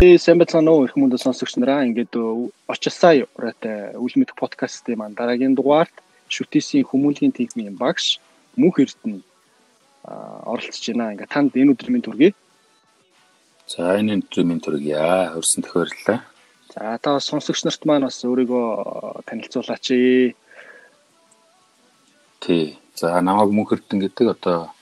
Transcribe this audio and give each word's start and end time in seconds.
Сайн 0.00 0.38
байцгаана 0.40 0.72
уу 0.72 0.88
их 0.88 0.96
мөндө 0.96 1.20
сонсогч 1.20 1.60
нараа. 1.60 1.84
Ингээд 1.84 2.16
очилсаа 2.72 3.20
ураатай 3.36 3.92
үл 4.00 4.14
мэд 4.16 4.32
подкастын 4.32 4.96
маань 4.96 5.12
дараагийн 5.12 5.52
дугаарт 5.52 5.92
шүтээсийн 6.32 6.88
хүмүүнлэгийн 6.88 7.36
техникийн 7.36 7.76
багш 7.76 8.16
Мөнх 8.56 8.80
Эрдэнэ 8.80 9.20
оролцож 10.48 10.84
байна. 10.88 11.12
Ингээд 11.12 11.28
танд 11.28 11.52
энэ 11.52 11.76
өдрийн 11.76 12.00
мэнд 12.00 12.08
хүргэе. 12.08 12.32
За 13.68 14.00
энэ 14.00 14.24
өдрийн 14.24 14.48
мэнд 14.48 14.64
хүргье. 14.64 14.96
Хөрсөн 15.36 15.68
төхөрлөө. 15.68 16.18
За 16.72 16.96
та 16.96 17.20
сонсогч 17.20 17.60
нарт 17.68 17.84
маань 17.84 18.08
бас 18.08 18.24
өөрийгөө 18.24 19.28
танилцуулаач. 19.28 19.86
Тий. 22.40 22.64
За 22.96 23.20
намайг 23.20 23.52
Мөнх 23.52 23.76
Эрдэнэ 23.76 24.08
гэдэг 24.08 24.26
одоо 24.32 24.72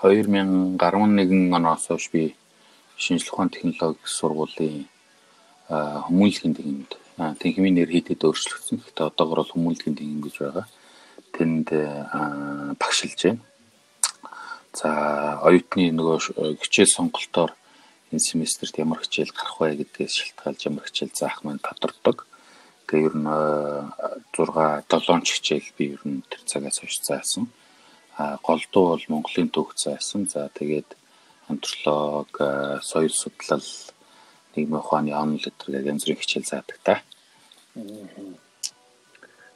2011 0.00 1.52
оноос 1.52 1.84
хойш 1.92 2.08
би 2.08 2.32
шинжлэх 2.96 3.34
ухааны 3.34 3.50
технологи 3.50 4.04
сургуулийн 4.04 4.88
хүмүүнлэгийн 5.68 6.54
техникт 6.54 6.92
техникийн 7.16 7.74
нэр 7.78 7.90
хийдэд 7.90 8.26
өөрчлөгдсөн. 8.26 8.78
Гэхдээ 8.82 9.06
одоогор 9.06 9.38
бол 9.42 9.54
хүмүүнлэгийн 9.54 9.96
техник 9.96 10.22
гэж 10.26 10.36
байгаа. 10.42 10.66
Тэнд 11.34 11.68
багшилж 12.78 13.20
байна. 13.22 13.42
За 14.74 14.90
оюутны 15.46 15.94
нөгөө 15.94 16.58
хичээл 16.58 16.90
сонголтоор 16.90 17.54
энэ 18.10 18.18
семестрт 18.18 18.74
ямар 18.82 18.98
хичээл 19.02 19.30
гарах 19.30 19.58
вэ 19.62 19.86
гэдгээс 19.86 20.14
шалтгаалж 20.18 20.60
ямар 20.66 20.84
хичээл 20.90 21.14
заах 21.14 21.46
маань 21.46 21.62
тодордог. 21.62 22.26
Тэгээ 22.90 23.06
ер 23.06 23.14
нь 23.14 23.30
6 24.34 24.50
7 24.90 25.22
хичээл 25.22 25.70
би 25.78 25.84
ер 25.94 26.02
нь 26.02 26.26
тэр 26.26 26.42
цагаас 26.50 26.82
хойш 26.82 26.98
заасан. 27.06 27.46
А 28.18 28.38
голдуу 28.42 28.98
бол 28.98 29.04
Монголын 29.08 29.50
төвх 29.54 29.78
заасан. 29.78 30.26
За 30.26 30.50
тэгээд 30.50 30.90
антрополог, 31.48 32.30
соёл 32.82 33.12
судлал, 33.12 33.66
нийгмийн 34.56 34.80
ухааны 34.80 35.12
онол 35.12 35.42
гэдгээр 35.42 35.90
янз 35.92 36.04
бүрийн 36.04 36.20
хичээл 36.20 36.50
заадаг 36.50 36.78
та. 36.82 36.94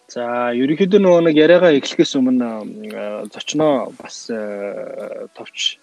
За, 0.08 0.52
ерөнхийдөө 0.56 1.00
нөгөө 1.04 1.22
нэг 1.28 1.36
яриагаа 1.36 1.76
эхлэхээс 1.76 2.16
өмнө 2.16 3.28
зочноо 3.28 3.92
бас 4.00 4.32
товч 5.36 5.78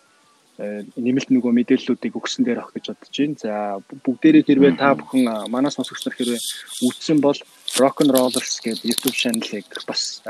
нэмэлт 0.58 1.30
нөгөө 1.30 1.52
мэдээллүүдийг 1.52 2.16
өгсөн 2.16 2.48
дээр 2.48 2.64
авах 2.64 2.74
гэж 2.74 2.96
бодож 2.96 3.12
байна. 3.12 3.38
За, 3.38 3.54
бүгдээрээ 3.86 4.44
хэрвээ 4.48 4.74
та 4.80 4.96
бүхэн 4.96 5.52
манай 5.52 5.72
сонсогч 5.72 6.08
нар 6.08 6.16
хэрвээ 6.16 6.42
үзсэн 6.88 7.20
бол 7.20 7.38
Rock 7.76 8.02
and 8.02 8.12
Rollers 8.16 8.64
гэдэг 8.64 8.88
YouTube 8.88 9.14
channel-ыг 9.20 9.68
бас 9.86 10.24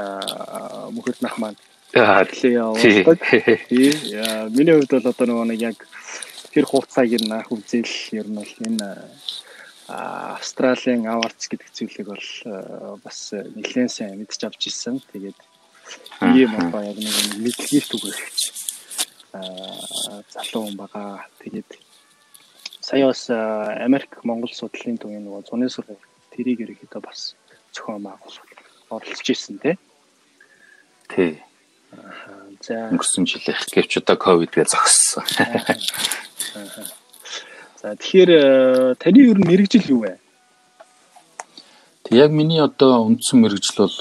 мөхөд 0.92 1.22
нах 1.22 1.38
маань 1.38 1.60
хэлээ 1.96 2.60
явуулдаг. 2.60 3.20
Тий. 3.72 3.96
Миний 4.52 4.76
хувьд 4.76 4.92
бол 4.92 5.12
одоо 5.16 5.26
нөгөө 5.32 5.48
нэг 5.48 5.60
яг 5.64 5.78
тэр 6.52 6.68
хугацааг 6.68 7.12
нь 7.24 7.32
анх 7.32 7.52
үзэл 7.56 8.20
ер 8.20 8.28
нь 8.28 8.36
бол 8.36 8.54
энэ 8.68 8.88
Австралийн 9.88 11.08
аварц 11.08 11.48
гэдэг 11.48 11.72
зүйлийг 11.72 12.08
бол 12.12 13.00
бас 13.00 13.32
нэлээд 13.32 13.92
сайн 13.92 14.20
мэдж 14.20 14.44
авч 14.44 14.68
ирсэн. 14.68 15.00
Тэгээд 15.14 15.40
ийм 16.36 16.52
одоо 16.60 16.84
яг 16.84 16.98
нэг 17.00 17.16
мэдлэгийг 17.40 17.86
түгээгч 17.88 18.40
залуу 20.36 20.62
хүн 20.68 20.76
байгаа. 20.76 21.32
Тэгээд 21.40 21.70
сая 22.84 23.08
бас 23.08 23.30
Америк 23.30 24.20
Монгол 24.28 24.52
судлалын 24.52 25.00
төвийн 25.00 25.24
нөгөө 25.24 25.48
зуны 25.48 25.72
сургууль 25.72 26.04
тэрийг 26.36 26.60
ерөөхдөө 26.66 27.02
бас 27.06 27.36
зохион 27.72 28.04
байгуулалт 28.04 28.60
оролцож 28.92 29.28
ирсэн 29.32 29.64
тий. 29.64 29.76
Тий. 31.08 31.40
За 32.66 32.90
өнгөрсөн 32.90 33.26
жилийн 33.30 33.58
гэвч 33.74 34.02
одоо 34.02 34.18
ковидгээ 34.18 34.66
зогссон. 34.66 35.24
За 37.82 37.94
тэгэхээр 37.94 38.32
э, 38.32 38.96
таны 38.98 39.20
ер 39.22 39.38
нь 39.38 39.46
мэрэгжил 39.46 39.86
юу 39.86 40.02
вэ? 40.10 40.18
Тэг 42.02 42.14
яг 42.18 42.32
миний 42.34 42.58
одоо 42.58 43.06
үндсэн 43.06 43.38
мэрэгжил 43.46 43.86
бол 43.86 43.94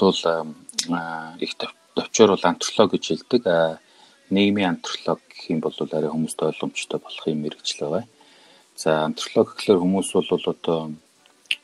их 1.37 1.51
төвчөр 1.59 2.29
бол 2.33 2.49
антрополог 2.49 2.97
гэж 2.97 3.03
хэлдэг. 3.05 3.43
Нийгмийн 4.33 4.81
антрополог 4.81 5.21
гэх 5.29 5.53
юм 5.53 5.59
бол 5.61 5.75
арай 5.77 6.09
хүмүүст 6.09 6.41
ойлгомжтой 6.41 6.99
болох 6.99 7.25
юм 7.29 7.45
мэрэгжил 7.45 7.85
байгаа. 7.85 8.05
За 8.73 9.05
антрополог 9.05 9.53
гэхэлэр 9.53 9.81
хүмүүс 9.81 10.09
бол 10.17 10.29
одоо 10.49 10.79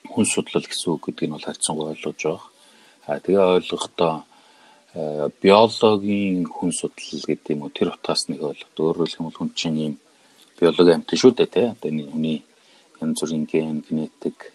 хүн 0.06 0.26
судлал 0.30 0.62
гэсэн 0.62 0.94
үг 0.94 1.10
гэдгийг 1.10 1.34
бол 1.34 1.48
харьцангуй 1.48 1.98
ойлгож 1.98 2.20
байгаа. 2.22 2.46
А 3.08 3.20
тэгээ 3.20 3.58
ойлгохдоо 3.58 4.14
биологийн 4.94 6.44
хүн 6.46 6.72
судлал 6.76 7.24
гэдэг 7.24 7.56
юм 7.56 7.64
уу 7.64 7.72
тэр 7.72 7.96
утгаас 7.96 8.28
нэг 8.28 8.44
ойлголт. 8.44 8.76
Өөрөөр 8.76 9.08
хэлбэл 9.08 9.40
хүн 9.40 9.52
чинь 9.56 9.80
ийм 9.80 9.96
биологи 10.60 10.92
амьтан 10.92 11.18
шүү 11.18 11.32
дээ 11.32 11.48
тий. 11.48 11.68
Одоо 11.72 11.90
энэ 11.92 12.12
хүний 12.12 12.40
янз 13.00 13.20
бүрийн 13.24 13.46
ген, 13.48 13.80
генетик 13.88 14.52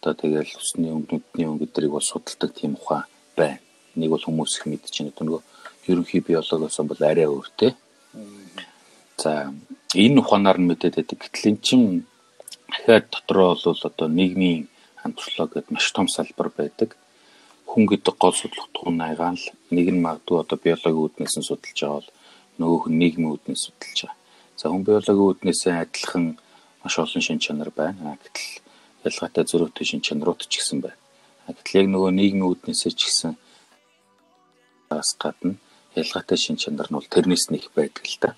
одоо 0.00 0.14
тэгэл 0.18 0.58
усны 0.58 0.90
өнгөдний 0.90 1.46
өнгөдрийг 1.46 1.92
бол 1.94 2.02
судалдаг 2.02 2.50
тийм 2.50 2.74
ухаан 2.74 3.06
байна. 3.38 3.62
Нэг 3.94 4.10
бол 4.10 4.26
хүмүүс 4.26 4.58
их 4.58 4.66
байна. 4.66 5.14
Нөгөө 5.22 5.42
ерөнхий 5.86 6.20
биологоос 6.20 6.78
бол 6.82 7.02
арай 7.06 7.30
өөр 7.30 7.48
тий. 7.54 7.72
За 9.22 9.54
энэ 9.94 10.18
ухаанаар 10.18 10.58
нь 10.58 10.66
мэдээд 10.66 10.98
байдаг. 10.98 11.18
Гэтэл 11.22 11.50
эн 11.54 11.58
чинь 11.62 11.86
дахиад 12.68 13.06
дотроо 13.14 13.54
бол 13.54 13.80
одоо 13.86 14.08
нийгмийн 14.10 14.66
антрополог 15.06 15.54
гэдэг 15.54 15.70
маш 15.70 15.86
том 15.94 16.08
салбар 16.08 16.50
байдаг 16.50 16.98
хүн 17.70 17.86
гэдэг 17.86 18.14
гол 18.18 18.34
судлах 18.34 18.68
тухайн 18.74 18.96
найгаан 18.98 19.38
л 19.38 19.46
нэг 19.70 19.86
нь 19.90 20.04
магадгүй 20.04 20.36
одоо 20.40 20.58
биологийн 20.58 21.02
үүднээс 21.02 21.34
нь 21.38 21.48
судалж 21.48 21.78
байгаа 21.80 21.96
бол 21.98 22.10
нөгөөх 22.60 22.84
нь 22.88 22.98
нийгмийн 23.00 23.32
үүднээс 23.34 23.62
судалж 23.66 23.98
байгаа. 24.04 24.16
За 24.56 24.70
хүн 24.70 24.84
биологийн 24.86 25.26
үүднээс 25.26 25.62
адилхан 25.66 26.24
маш 26.82 26.94
олон 26.98 27.22
шин 27.22 27.38
чанар 27.42 27.70
байна. 27.74 28.16
Гэтэл 28.22 28.62
ялгаатай 29.08 29.44
зөрүүтэй 29.44 29.86
шин 29.86 30.00
чанарууд 30.06 30.40
ч 30.46 30.62
гэсэн 30.62 30.78
байна. 30.84 31.00
Гэтэл 31.50 31.78
яг 31.82 31.86
нөгөө 31.90 32.10
нийгмийн 32.14 32.48
үүднээс 32.50 32.82
ч 32.94 33.00
гэсэн 33.06 33.32
бас 34.90 35.08
гадна 35.18 35.58
ялгаатай 35.94 36.38
шин 36.38 36.56
чанар 36.56 36.88
нь 36.88 36.96
бол 36.96 37.12
тэрнээс 37.14 37.50
нэг 37.50 37.70
байдаг 37.74 38.04
л 38.06 38.18
да. 38.22 38.30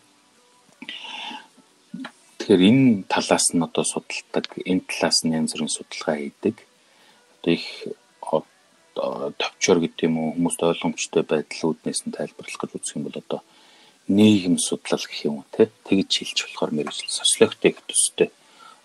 Тэгэхээр 2.39 2.63
энэ 2.71 3.05
талаас 3.13 3.53
нь 3.53 3.61
одоо 3.61 3.85
судалдаг, 3.85 4.49
энэ 4.65 4.89
талаас 4.89 5.19
нь 5.27 5.37
янз 5.37 5.53
бүрийн 5.53 5.69
судалгаа 5.69 6.17
хийдэг. 6.17 6.57
Одоо 7.37 7.53
их 7.53 7.67
товчор 8.99 9.79
гэдэг 9.81 10.11
юм 10.11 10.17
уу 10.19 10.31
хүмүүст 10.35 10.61
ойлгомжтой 10.63 11.23
байдал 11.23 11.71
үүднээс 11.71 12.01
нь 12.07 12.17
тайлбарлах 12.17 12.61
гэж 12.61 12.71
үзэх 12.75 12.97
юм 12.99 13.05
бол 13.07 13.23
одоо 13.23 13.41
нийгэм 14.11 14.57
судлал 14.59 15.05
гэх 15.07 15.21
юм 15.29 15.35
уу 15.39 15.47
те 15.55 15.71
тэгж 15.87 16.13
хэлж 16.19 16.39
болохоор 16.43 16.73
мэрэгжил 16.75 17.13
социологтой 17.13 17.71
их 17.71 17.81
төстэй 17.87 18.29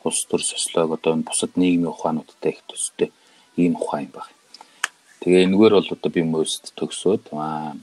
улс 0.04 0.22
төр 0.30 0.42
социолог 0.44 1.00
одоо 1.00 1.12
энэ 1.16 1.28
бусад 1.28 1.52
нийгмийн 1.58 1.94
ухаануудтай 1.96 2.52
их 2.54 2.62
төстэй 2.70 3.10
ийм 3.58 3.74
ухаан 3.80 4.06
юм 4.06 4.12
байна. 4.14 4.34
Тэгээ 5.22 5.46
энэгээр 5.48 5.74
бол 5.80 5.94
одоо 5.96 6.12
би 6.12 6.22
мөст 6.22 6.76
төгсөөд 6.78 7.24
аа 7.34 7.74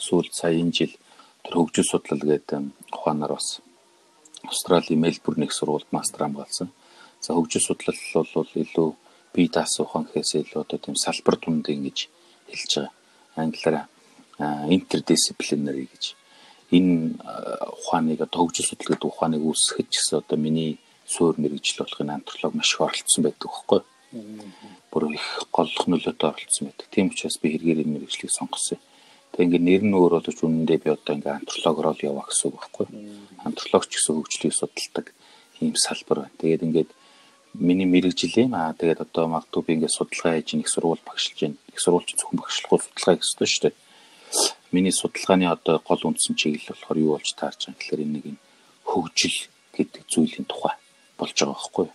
сүүлд 0.00 0.32
сая 0.32 0.56
энэ 0.56 0.72
жил 0.72 0.94
тэр 1.44 1.54
хөгжил 1.54 1.86
судлал 1.86 2.22
гэдэг 2.24 2.60
ухаанаар 2.96 3.36
бас 3.36 3.60
Австралийн 4.42 5.00
Мельбурн 5.00 5.44
их 5.44 5.52
сургуульд 5.52 5.90
мастер 5.92 6.24
хамгаалсан. 6.24 6.72
За 7.20 7.34
хөгжил 7.34 7.62
судлал 7.62 7.98
бол 8.34 8.50
илүү 8.54 8.88
бие 9.36 9.52
даасуухан 9.52 10.08
гэхээс 10.08 10.32
илүү 10.40 10.60
одоо 10.64 10.78
тийм 10.80 10.96
салбар 10.96 11.36
тунд 11.36 11.68
ингэж 11.68 11.98
хэлж 12.48 12.72
байгаа. 12.80 12.92
Англиар 13.36 13.76
interdisciplinary 14.72 15.86
гэж. 15.92 16.04
Энэ 16.72 17.20
ухааныг 17.76 18.20
одоо 18.24 18.48
хөгжил 18.48 18.72
гэдэг 18.72 19.04
ухааныг 19.04 19.42
үүсгэж 19.44 19.88
гэсэн 19.92 20.18
одоо 20.24 20.36
миний 20.40 20.80
суур 21.06 21.36
мэрэгжил 21.38 21.84
болох 21.84 22.00
энэ 22.00 22.16
антрополог 22.18 22.54
маш 22.56 22.72
их 22.74 22.80
оролцсон 22.80 23.22
байдаг 23.24 23.48
байхгүй. 23.48 23.80
Бүр 24.90 25.02
их 25.14 25.26
голлох 25.52 25.86
нөлөөтэй 25.86 26.28
оролцсон 26.32 26.64
байдаг. 26.68 26.86
Тийм 26.90 27.12
учраас 27.12 27.38
би 27.38 27.52
хэрэгээр 27.54 27.86
мэрэгжлийг 27.86 28.32
сонгосон. 28.32 28.80
Тэгээ 29.32 29.46
ингээд 29.46 29.68
нэр 29.68 29.82
нь 29.86 29.96
өөр 29.96 30.12
боловч 30.18 30.38
үнэндээ 30.42 30.78
би 30.82 30.88
одоо 30.90 31.12
ингээд 31.14 31.38
антропологоор 31.44 31.94
л 31.94 32.06
яваа 32.08 32.26
гэсэн 32.26 32.48
үг 32.50 32.56
байхгүй. 32.56 32.86
Антропологч 33.46 33.92
гэсэн 33.94 34.12
хөгжлийг 34.16 34.54
судалдаг 34.56 35.06
ийм 35.60 35.76
салбар 35.76 36.18
байна. 36.26 36.40
Тэгээд 36.40 36.66
ингээд 36.66 36.90
миний 37.58 37.88
мэрэгжил 37.88 38.34
юм 38.44 38.54
аа 38.54 38.72
тэгээд 38.72 39.00
одоо 39.06 39.24
магадгүй 39.28 39.62
би 39.64 39.72
ингээд 39.74 39.96
судалгаа 39.96 40.36
хийж 40.36 40.50
нэг 40.54 40.68
сургууль 40.68 41.02
багшилж 41.06 41.38
байна. 41.40 41.56
Их 41.72 41.80
сургуульч 41.80 42.08
зөвхөн 42.16 42.40
багшлахгүй 42.40 42.78
судалгаа 42.80 43.14
хийх 43.16 43.26
ёстой 43.26 43.48
шүү 43.48 43.62
дээ. 43.64 43.74
Миний 44.72 44.92
судалгааны 44.92 45.46
одоо 45.48 45.76
гол 45.80 46.02
үндсэн 46.08 46.34
чиглэл 46.36 46.70
болохоор 46.70 46.98
юу 46.98 47.12
болж 47.16 47.30
таарч 47.36 47.60
байгаа 47.66 47.78
гэхээр 47.80 48.04
энэ 48.04 48.14
нэг 48.16 48.26
нь 48.34 48.40
хөгжил 48.84 49.38
гэдэг 49.76 50.02
зүйлийн 50.12 50.46
тухай 50.48 50.74
болж 51.18 51.34
байгаа 51.36 51.54
байхгүй 51.56 51.84
юу? 51.86 51.94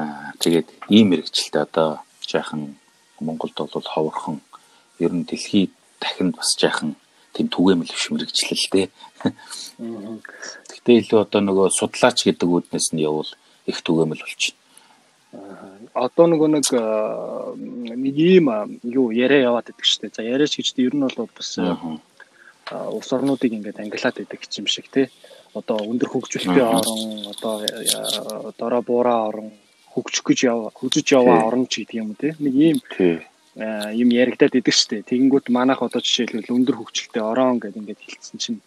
Аа 0.00 0.32
тэгээд 0.42 0.68
ийм 0.88 1.06
мэрэгчлээ 1.10 1.62
одоо 1.66 1.88
жаахан 2.24 2.76
Монголд 3.20 3.56
бол 3.58 3.88
ховорхон 3.92 4.40
ер 4.98 5.12
нь 5.12 5.26
дэлхийд 5.26 5.72
дахинд 6.00 6.36
бас 6.36 6.54
жаахан 6.54 6.94
тийм 7.34 7.48
түгээмэл 7.48 7.92
биш 7.94 8.06
мэрэгчлэл 8.10 8.66
дээ. 8.72 8.88
Гэхдээ 10.70 10.96
илүү 11.02 11.20
одоо 11.22 11.40
нөгөө 11.42 11.68
судлаач 11.74 12.18
гэдэг 12.24 12.48
үднээс 12.48 12.94
нь 12.94 13.02
явбал 13.02 13.30
их 13.68 13.78
түгээмэл 13.84 14.24
болчихно. 14.24 14.58
Одоо 15.92 16.26
нөгөө 16.32 16.48
нэг 16.56 16.66
нэг 16.72 18.16
ийм 18.16 18.46
юу 18.82 19.12
яриа 19.12 19.52
яваад 19.52 19.70
шүү 19.76 20.08
дээ. 20.08 20.16
За 20.16 20.22
яриач 20.24 20.56
гэж 20.56 20.74
ер 20.80 20.96
нь 20.96 21.04
бол 21.04 21.28
бас 21.36 21.58
улс 22.68 23.12
орнуудыг 23.12 23.52
ингээд 23.52 23.80
ангилаад 23.80 24.16
байдаг 24.16 24.40
юм 24.56 24.66
шиг 24.66 24.88
тий. 24.88 25.06
одоо 25.54 25.78
өндөр 25.80 26.08
хөгжөлтэй 26.12 26.60
орон 26.60 27.00
одоо 27.32 28.52
дороо 28.58 28.82
буураа 28.82 29.20
орон 29.28 29.48
хөгжих 29.94 30.24
гэж 30.28 30.38
яв 30.44 30.58
хөгжиж 30.76 31.06
яваа 31.16 31.48
орн 31.48 31.64
ч 31.66 31.82
гэдэг 31.82 31.96
юм 32.02 32.12
тий 32.20 32.32
нэг 32.38 32.54
ийм 32.54 32.78
юм 34.02 34.08
яригадаад 34.12 34.60
идэг 34.60 34.74
штэ 34.76 35.08
тэгэнгүүт 35.08 35.48
манайх 35.48 35.80
одоо 35.82 36.00
жишээлбэл 36.04 36.52
өндөр 36.52 36.76
хөгжөлтэй 36.78 37.22
орон 37.24 37.58
гэдэг 37.58 37.80
ингээд 37.80 38.00
хэлсэн 38.04 38.38
чинь 38.38 38.60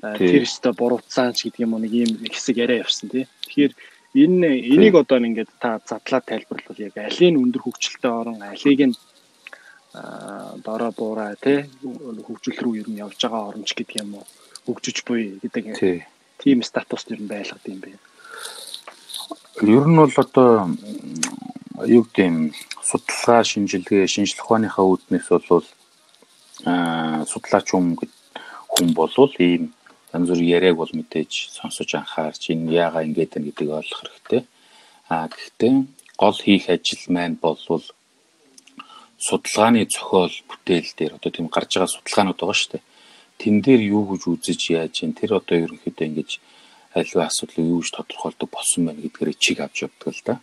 тэр 0.00 0.46
өстө 0.46 0.70
буруутсан 0.78 1.34
ч 1.34 1.50
гэдэг 1.50 1.64
юм 1.66 1.74
уу 1.74 1.82
нэг 1.82 1.92
ийм 1.92 2.10
хэсэг 2.30 2.56
яриа 2.62 2.86
явсан 2.86 3.10
тий 3.10 3.26
тэгэхээр 3.26 3.72
энэ 4.24 4.50
энийг 4.72 4.94
одоо 4.96 5.20
ингээд 5.20 5.50
та 5.60 5.80
задлаад 5.84 6.24
тайлбарлавал 6.24 6.80
яг 6.88 6.96
алийн 6.96 7.36
өндөр 7.36 7.62
хөгжөлтэй 7.62 8.12
орон 8.20 8.40
алийг 8.40 8.80
нь 8.88 8.96
дороо 10.64 10.92
буураа 10.96 11.36
тий. 11.36 11.68
Хөгжил 12.26 12.58
рүү 12.60 12.74
ер 12.80 12.88
нь 12.88 13.00
явж 13.04 13.20
байгаа 13.20 13.52
оромч 13.52 13.76
гэдэг 13.76 14.00
юм 14.00 14.20
уу? 14.20 14.26
Хөгжиж 14.66 15.04
буй 15.04 15.36
гэдэг 15.42 15.64
тийм 16.40 16.58
статуст 16.62 17.12
ер 17.12 17.20
нь 17.20 17.28
байлгад 17.28 17.64
юм 17.68 17.80
бэ. 17.84 17.92
Ер 19.64 19.84
нь 19.88 19.96
бол 19.96 20.12
одоо 20.16 20.72
юу 21.84 22.04
гэдэг 22.04 22.24
юм 22.24 22.36
судалгаа 22.80 23.44
шинжилгээ 23.44 24.08
шинжлэх 24.08 24.44
ухааныхаа 24.44 24.84
үүднээс 24.84 25.28
бол 25.28 25.66
аа 26.64 27.24
судлаач 27.28 27.68
хүм 27.72 27.96
хүн 28.72 28.88
болвол 28.96 29.32
ийм 29.40 29.75
янз 30.16 30.28
бүр 30.32 30.40
яриаг 30.56 30.76
бол 30.80 30.92
мэдээж 30.98 31.32
сонсож 31.56 31.90
анхаарч 32.00 32.42
энэ 32.52 32.72
яага 32.84 33.04
ингэж 33.06 33.30
байна 33.32 33.46
гэдгийг 33.46 33.70
ойлгох 33.78 34.00
хэрэгтэй. 34.02 34.42
Аа 35.12 35.26
гэхдээ 35.28 35.72
гол 36.22 36.38
хийх 36.44 36.64
ажил 36.74 37.02
маань 37.14 37.36
болвол 37.44 37.84
судалгааны 39.26 39.84
зохиол 39.92 40.34
бүтээл 40.48 40.90
дээр 40.98 41.12
одоо 41.16 41.30
тийм 41.32 41.48
гарч 41.52 41.70
байгаа 41.76 41.94
судалгаанууд 41.94 42.38
байгаа 42.40 42.58
шүү 42.60 42.72
дээ. 42.72 42.84
Тэн 43.40 43.54
дээр 43.64 43.82
юу 43.96 44.04
гэж 44.10 44.22
үзэж 44.32 44.60
яаж 44.80 44.94
юм 45.04 45.12
тэр 45.12 45.30
одоо 45.38 45.56
ерөнхийдөө 45.64 46.06
ингэж 46.08 46.30
аливаа 46.96 47.26
асуудлыг 47.28 47.66
юу 47.72 47.80
гэж 47.80 47.90
тодорхойлдог 47.92 48.48
болсон 48.52 48.80
байна 48.86 49.04
гэдгээр 49.04 49.36
чиг 49.44 49.58
авч 49.60 49.76
явдаг 49.84 50.12
л 50.16 50.22
да. 50.24 50.34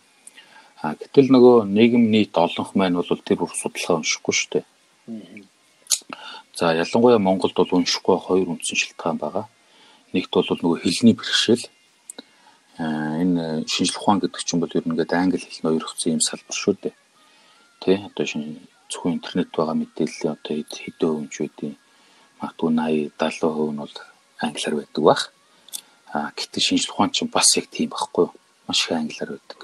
А 0.82 0.94
гэтэл 1.00 1.28
нөгөө 1.34 1.56
нийгэм 1.76 2.04
нийт 2.14 2.34
олонх 2.38 2.70
маань 2.78 2.98
бол 2.98 3.08
тэр 3.26 3.38
бүр 3.42 3.50
судалгаа 3.50 3.98
уншихгүй 3.98 4.34
шүү 4.36 4.50
дээ. 4.52 4.64
За 6.54 6.74
ялангуяа 6.74 7.18
Монголд 7.18 7.54
бол 7.58 7.70
уншихгүй 7.78 8.16
хоёр 8.18 8.48
үндсэн 8.54 8.78
шалтгаан 8.78 9.18
байгаа. 9.18 9.46
Нэгт 10.14 10.30
бол 10.30 10.46
нөгөө 10.62 10.80
хэлний 10.86 11.14
бэрхшээл. 11.18 11.66
А 12.78 13.18
энэ 13.22 13.66
шинжлэх 13.66 14.00
ухаан 14.02 14.22
гэдэг 14.22 14.42
чинь 14.46 14.62
бол 14.62 14.70
ер 14.74 14.86
нь 14.86 14.94
ингээд 14.94 15.12
англи 15.12 15.42
хэлний 15.42 15.72
өөрөгцсөн 15.74 16.14
юм 16.16 16.22
салбар 16.22 16.58
шүү 16.58 16.74
дээ 16.82 16.94
тий 17.84 18.00
одоо 18.00 18.24
шинэ 18.26 18.64
зөвхөн 18.88 19.16
интернет 19.20 19.50
байгаа 19.52 19.76
мэдээллийн 19.76 20.32
одоо 20.32 20.54
хэдэн 20.56 21.28
хувь 21.28 21.36
үгүй 21.44 21.72
магадгүй 22.40 22.70
80 22.72 23.12
70% 23.20 23.72
нь 23.72 23.80
бол 23.82 23.94
англиар 24.40 24.74
байдаг 24.80 25.02
бах. 25.04 25.22
А 26.12 26.32
гэтэл 26.36 26.66
шинжлэх 26.66 26.94
ухаан 26.94 27.12
чинь 27.12 27.34
бас 27.34 27.48
яг 27.60 27.66
тийм 27.68 27.90
байхгүй 27.92 28.24
юу? 28.24 28.32
Маш 28.66 28.80
их 28.88 28.92
англиар 28.92 29.30
байдаг. 29.36 29.58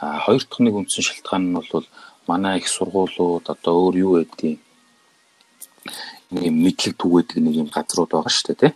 А 0.00 0.18
хоёр 0.26 0.42
дахь 0.42 0.62
нэг 0.66 0.74
үндсэн 0.74 1.04
шалтгаан 1.06 1.44
нь 1.46 1.54
бол 1.54 1.86
манай 2.26 2.58
их 2.58 2.68
сургуулиуд 2.68 3.46
одоо 3.54 3.74
өөр 3.86 3.94
юу 4.02 4.12
байдгийг 4.18 4.58
юм 6.34 6.56
мэдлэг 6.64 6.94
түгээдэг 6.98 7.38
нэг 7.38 7.54
юм 7.62 7.68
газрууд 7.70 8.10
байгаа 8.10 8.32
шүү 8.34 8.46
дээ 8.50 8.60
тий. 8.62 8.72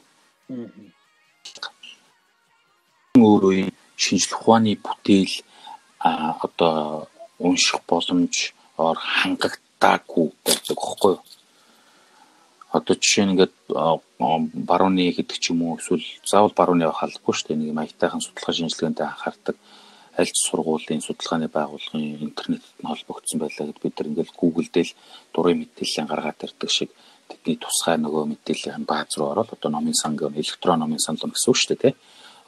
Өөрөө 3.16 3.72
шинжлэх 4.02 4.40
ухааны 4.40 4.72
бүтээл 4.84 5.34
одоо 6.44 7.08
унших 7.46 7.80
боломж 7.88 8.34
ор 8.76 8.98
хангагдаагүй 9.16 10.26
байдаг 10.44 10.78
юу? 10.78 11.20
Одоо 12.76 12.94
жишээ 12.96 13.24
нь 13.24 13.32
ингээд 13.32 13.54
барууны 14.70 15.04
гэдэг 15.16 15.38
ч 15.42 15.44
юм 15.52 15.60
уу 15.64 15.78
эсвэл 15.80 16.04
заавал 16.30 16.52
барууны 16.56 16.84
явах 16.88 17.04
албагүй 17.04 17.34
шүү 17.36 17.46
дээ. 17.48 17.60
Нэг 17.60 17.72
маягтайхан 17.76 18.24
судалгаа 18.24 18.54
шинжилгээнд 18.56 18.98
анхаардаг 19.00 19.56
аль 20.20 20.32
ч 20.34 20.36
сургуулийн 20.48 21.00
судалгааны 21.04 21.48
байгууллагын 21.48 22.20
интернетэд 22.28 22.76
нь 22.80 22.88
холбогдсон 22.90 23.38
байлаа 23.40 23.64
гэд 23.68 23.80
бид 23.82 23.94
нар 23.96 24.08
ингээд 24.08 24.36
Google 24.40 24.68
дээр 24.72 24.90
дурын 25.32 25.58
мэдээлэл 25.60 26.10
гаргаад 26.10 26.44
ирдэг 26.44 26.70
шиг 26.76 26.90
тэдний 27.32 27.56
тусгай 27.56 27.96
нөгөө 27.96 28.24
мэдээллийн 28.28 28.84
бааз 28.84 29.16
руу 29.16 29.32
ороод 29.32 29.56
одоо 29.56 29.70
номын 29.72 29.96
сан 29.96 30.16
гэх 30.16 30.36
электрон 30.36 30.84
номын 30.84 31.00
санал 31.00 31.32
гэсэн 31.32 31.48
үг 31.48 31.56
шүү 31.56 31.70
дээ 31.72 31.80
тий. 31.80 31.94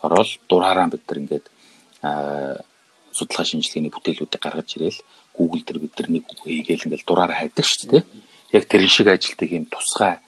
Ороод 0.05 0.29
дураараа 0.49 0.93
бид 0.93 1.03
нар 1.09 1.19
ингээд 1.25 1.47
судалгаа 3.17 3.47
шинжилгээний 3.49 3.93
бүтээлүүдийг 3.95 4.43
гаргаж 4.45 4.69
ирээл 4.77 5.01
Google 5.33 5.65
дээр 5.65 5.79
бид 5.81 5.95
нар 5.97 6.09
нэг 6.13 6.25
хийгээл 6.45 6.85
ингээл 6.85 7.09
дураараа 7.09 7.39
хайдаг 7.41 7.65
шүү 7.65 7.89
дээ. 7.91 8.03
Яг 8.53 8.65
тэр 8.69 8.83
шиг 8.85 9.09
ажилтдаг 9.09 9.51
юм 9.51 9.67
тусгай 9.73 10.21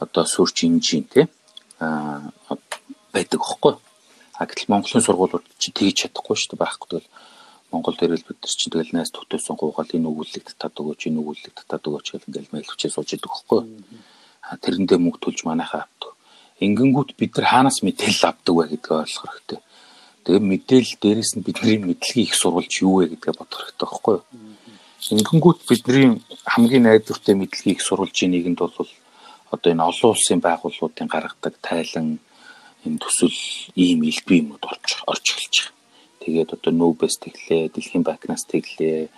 одоо 0.00 0.24
search 0.24 0.64
engine 0.64 1.06
тий 1.12 1.26
а 1.80 2.32
байдаг 3.12 3.40
хөөхгүй. 3.44 3.74
А 4.38 4.46
гэтэл 4.46 4.70
Монголын 4.70 5.02
сургуулиуд 5.04 5.44
чи 5.58 5.74
тэгж 5.74 6.06
чадахгүй 6.06 6.36
шүү 6.38 6.54
дээ 6.54 6.62
байхгүй 6.62 6.88
тэгэл 6.88 7.10
Монгол 7.70 7.96
дээр 7.96 8.16
л 8.16 8.24
бид 8.24 8.40
нар 8.40 8.52
чинь 8.52 8.72
тэгэл 8.72 8.96
найс 8.96 9.12
төтөөсөн 9.12 9.56
гуугаал 9.60 9.92
энэ 9.92 10.08
өгүүлэлт 10.08 10.56
татаад 10.56 10.76
өгөөч 10.80 11.02
энэ 11.12 11.20
өгүүлэлт 11.20 11.56
татаад 11.60 11.84
өгөөч 11.84 12.06
гэл 12.16 12.26
ингээл 12.28 12.52
мэйл 12.52 12.70
хүчээ 12.72 12.92
сууж 12.96 13.10
идэг 13.12 13.28
хөөхгүй. 13.28 13.60
А 14.48 14.56
тэрэндээ 14.56 14.98
мөнгө 14.98 15.20
төлж 15.20 15.44
манайхаа 15.44 15.84
авдаг. 15.84 16.16
Ингэнгүүт 16.64 17.10
бид 17.20 17.32
нар 17.36 17.46
хаанаас 17.52 17.84
мэдээлэл 17.84 18.24
авдаг 18.24 18.54
вэ 18.56 18.64
гэдгээ 18.72 18.96
ойлгох 19.04 19.32
хэрэгтэй. 19.36 19.60
Тэгээ 20.24 20.42
мэдээлэл 20.48 20.96
дээрээс 21.02 21.32
нь 21.36 21.44
бидний 21.44 21.78
мэдлэгийн 21.78 22.26
их 22.26 22.34
сурвалж 22.40 22.72
юу 22.80 23.04
вэ 23.04 23.12
гэдгээ 23.12 23.34
бодох 23.36 23.60
хэрэгтэй 23.60 23.84
байхгүй 23.84 24.14
юу? 24.16 24.24
Ингэнгүүт 24.98 25.60
бидний 25.68 26.08
хамгийн 26.48 26.84
найдвартай 26.88 27.34
мэдлэгийн 27.36 27.76
их 27.76 27.84
сурвалжийн 27.84 28.32
нэгэнд 28.32 28.58
бол 28.64 28.74
одоо 29.54 29.68
энэ 29.72 29.86
олон 29.88 30.10
улсын 30.12 30.40
байгууллагуудын 30.42 31.08
гаргадаг 31.08 31.54
тайлан 31.62 32.18
энэ 32.84 32.98
төсөл 32.98 33.38
ийм 33.76 34.02
элбэг 34.08 34.36
юмуд 34.42 34.62
орж 34.64 34.88
орж 35.06 35.24
эхэлж 35.32 35.54
байгаа. 35.62 35.77
Тэгээд 36.28 36.60
одоо 36.60 36.72
нүүбэс 36.76 37.24
тэглээ, 37.24 37.72
дэлхийн 37.72 38.04
банкнаас 38.04 38.44
тэглээ. 38.44 39.08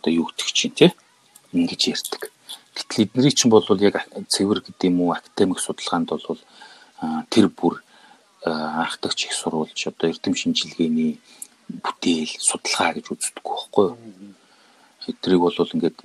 Одоо 0.00 0.12
юу 0.16 0.32
гэх 0.32 0.48
чинь 0.56 0.72
тий 0.72 0.96
ингэж 1.52 1.92
ярьдаг. 1.92 2.32
Гэтэл 2.72 3.04
эдний 3.04 3.36
чинь 3.36 3.52
бол 3.52 3.60
яг 3.84 4.00
цэвэр 4.32 4.64
гэдэг 4.64 4.88
юм 4.88 5.04
уу 5.04 5.12
академик 5.12 5.60
судалгаанд 5.60 6.08
бол 6.08 6.40
тэр 7.28 7.52
бүр 7.52 7.84
анх 8.48 8.96
дагч 8.96 9.28
их 9.28 9.36
сурвалж 9.36 9.76
одоо 9.76 10.08
эрдэм 10.08 10.32
шинжилгээний 10.32 11.20
бүтээл 11.84 12.32
судалгаа 12.40 12.96
гэж 12.96 13.12
үздэг 13.12 13.44
байхгүй 13.44 13.84
юу. 13.92 13.98
Эдрийг 15.04 15.40
бол 15.44 15.52
ингээд 15.52 15.98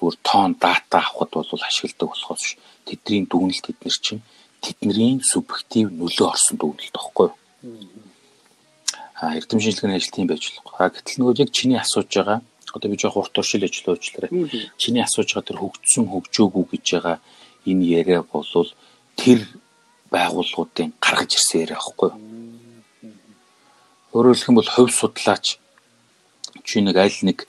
зүгээр 0.00 0.16
тоон 0.24 0.56
дата 0.56 0.96
авахд 1.04 1.36
бол 1.36 1.60
ашигладаг 1.60 2.08
болохоос 2.08 2.56
тэдний 2.88 3.28
дүгнэлт 3.28 3.68
тэднэр 3.68 3.96
чинь 4.00 4.24
тэдний 4.64 5.20
субъектив 5.20 5.92
нөлөө 5.92 6.26
орсон 6.32 6.56
дүгнэлт 6.56 6.96
байхгүй 6.96 7.28
юу. 7.28 7.36
Эрдэм 9.20 9.60
шинжилгээний 9.60 9.96
ажил 10.00 10.16
тийм 10.16 10.26
байж 10.28 10.48
болох. 10.56 10.80
А 10.80 10.88
гэтэл 10.88 11.20
нөгөө 11.20 11.40
яг 11.44 11.50
чиний 11.52 11.76
асууж 11.76 12.08
байгаа 12.08 12.40
одоо 12.72 12.88
би 12.90 12.96
жоох 12.96 13.16
урт 13.16 13.32
туршил 13.32 13.64
ажиллаа 13.64 13.96
уучлаарай. 13.96 14.30
Чиний 14.80 15.02
асууж 15.04 15.28
байгаа 15.34 15.48
тэр 15.48 15.60
хөгжсөн 15.60 16.04
хөгжөөгүй 16.08 16.64
гэж 16.72 16.86
байгаа 16.94 17.16
энэ 17.66 17.84
яриа 18.00 18.22
болвол 18.22 18.70
тэр 19.20 19.44
байгууллагуудын 20.10 20.94
гаргаж 21.04 21.30
ирсэн 21.36 21.60
яриа 21.68 21.76
аахгүй. 21.76 22.10
Өөрөөр 24.14 24.34
хэлэх 24.34 24.48
юм 24.48 24.58
бол 24.58 24.70
хувь 24.72 24.94
судлаач 24.94 25.60
чи 26.64 26.80
нэг 26.80 26.96
аль 26.96 27.20
нэг 27.22 27.46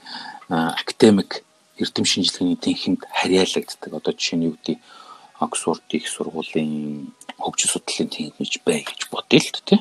академик 0.50 1.46
эрдэм 1.80 2.06
шинжилгээний 2.06 2.60
тэнхимд 2.60 3.02
харьяалагддаг. 3.10 3.92
Одоо 3.96 4.14
жишээ 4.14 4.38
нь 4.38 4.46
юу 4.50 4.56
гэдэг 4.60 4.78
Оксфорд 5.42 5.88
их 5.90 6.06
сургуулийн 6.06 7.14
хөгжил 7.40 7.74
судлалын 7.74 8.10
тэнхимд 8.14 8.38
гэж 8.38 8.54
бай 8.66 8.86
гэж 8.86 9.10
бодъё 9.10 9.42
л 9.42 9.66
тий. 9.66 9.80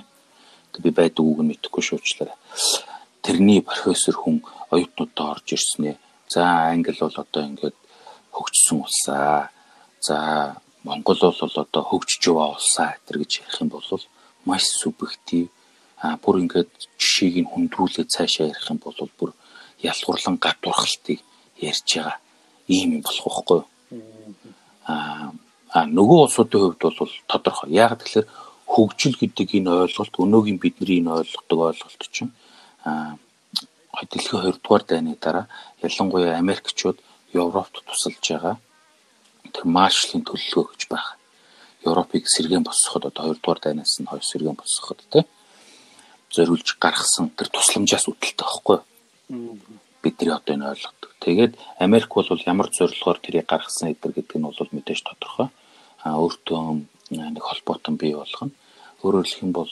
Би 0.78 0.90
байдаг 0.90 1.26
үг 1.26 1.42
нь 1.42 1.50
мэдэхгүй 1.50 1.82
шүүчлээ. 1.82 2.30
Тэрний 3.26 3.60
профессор 3.60 4.14
хүн 4.14 4.46
оюутнуудаа 4.70 5.34
орж 5.34 5.58
ирснээ. 5.58 5.96
За 6.30 6.70
англи 6.70 6.94
бол 7.00 7.16
одоо 7.18 7.42
ингээд 7.50 7.76
хөгжсөн 8.30 8.78
улсаа. 8.86 9.50
За 10.00 10.16
Монгол 10.84 11.18
бол 11.20 11.56
одоо 11.64 11.82
хөгжиж 11.82 12.22
яваа 12.30 12.54
улсаа 12.54 12.94
гэтэр 12.94 13.18
гэж 13.20 13.32
ярих 13.42 13.60
юм 13.60 13.68
бол 13.68 13.84
маш 14.44 14.64
субъектив 14.64 15.50
а 16.00 16.16
бүр 16.16 16.40
ингээд 16.40 16.70
жишээг 16.96 17.36
нь 17.44 17.50
хүндрүүлээд 17.50 18.08
цаашаа 18.08 18.48
ярих 18.48 18.70
юм 18.72 18.80
бол 18.80 18.96
бүр 19.18 19.30
ялгуурлан 19.84 20.40
гадуурхалтыг 20.40 21.20
ярьж 21.60 21.88
байгаа 21.92 22.16
ийм 22.68 22.96
юм 22.96 23.02
болох 23.04 23.24
байхгүй 23.28 23.58
юу 23.60 23.68
а 24.88 25.32
а 25.76 25.86
нөгөө 25.86 26.18
улсуудын 26.24 26.60
хувьд 26.60 26.82
бол 26.82 27.12
тодорхой 27.28 27.70
яг 27.76 28.00
тэгэхээр 28.00 28.26
хөгжил 28.72 29.16
гэдэг 29.18 29.48
энэ 29.58 29.70
ойлголт 29.84 30.14
өнөөгийн 30.22 30.58
бидний 30.62 30.98
энэ 31.02 31.10
ойлгодог 31.20 31.58
ойлголт 31.68 32.02
чинь 32.14 32.32
дэлхийн 34.10 34.42
2 34.46 34.62
дугаар 34.62 34.84
дайны 34.86 35.18
дараа 35.20 35.46
ялангуяа 35.82 36.38
Америкчууд 36.42 36.98
Европт 37.34 37.74
тусалж 37.86 38.22
байгаа 38.22 38.56
тэр 39.54 39.66
маршлын 39.66 40.22
төлөлгөө 40.22 40.64
гэж 40.70 40.82
байна. 40.92 41.18
Европыг 41.84 42.24
сэргээн 42.28 42.62
босгоход 42.62 43.10
одоо 43.10 43.34
2 43.34 43.42
дугаар 43.42 43.60
дайнаас 43.62 43.98
нь 43.98 44.10
хоёр 44.10 44.24
сэргээн 44.24 44.60
босгоход 44.60 45.00
тий 45.12 45.24
зориулж 46.30 46.78
гаргасан 46.78 47.30
тэр 47.34 47.48
тусламжаас 47.50 48.06
үүдэлтэй 48.06 48.46
байхгүй? 48.46 48.78
Бидний 50.02 50.32
одоо 50.32 50.54
энэ 50.54 50.70
ойлгодог. 50.72 51.10
Тэгээд 51.18 51.52
Америк 51.82 52.10
бол 52.14 52.46
ямар 52.46 52.68
зорилгоор 52.70 53.18
тэрийг 53.18 53.46
гаргасан 53.50 53.90
эдэр 53.92 54.14
гэдэг 54.14 54.38
нь 54.38 54.46
бол 54.46 54.70
мэдээж 54.72 55.00
тодорхой. 55.02 55.48
А 56.06 56.16
өөртөө 56.22 56.86
нэг 57.10 57.42
холбоотон 57.42 57.96
бий 57.96 58.14
болгоно. 58.14 58.54
өөрөөр 59.02 59.26
хэлэх 59.26 59.42
юм 59.42 59.52
бол 59.52 59.70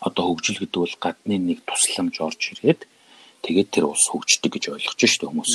одоо 0.00 0.24
хөгжил 0.26 0.58
гэдэг 0.58 0.80
бол 0.82 0.96
гадны 0.98 1.36
нэг 1.38 1.58
тусламж 1.68 2.16
орж 2.20 2.42
ирээд 2.56 2.80
тэгээд 3.42 3.68
тэр 3.70 3.84
улс 3.90 4.06
хөгждөг 4.10 4.50
гэж 4.52 4.64
ойлгож 4.74 4.98
дээ 4.98 5.30
хүмүүс. 5.30 5.52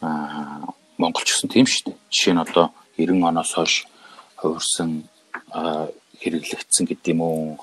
Аа 0.00 0.72
Монгол 0.98 1.24
ч 1.26 1.34
гэсэн 1.34 1.50
тийм 1.50 1.66
дээ. 1.66 1.96
Жишээ 2.12 2.34
нь 2.34 2.44
одоо 2.44 2.70
90 2.96 3.28
оноос 3.28 3.52
хойш 3.58 3.74
хувирсан 4.38 5.10
хэрэглэгдсэн 6.22 6.84
гэдэг 6.86 7.12
юм 7.12 7.20
уу 7.20 7.58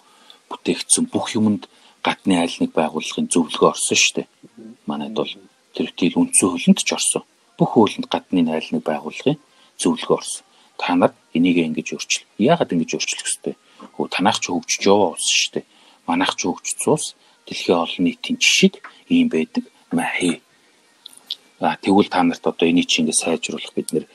бүтээгдсэн 0.52 1.08
бүх 1.08 1.32
юмд 1.40 1.72
гадны 2.04 2.44
айл 2.44 2.56
нэг 2.60 2.76
байгууллагын 2.76 3.32
зөвлөгөө 3.32 3.70
орсон 3.72 3.98
дээ. 4.16 4.28
Манайд 4.86 5.16
бол 5.16 5.32
тэр 5.74 5.90
тийм 5.96 6.28
үндсэн 6.28 6.50
хөлөнд 6.52 6.80
ч 6.84 6.90
орсон. 6.92 7.24
Бүх 7.58 7.78
хөлөнд 7.80 8.12
гадны 8.12 8.44
айл 8.52 8.70
нэг 8.76 8.84
байгууллагын 8.84 9.40
зөвлөгөө 9.80 10.18
орсон. 10.20 10.44
Та 10.78 10.96
нар 10.96 11.14
энийг 11.34 11.58
ингэж 11.58 11.88
өөрчил. 11.96 12.26
Яагаад 12.38 12.74
ингэж 12.74 12.92
өөрчлөх 12.96 13.26
ёстой? 13.26 13.56
Хөө 13.96 14.08
танах 14.12 14.40
ч 14.40 14.52
хөгжиж 14.52 14.82
яваа 14.86 15.16
ус 15.16 15.26
шүү 15.26 15.62
дээ. 15.62 15.66
Манайх 16.08 16.36
ч 16.38 16.48
хөгжиж 16.48 16.78
суус 16.80 17.16
дэлхийн 17.48 17.82
олон 17.84 18.04
нийтийн 18.06 18.38
жишг 18.38 18.84
ийм 19.10 19.28
байдаг. 19.30 19.66
Махи. 19.92 20.42
А 21.60 21.78
тэгвэл 21.78 22.10
та 22.10 22.24
нарт 22.24 22.46
одоо 22.48 22.68
энийг 22.70 22.88
чи 22.88 23.02
ингэ 23.02 23.14
сайжруулах 23.14 23.74
бид 23.76 23.92
нэр 23.94 24.06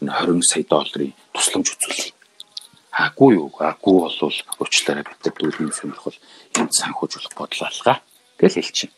20 0.00 0.42
сая 0.42 0.64
долларын 0.64 1.14
тусламж 1.32 1.74
үзүүлье. 1.74 2.12
Агүй 2.90 3.38
юу? 3.38 3.50
Агүй 3.62 3.94
болвол 4.02 4.38
уучлаарай 4.58 5.06
бид 5.06 5.20
нар 5.22 5.34
дүүлийн 5.38 5.70
сонирхол 5.70 6.18
энд 6.58 6.72
санхүүжүүлэх 6.74 7.34
бодол 7.38 7.62
алгаа 7.70 8.02
гэж 8.38 8.52
хэлчихин. 8.58 8.94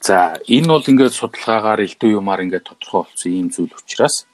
За 0.00 0.40
энэ 0.48 0.68
бол 0.68 0.88
ингээд 0.88 1.12
судалгаагаар 1.12 1.84
элдв 1.84 2.08
юмар 2.08 2.40
ингээд 2.40 2.68
тодорхой 2.68 3.04
болсон 3.04 3.32
ийм 3.32 3.48
зүйл 3.52 3.74
учраас 3.76 4.24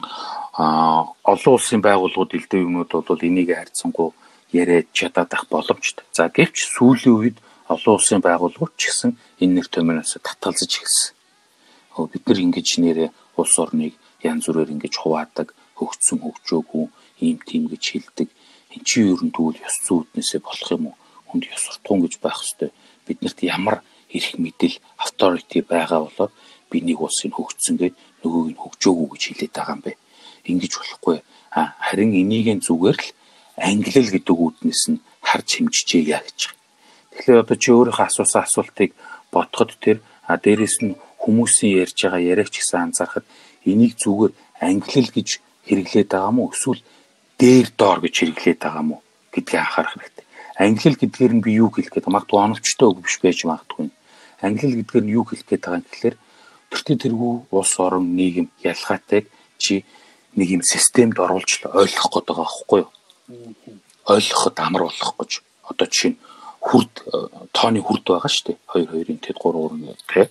а 0.00 1.08
олон 1.24 1.54
улсын 1.56 1.80
байгууллагууд 1.80 2.36
элдв 2.36 2.54
юмнууд 2.54 2.90
бол 3.08 3.26
энийг 3.28 3.50
харьцангуй 3.56 4.12
яриад 4.52 4.88
чадаад 4.92 5.32
ах 5.32 5.44
боломжтой. 5.48 6.04
За 6.12 6.28
гэвч 6.28 6.56
сүүлийн 6.76 7.16
үед 7.16 7.36
олон 7.68 7.96
улсын 7.96 8.20
байгууллагууд 8.20 8.74
ч 8.76 8.92
гэсэн 8.92 9.10
энэ 9.40 9.54
нэр 9.54 9.68
томьёоноос 9.72 10.16
татгалзаж 10.20 10.72
эхэлсэн. 10.76 11.14
Бид 12.12 12.24
нар 12.28 12.38
ингэж 12.44 12.68
нэрээ 12.78 13.10
улс 13.40 13.56
орныг 13.58 13.94
янз 14.20 14.44
бүрээр 14.46 14.74
ингэж 14.74 14.94
хуваадаг, 15.00 15.48
хөгжсөн 15.80 16.18
хөгжөөгүй 16.20 16.86
ийм 17.24 17.38
тийм 17.48 17.68
гэж 17.72 17.84
хэлдэг. 17.92 18.28
Эн 18.76 18.82
чи 18.84 19.00
ер 19.08 19.20
нь 19.24 19.32
тэгвэл 19.32 19.64
ёс 19.64 19.76
зүйн 19.84 20.04
үднээсээ 20.04 20.40
болох 20.44 20.70
юм 20.76 20.84
уу? 20.92 20.96
Хүнд 21.28 21.48
ёс 21.48 21.62
суртахуун 21.64 22.04
гэж 22.04 22.14
байх 22.20 22.36
хэвээр 22.36 22.72
биднэрт 23.06 23.40
ямар 23.48 23.80
эрх 24.12 24.36
мэдэл 24.38 24.76
authority 25.00 25.60
байгаа 25.64 26.00
болоод 26.04 26.32
би 26.70 26.80
нэг 26.84 27.00
улсыг 27.00 27.32
хөгжсөн 27.34 27.76
гэд 27.80 27.94
нөгөөг 28.26 28.48
нь 28.50 28.60
хөгжөөгүй 28.60 29.08
гэж 29.14 29.22
хэлээд 29.30 29.54
байгаа 29.54 29.74
юм 29.78 29.82
бэ. 29.86 29.92
Ингиж 30.50 30.72
болохгүй. 30.76 31.16
А 31.54 31.78
харин 31.78 32.12
энийгэн 32.12 32.60
зүгээр 32.66 32.98
л 32.98 33.08
англил 33.56 34.10
гэдэг 34.10 34.36
үүднээс 34.36 34.82
нь 34.90 35.02
харж 35.22 35.48
хэмжижээ 35.62 36.02
гэж. 36.10 36.38
Тэгэхээр 37.14 37.42
одоо 37.46 37.56
чи 37.56 37.70
өөрийнхөө 37.70 38.06
асуусан 38.10 38.42
асуултыг 38.44 38.90
бодоход 39.32 39.72
тэр 39.80 39.98
а 40.28 40.36
дээрэс 40.36 40.84
нь 40.84 40.98
хүмүүсийн 41.22 41.80
ярьж 41.82 41.96
байгаа 42.02 42.20
яриагч 42.20 42.54
гэсэн 42.60 42.92
анзаархад 42.92 43.24
энийг 43.64 43.96
зүгээр 43.96 44.32
англил 44.60 45.10
гэж 45.16 45.28
хэрэглээд 45.66 46.08
байгаа 46.12 46.32
мó 46.36 46.52
эсвэл 46.52 46.82
дээр 47.40 47.66
доор 47.80 47.98
гэж 48.04 48.14
хэрэглээд 48.20 48.60
байгаа 48.60 48.84
мó 48.84 48.96
гэдгийг 49.32 49.60
анхаарах 49.60 49.94
хэрэгтэй. 49.96 50.26
Англил 50.56 50.96
гэдгээр 50.96 51.32
нь 51.36 51.44
би 51.44 51.50
юу 51.60 51.68
хэлэх 51.68 51.92
гээд 51.92 52.08
магадгүй 52.08 52.38
оновчтой 52.40 52.88
үг 52.88 53.04
биш 53.04 53.16
байж 53.20 53.44
магадгүй. 53.44 53.92
Англил 54.40 54.78
гэдгээр 54.80 55.04
нь 55.04 55.14
юу 55.16 55.24
хэлэх 55.28 55.44
гээд 55.44 55.62
байгаа 55.64 55.80
юм 55.80 55.86
гэхээр 55.90 56.16
тэртээ 56.70 56.96
тэргүй 57.06 57.32
улс 57.50 57.74
орон 57.78 58.16
нийгэм 58.16 58.50
ялгаатайг 58.62 59.30
чи 59.58 59.84
нэг 60.36 60.48
юм 60.60 60.62
системд 60.62 61.18
оруулж 61.18 61.64
ойлгох 61.64 62.10
гээд 62.12 62.26
байгаа 62.28 62.44
байхгүй 62.44 62.78
юу? 62.84 62.90
Ойлгоход 64.06 64.56
амар 64.60 64.82
болох 64.86 65.12
гэж. 65.18 65.32
Одоо 65.66 65.86
жишээ 65.88 66.10
нь 66.14 66.18
хүрд 66.60 66.94
тооны 67.56 67.80
хүрд 67.80 68.04
байгаа 68.06 68.30
шүү 68.30 68.44
дээ. 68.46 68.58
2 68.74 69.06
2-ын 69.06 69.18
тэд 69.22 69.36
3 69.38 69.54
3 69.80 69.96
тий. 70.10 70.26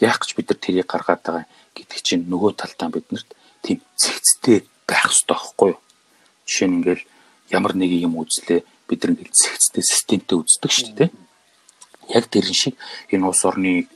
Яах 0.00 0.18
гэж 0.20 0.30
бид 0.36 0.48
нар 0.50 0.60
тэрийг 0.60 0.88
гаргаад 0.90 1.22
байгаа 1.22 1.46
гэдэг 1.76 1.98
чинь 2.02 2.24
нөгөө 2.26 2.52
талдаа 2.58 2.88
биднэрт 2.90 3.30
тийм 3.62 3.78
цэгцтэй 3.96 4.66
байх 4.88 5.06
хэрэгтэй 5.06 5.28
байхгүй 5.28 5.68
юу? 5.72 5.80
Жишээ 6.48 6.68
нь 6.68 6.76
ингээл 6.80 7.04
ямар 7.54 7.72
нэг 7.78 7.90
юм 7.94 8.18
үзлээ 8.18 8.60
бид 8.88 9.00
нар 9.04 9.12
ингээл 9.14 9.38
цэгцтэй 9.38 9.82
системтэй 9.84 10.36
үздэг 10.38 10.72
шүү 10.72 10.92
дээ. 10.98 11.10
Яг 12.12 12.24
тэр 12.28 12.44
шиг 12.52 12.74
энэ 13.08 13.24
улс 13.28 13.44
орны 13.44 13.88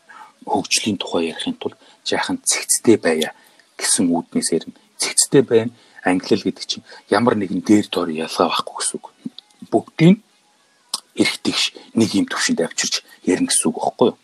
хөгжлийн 0.49 0.99
тухай 0.99 1.31
ярихын 1.31 1.57
тулд 1.61 1.77
жаахан 2.05 2.41
цэгцтэй 2.43 2.97
байя 2.97 3.31
гэсэн 3.77 4.09
үүднээс 4.09 4.49
ярина. 4.57 4.77
Цэгцтэй 4.99 5.43
байна. 5.43 5.73
Англил 6.05 6.43
гэдэг 6.43 6.65
чинь 6.65 6.87
ямар 7.11 7.37
нэгэн 7.37 7.61
дээр 7.63 7.87
доор 7.93 8.09
ялгаа 8.09 8.49
байхгүй 8.49 8.77
гэсэн 8.81 8.97
үг. 8.97 9.07
Бүгдийг 9.71 10.17
эргэтгэж 11.19 11.61
нэг 11.99 12.11
юм 12.15 12.27
төвшөнд 12.31 12.65
авчирч 12.65 13.05
ярина 13.27 13.51
гэсэн 13.51 13.69
үг 13.69 13.77
байхгүй 13.77 14.09
юу? 14.15 14.19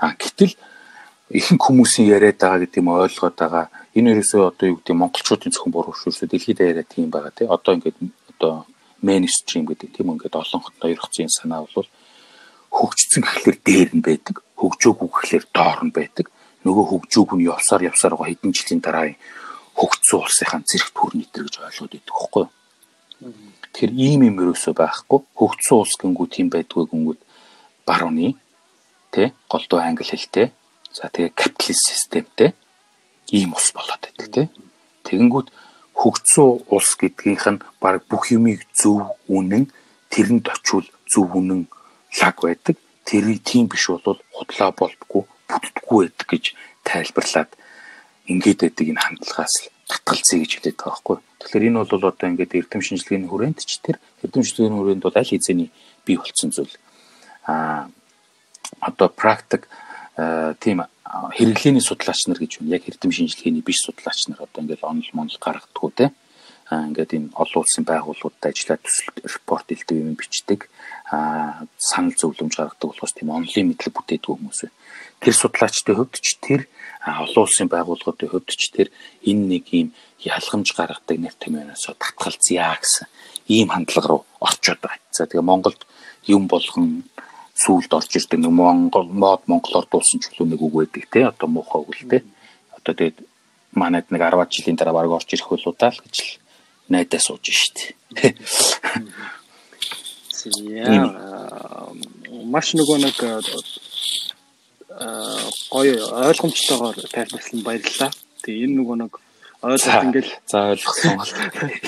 А 0.00 0.16
гэтэл 0.16 0.54
ихэнх 1.30 1.62
хүмүүсийн 1.62 2.08
яриад 2.08 2.38
байгаа 2.40 2.62
гэдэг 2.64 2.80
юм 2.80 2.88
ойлгоод 2.94 3.36
байгаа 3.36 3.66
энэ 3.94 4.10
ерөөсөө 4.16 4.42
одоо 4.48 4.66
юу 4.70 4.78
гэдэг 4.78 4.96
монголчуудын 4.96 5.52
зөвхөн 5.52 5.74
буруу 5.74 5.94
шүүрсө 5.94 6.26
дэлхийд 6.30 6.62
яриад 6.62 6.88
тийм 6.88 7.10
байгаа 7.10 7.34
тий. 7.34 7.46
Одоо 7.46 7.74
ингээд 7.74 7.98
одоо 8.38 8.64
мейнстрим 9.02 9.66
гэдэг 9.66 9.90
тийм 9.94 10.14
ингээд 10.14 10.34
олон 10.38 10.60
хот 10.62 10.76
ноёрхцын 10.80 11.28
санаа 11.28 11.66
бол 11.66 11.88
хөгжсөн 12.70 13.22
гэхлээр 13.26 13.58
дээр 13.66 13.90
нь 13.98 14.04
байдаг, 14.06 14.42
хөгжөөгүй 14.60 15.08
гэхлээр 15.08 15.44
доор 15.56 15.80
нь 15.88 15.94
байдаг. 15.96 16.26
Нөгөө 16.64 16.84
хөгжөөг 16.92 17.30
нь 17.34 17.48
явсаар 17.48 17.88
явсаар 17.88 18.14
гоо 18.16 18.28
хэдэн 18.28 18.52
жилийн 18.52 18.80
дараа 18.84 19.16
хөгжсөн 19.80 20.20
улсынхаа 20.20 20.60
зэрэг 20.68 20.90
төр 20.92 21.12
нэтэр 21.16 21.44
гэж 21.48 21.54
ойлгоод 21.64 21.92
байдаг 21.96 22.14
хөөхгүй. 22.16 22.46
Тэгэхээр 23.72 23.92
ийм 23.96 24.20
юм 24.28 24.36
ерөөсөө 24.44 24.74
байхгүй. 24.76 25.20
Хөгжсөн 25.40 25.76
улс 25.80 25.94
гингүү 25.96 26.26
тийм 26.28 26.48
байдгүй 26.52 26.84
гингүүд 26.92 27.20
барууны 27.88 28.36
тий 29.14 29.28
голдуу 29.48 29.80
англи 29.80 30.04
хэлтэй. 30.04 30.52
За 30.92 31.08
тэгээ 31.08 31.32
капиталист 31.32 31.84
системтэй 31.88 32.52
ийм 33.32 33.56
ус 33.56 33.72
болоод 33.72 34.02
байдаг 34.04 34.28
тий. 34.28 34.46
Тэгэнгүүт 35.08 35.48
хөгжсөн 36.00 36.68
улс 36.68 36.92
гэдгийнх 37.00 37.46
нь 37.52 37.62
баг 37.80 38.04
бүх 38.10 38.28
юмыг 38.36 38.64
зөв 38.76 39.16
үнэн 39.28 39.68
тэрэнд 40.12 40.46
очивол 40.52 40.88
зөв 41.08 41.28
үнэн 41.36 41.68
лаг 42.20 42.36
байдаг. 42.40 42.76
Тэрийг 43.10 43.42
тийм 43.42 43.66
биш 43.66 43.90
бол 43.90 44.22
худлаа 44.30 44.70
болдгоо 44.70 45.26
бүтдэггүй 45.50 45.98
байдаг 46.06 46.28
гэж 46.30 46.44
тайлбарлаад 46.86 47.50
ингээд 48.30 48.60
байдаг 48.62 48.86
энэ 48.86 49.02
хандлагаас 49.02 49.54
л 49.66 49.68
татгалзъя 49.90 50.38
гэж 50.38 50.50
хэлээд 50.54 50.78
байгаа 50.78 50.94
байхгүй. 50.94 51.16
Тэгэхээр 51.42 51.66
энэ 51.66 51.78
бол 51.82 52.06
одоо 52.06 52.26
ингээд 52.30 52.54
эрдэм 52.54 52.82
шинжилгээний 52.86 53.26
хүрээнд 53.26 53.58
ч 53.66 53.82
тэр 53.82 53.98
эрдэм 54.22 54.42
шинжилгээний 54.46 54.78
хүрээнд 54.78 55.02
бол 55.02 55.18
аль 55.18 55.32
хэзээний 55.34 55.68
бий 56.06 56.16
болсон 56.22 56.50
зүйл. 56.54 56.76
Аа 57.50 57.90
одоо 58.78 59.08
практик 59.10 59.66
тийм 60.62 60.86
хэрэглээний 61.34 61.82
судлаач 61.82 62.30
нар 62.30 62.38
гэж 62.38 62.62
байна. 62.62 62.78
Яг 62.78 62.86
эрдэм 62.86 63.10
шинжилгээний 63.10 63.66
биш 63.66 63.82
судлаач 63.82 64.30
нар 64.30 64.46
одоо 64.46 64.62
ингээд 64.62 64.86
онол 64.86 65.10
монол 65.12 65.38
гаргадаггүй 65.42 65.90
те. 65.98 66.06
Аа 66.70 66.86
ингээд 66.86 67.10
энэ 67.18 67.28
олон 67.34 67.60
улсын 67.66 67.82
байгууллагуудад 67.82 68.54
ажиллаад 68.54 68.86
төсөл 68.86 69.10
репорт 69.26 69.66
илдэв 69.74 69.98
юм 69.98 70.14
бичдэг. 70.14 70.70
Санал 71.10 72.14
зөвлөмж 72.14 72.54
гаргадаг 72.54 72.88
болохоос 72.90 73.12
тийм 73.14 73.34
онлын 73.34 73.74
мэдлэг 73.74 73.94
бүтээдэг 73.94 74.30
хүмүүс 74.30 74.60
байна. 74.62 74.78
Тэр 75.20 75.34
судлаачдын 75.34 75.96
хувьд 75.98 76.14
ч 76.22 76.38
тэр 76.38 76.70
олон 77.02 77.42
улсын 77.44 77.66
байгууллагуудын 77.66 78.30
хувьд 78.30 78.50
ч 78.54 78.70
тэр 78.70 78.88
энэ 79.26 79.44
нэг 79.58 79.64
юм 79.74 79.88
ялгамж 80.22 80.68
гаргадаг 80.76 81.16
нэр 81.18 81.34
томьёоноос 81.34 81.90
татгалзъя 81.98 82.78
гэсэн 82.78 83.06
ийм 83.50 83.68
хандлага 83.74 84.08
руу 84.08 84.22
орчод 84.38 84.78
байгаа. 84.78 85.02
За 85.10 85.26
тэгээ 85.26 85.42
Монголд 85.42 85.82
юм 86.30 86.46
болгон 86.46 87.04
сүүлд 87.60 87.92
орж 87.92 88.10
ирдэг 88.16 88.40
нэг 88.40 88.52
Монгол 88.54 89.08
мод 89.10 89.42
монголоор 89.50 89.86
дуулсан 89.90 90.20
ч 90.20 90.32
үлээ 90.32 90.54
нэг 90.54 90.60
үг 90.62 90.74
байдаг 90.80 91.04
те 91.12 91.20
одоо 91.28 91.48
муухай 91.48 91.80
үг 91.82 91.92
л 91.92 92.08
те 92.08 92.18
одоо 92.72 92.94
тэгээд 92.94 93.18
манайд 93.76 94.06
нэг 94.08 94.22
10 94.22 94.48
жилийн 94.48 94.78
дараа 94.78 94.94
баг 94.96 95.10
орж 95.10 95.28
ирэх 95.28 95.48
болоо 95.50 95.74
л 95.74 96.00
гэж 96.04 96.16
л 96.24 96.32
найдаа 96.88 97.20
сууж 97.20 97.44
штт 97.50 97.92
маш 102.50 102.72
нөгөө 102.74 102.98
нэг 103.04 103.16
гоё 105.70 105.94
ойлгомжтойгоор 106.28 106.96
тайлбарлсан 107.14 107.60
баярлалаа. 107.64 108.10
Тэгээ 108.42 108.64
энэ 108.66 108.76
нөгөө 108.80 108.96
нэг 109.00 109.12
ойлгох 109.62 110.04
ингээл 110.04 110.32
за 110.46 110.58
ойлгосон 110.72 111.16
бол. 111.20 111.32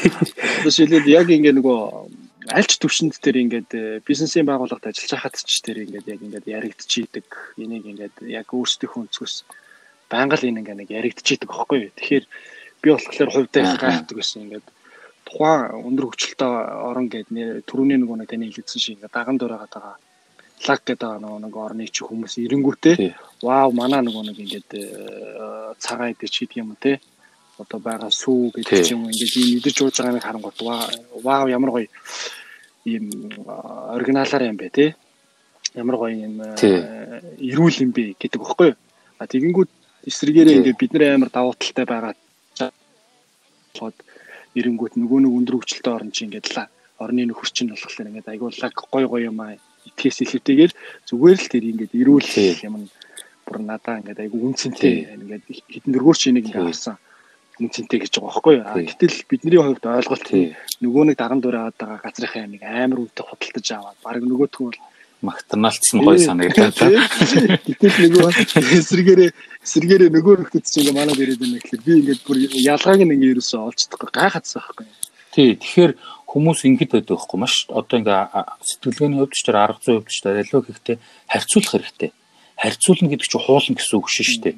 Жишээлбэл 0.65 1.13
яг 1.13 1.29
ингээ 1.29 1.57
нөгөө 1.57 1.79
альч 2.53 2.77
төвшөнд 2.79 3.17
тэр 3.23 3.37
ингээд 3.43 3.71
э, 3.73 4.01
бизнесийн 4.07 4.47
байгууллагад 4.47 4.91
ажиллаж 4.91 5.13
хахад 5.15 5.37
ч 5.41 5.63
тэр 5.63 5.87
ингээд 5.87 6.07
яг 6.09 6.21
ингээд 6.21 6.47
яригдчихийдэг. 6.47 7.27
Энийг 7.59 7.85
ингээд 7.87 8.17
яг 8.29 8.47
өөрсдийнхөө 8.51 9.03
өнцгөөс 9.09 9.35
байнга 10.11 10.37
л 10.37 10.49
энэ 10.51 10.61
ингээд 10.61 10.91
яригдчихийдэг 10.91 11.49
байхгүй 11.49 11.79
юу. 11.87 11.93
Тэгэхээр 11.97 12.25
би 12.83 12.89
болохоор 12.91 13.31
хувьдаа 13.31 13.65
гайхдаг 13.79 14.17
гэсэн 14.19 14.43
ингээд 14.47 14.67
тухайн 15.33 15.81
өндөр 15.89 16.07
хөгжилтэй 16.13 16.53
орон 16.89 17.09
гэд 17.09 17.33
нэр 17.33 17.65
түрүүний 17.65 17.97
нөгөө 17.97 18.17
нэг 18.21 18.29
таны 18.29 18.53
хэлсэн 18.53 18.81
шиг 18.81 18.95
ингээд 19.01 19.17
даган 19.17 19.41
дураагаад 19.41 19.73
байгаа. 19.73 19.97
Лаг 20.69 20.81
гэдэг 20.85 21.11
нөгөө 21.25 21.41
нэг 21.43 21.55
орны 21.57 21.89
чи 21.89 22.05
хүмүүс 22.05 22.35
ирэнгүүтээ. 22.45 22.97
Вау 23.41 23.73
манаа 23.73 24.05
нөгөө 24.05 24.23
нэг 24.29 24.37
ингээд 24.45 24.71
э, 24.77 24.85
цагаан 25.81 26.13
идэ 26.13 26.29
чи 26.29 26.45
гэдэг 26.45 26.61
юм 26.61 26.77
те 26.77 27.01
одоо 27.59 27.81
байгаа 27.81 28.11
сүү 28.11 28.53
гэдэг 28.61 28.93
юм 28.93 29.09
ингээд 29.09 29.35
ийм 29.41 29.59
идэж 29.59 29.77
ууж 29.83 29.97
байгаа 29.97 30.15
нэг 30.17 30.25
харангуут 30.25 30.59
вау 31.25 31.45
ямар 31.49 31.71
гоё 31.71 31.89
ийм 32.85 33.05
оригиналаар 33.97 34.49
юм 34.51 34.57
бэ 34.57 34.69
те 34.71 34.87
ямар 35.75 35.97
гоё 35.97 36.15
юм 36.17 36.35
эрүүл 36.43 37.77
юм 37.85 37.93
бэ 37.97 38.17
гэдэг 38.21 38.41
багхгүй 38.41 38.71
а 39.19 39.27
тэгэнгүүт 39.27 39.71
эсрэгээрээ 40.09 40.57
ингээд 40.59 40.81
бид 40.81 40.93
нар 40.93 41.15
амар 41.15 41.31
давуу 41.31 41.55
талтай 41.55 41.87
байгаа. 41.87 42.15
Болоод 43.73 43.97
эренгүүт 44.59 44.95
нөгөө 45.01 45.19
нэг 45.25 45.33
өндөр 45.39 45.57
хөгжилтэй 45.59 45.93
орн 45.93 46.11
чи 46.13 46.25
ингээд 46.27 46.47
л 46.53 46.69
орны 47.03 47.23
нөхөр 47.27 47.51
чинь 47.51 47.73
болохоор 47.73 48.09
ингээд 48.11 48.33
айгууллаг 48.33 48.75
гой 48.93 49.05
гой 49.11 49.23
юм 49.27 49.41
аа. 49.41 49.57
Итгэс 49.89 50.23
илүүтэйгээр 50.23 50.73
зүгээр 51.09 51.39
л 51.43 51.51
тэр 51.53 51.65
ингээд 51.71 51.93
эрүүл 52.01 52.29
юм 52.69 52.77
бүр 53.47 53.57
надаа 53.67 53.99
ингээд 53.99 54.23
айгу 54.23 54.39
үнцэнтэй 54.47 54.95
ингээд 55.19 55.45
хитэн 55.49 55.93
дөрвөр 55.93 56.17
чи 56.17 56.31
нэг 56.31 56.47
ингээд 56.47 56.69
харсан 56.71 56.97
үнцэнтэй 57.59 57.99
гэж 58.01 58.13
байгаа 58.17 58.31
байхгүй 58.33 58.55
юу. 58.57 58.67
Гэтэл 58.89 59.17
бидний 59.29 59.59
хувьд 59.61 59.85
ойлголт 59.85 60.29
нөгөө 60.81 61.05
нэг 61.11 61.17
даран 61.19 61.41
дураад 61.43 61.77
байгаа 61.77 62.01
газрынхаа 62.01 62.43
амиг 62.47 62.63
амар 62.63 63.03
үнэтэй 63.03 63.25
худалдаж 63.27 63.67
аваад 63.77 63.99
баг 64.01 64.17
нөгөөтгөө 64.23 64.67
бол 64.71 64.81
магтанаалтсан 65.23 66.03
гой 66.03 66.19
санагдаад. 66.19 66.75
Гэтэл 67.63 67.97
нөгөө 68.11 68.31
эсрэгээрээ 68.79 69.31
эсрэгээрээ 69.63 70.11
нөгөө 70.11 70.35
нөхдөд 70.43 70.65
чинь 70.67 70.91
ингээ 70.91 70.99
манад 70.99 71.19
ирээд 71.23 71.39
байна 71.39 71.59
гэхэлэр 71.63 71.87
би 71.87 71.93
ингээд 72.03 72.21
бүр 72.27 72.37
ялгааг 72.51 73.01
нь 73.07 73.15
ингээ 73.15 73.33
ерөөсөө 73.39 73.61
олцдохгүй 73.71 74.11
гайхацсан 74.11 74.59
байхгүй. 74.59 74.87
Тий, 75.31 75.55
тэгэхээр 75.63 75.93
хүмүүс 76.27 76.61
ингэж 76.67 76.91
байдаг 76.91 77.15
байхгүй 77.15 77.39
маш 77.39 77.55
одоо 77.71 77.97
ингээ 78.03 78.21
сэтгэлгээний 78.67 79.19
хувьд 79.23 79.35
ч 79.39 79.41
тэр 79.47 79.57
арга 79.63 79.81
зүйн 79.85 80.03
хувьд 80.03 80.11
ч 80.11 80.19
аливаа 80.27 80.63
гэхдээ 80.67 80.97
харьцуулах 81.31 81.73
хэрэгтэй. 81.73 82.11
Харьцуулна 82.59 83.09
гэдэг 83.15 83.29
чинь 83.31 83.45
хуулна 83.47 83.75
гэсэн 83.79 83.97
үг 83.97 84.09
шүү 84.11 84.39
дээ. 84.43 84.57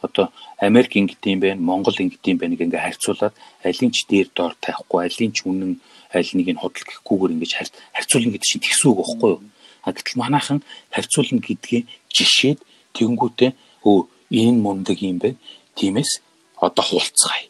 Одоо 0.00 0.26
Америк 0.58 0.96
ингэдэм 0.96 1.32
юм 1.36 1.40
байна, 1.44 1.60
Монгол 1.60 1.96
ингэдэм 1.96 2.36
байна 2.40 2.56
гэнгээ 2.56 2.82
харьцуулаад 2.82 3.34
алийн 3.62 3.92
ч 3.92 4.08
дээр 4.08 4.28
доор 4.32 4.56
тавихгүй, 4.56 5.00
алийн 5.04 5.32
ч 5.36 5.44
үнэн 5.44 5.76
аль 6.10 6.32
нэг 6.34 6.48
нь 6.56 6.60
худал 6.60 6.88
гэхгүйгээр 6.88 7.34
ингэж 7.36 7.52
харьцуулна 7.92 8.32
гэдэг 8.32 8.48
чинь 8.48 8.64
тэгсэн 8.64 8.88
үг 8.90 8.98
байхгүй 8.98 9.30
юу? 9.30 9.40
А 9.82 9.92
гэтэл 9.92 10.20
манайхан 10.20 10.60
харьцуулна 10.90 11.40
гэдгийг 11.40 11.86
жишээд 12.12 12.58
тэгэнгүүтээ 12.94 13.50
өө 13.84 13.98
энэ 14.30 14.60
мундаг 14.60 14.98
юм 15.02 15.18
бэ. 15.18 15.36
Тиймээс 15.76 16.20
одоо 16.60 16.84
хуулцгаая. 16.84 17.48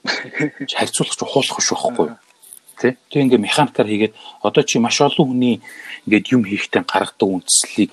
Харьцуулах 0.70 1.16
ч 1.16 1.20
хуулах 1.26 1.60
шүү 1.60 1.76
байхгүй 1.76 2.06
юу? 2.14 2.18
Тэ? 2.78 2.96
Тэг 3.10 3.20
ингээ 3.26 3.42
механикаар 3.42 3.88
хийгээд 3.90 4.14
одоо 4.46 4.62
чи 4.62 4.78
маш 4.78 5.00
олон 5.02 5.26
хүний 5.34 5.56
ингээд 6.06 6.32
юм 6.32 6.42
хийхдээ 6.46 6.86
гаргадаг 6.86 7.28
үндслийг 7.28 7.90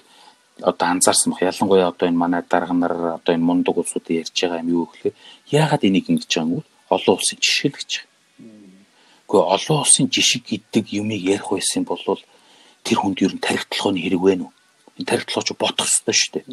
одоо 0.62 0.88
анзаарсан 0.88 1.34
баг. 1.34 1.41
Ялангуяа 1.41 1.89
одоо 1.89 2.08
энэ 2.08 2.22
манай 2.22 2.44
дарга 2.46 2.74
нар 2.74 3.17
одоо 3.17 3.34
энэ 3.34 3.44
мундаг 3.44 3.77
улсуудын 3.77 4.22
ярьж 4.22 4.32
байгаа 4.38 4.62
юм 4.62 4.70
юу 4.70 4.86
гэхээр 4.88 5.15
яагаад 5.51 5.84
энийг 5.84 6.06
ингэж 6.10 6.29
байгаа 6.29 6.46
юм 6.46 6.53
бэ? 6.62 6.70
Олон 6.94 7.13
улсын 7.17 7.39
жишээ 7.41 7.70
л 7.74 7.77
гэж. 7.77 7.91
Гэхдээ 9.27 9.44
олон 9.56 9.77
улсын 9.84 10.08
жишг 10.08 10.46
гэдэг 10.48 10.86
юмыг 10.94 11.20
ярих 11.20 11.51
байсан 11.51 11.84
бол 11.84 12.00
тэр 12.88 12.98
хүнд 13.03 13.20
ер 13.20 13.34
нь 13.36 13.44
тархитлохын 13.44 14.00
хэрэг 14.00 14.22
вэ 14.24 14.34
нү? 14.39 14.48
Энэ 14.96 15.10
тархитлооч 15.12 15.51
бодох 15.60 15.91
ёстой 15.91 16.15
шүү 16.15 16.32
дээ. 16.39 16.46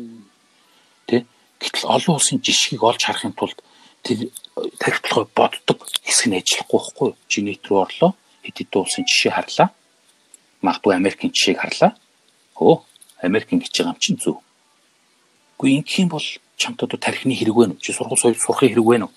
Тэ? 1.06 1.16
Гэтэл 1.62 1.86
олон 1.86 2.18
улсын 2.18 2.42
жишгийг 2.42 2.82
олж 2.82 3.06
харахын 3.06 3.38
тулд 3.38 3.62
тэр 4.02 4.34
тархитлогоо 4.82 5.30
боддог 5.30 5.78
хэсэг 6.02 6.26
нь 6.28 6.38
ажиллахгүй 6.42 6.78
байхгүй 6.82 7.06
юу? 7.14 7.18
Чинет 7.30 7.62
рүү 7.62 7.78
орлоо. 7.86 8.10
Хэд 8.42 8.56
хэдэн 8.58 8.82
улсын 8.82 9.06
жишээ 9.06 9.32
харлаа. 9.32 9.68
Магадгүй 10.60 10.92
Америкийн 10.98 11.30
жишээг 11.30 11.58
харлаа. 11.62 11.92
Хөө 12.58 12.82
Америкийн 13.22 13.62
гэж 13.62 13.70
байгаа 13.70 13.94
юм 13.94 14.02
чинь 14.02 14.18
зөв. 14.18 14.42
Гэхдээ 15.56 15.78
ингэх 15.78 15.98
юм 16.02 16.10
бол 16.10 16.26
чамд 16.58 16.82
одоо 16.82 16.98
тархины 16.98 17.32
хэрэг 17.38 17.56
вэ 17.56 17.64
нү? 17.70 17.80
Чи 17.80 17.94
сургууль 17.94 18.20
сурахын 18.20 18.74
хэрэг 18.74 18.84
вэ 18.84 18.98
нү? 19.00 19.08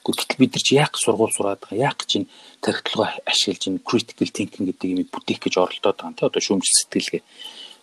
Гэтэл 0.00 0.40
бид 0.40 0.52
нар 0.56 0.64
чи 0.64 0.74
яах 0.80 0.96
сургууль 0.96 1.34
сураад 1.36 1.60
байгаа? 1.60 1.92
Яах 1.92 1.96
гэж 2.00 2.10
энэ 2.24 2.30
тархитлогоо 2.64 3.08
ашиглаж 3.28 3.62
энэ 3.68 3.84
critical 3.84 4.28
thinking 4.32 4.64
гэдэг 4.72 4.88
юмыг 4.96 5.08
бүтээх 5.12 5.40
гэж 5.44 5.54
оролдоод 5.60 5.96
байгаа 6.00 6.08
юм 6.08 6.16
те 6.16 6.24
одоо 6.24 6.40
шүүмжил 6.40 6.78
сэтгэлгээ. 6.80 7.22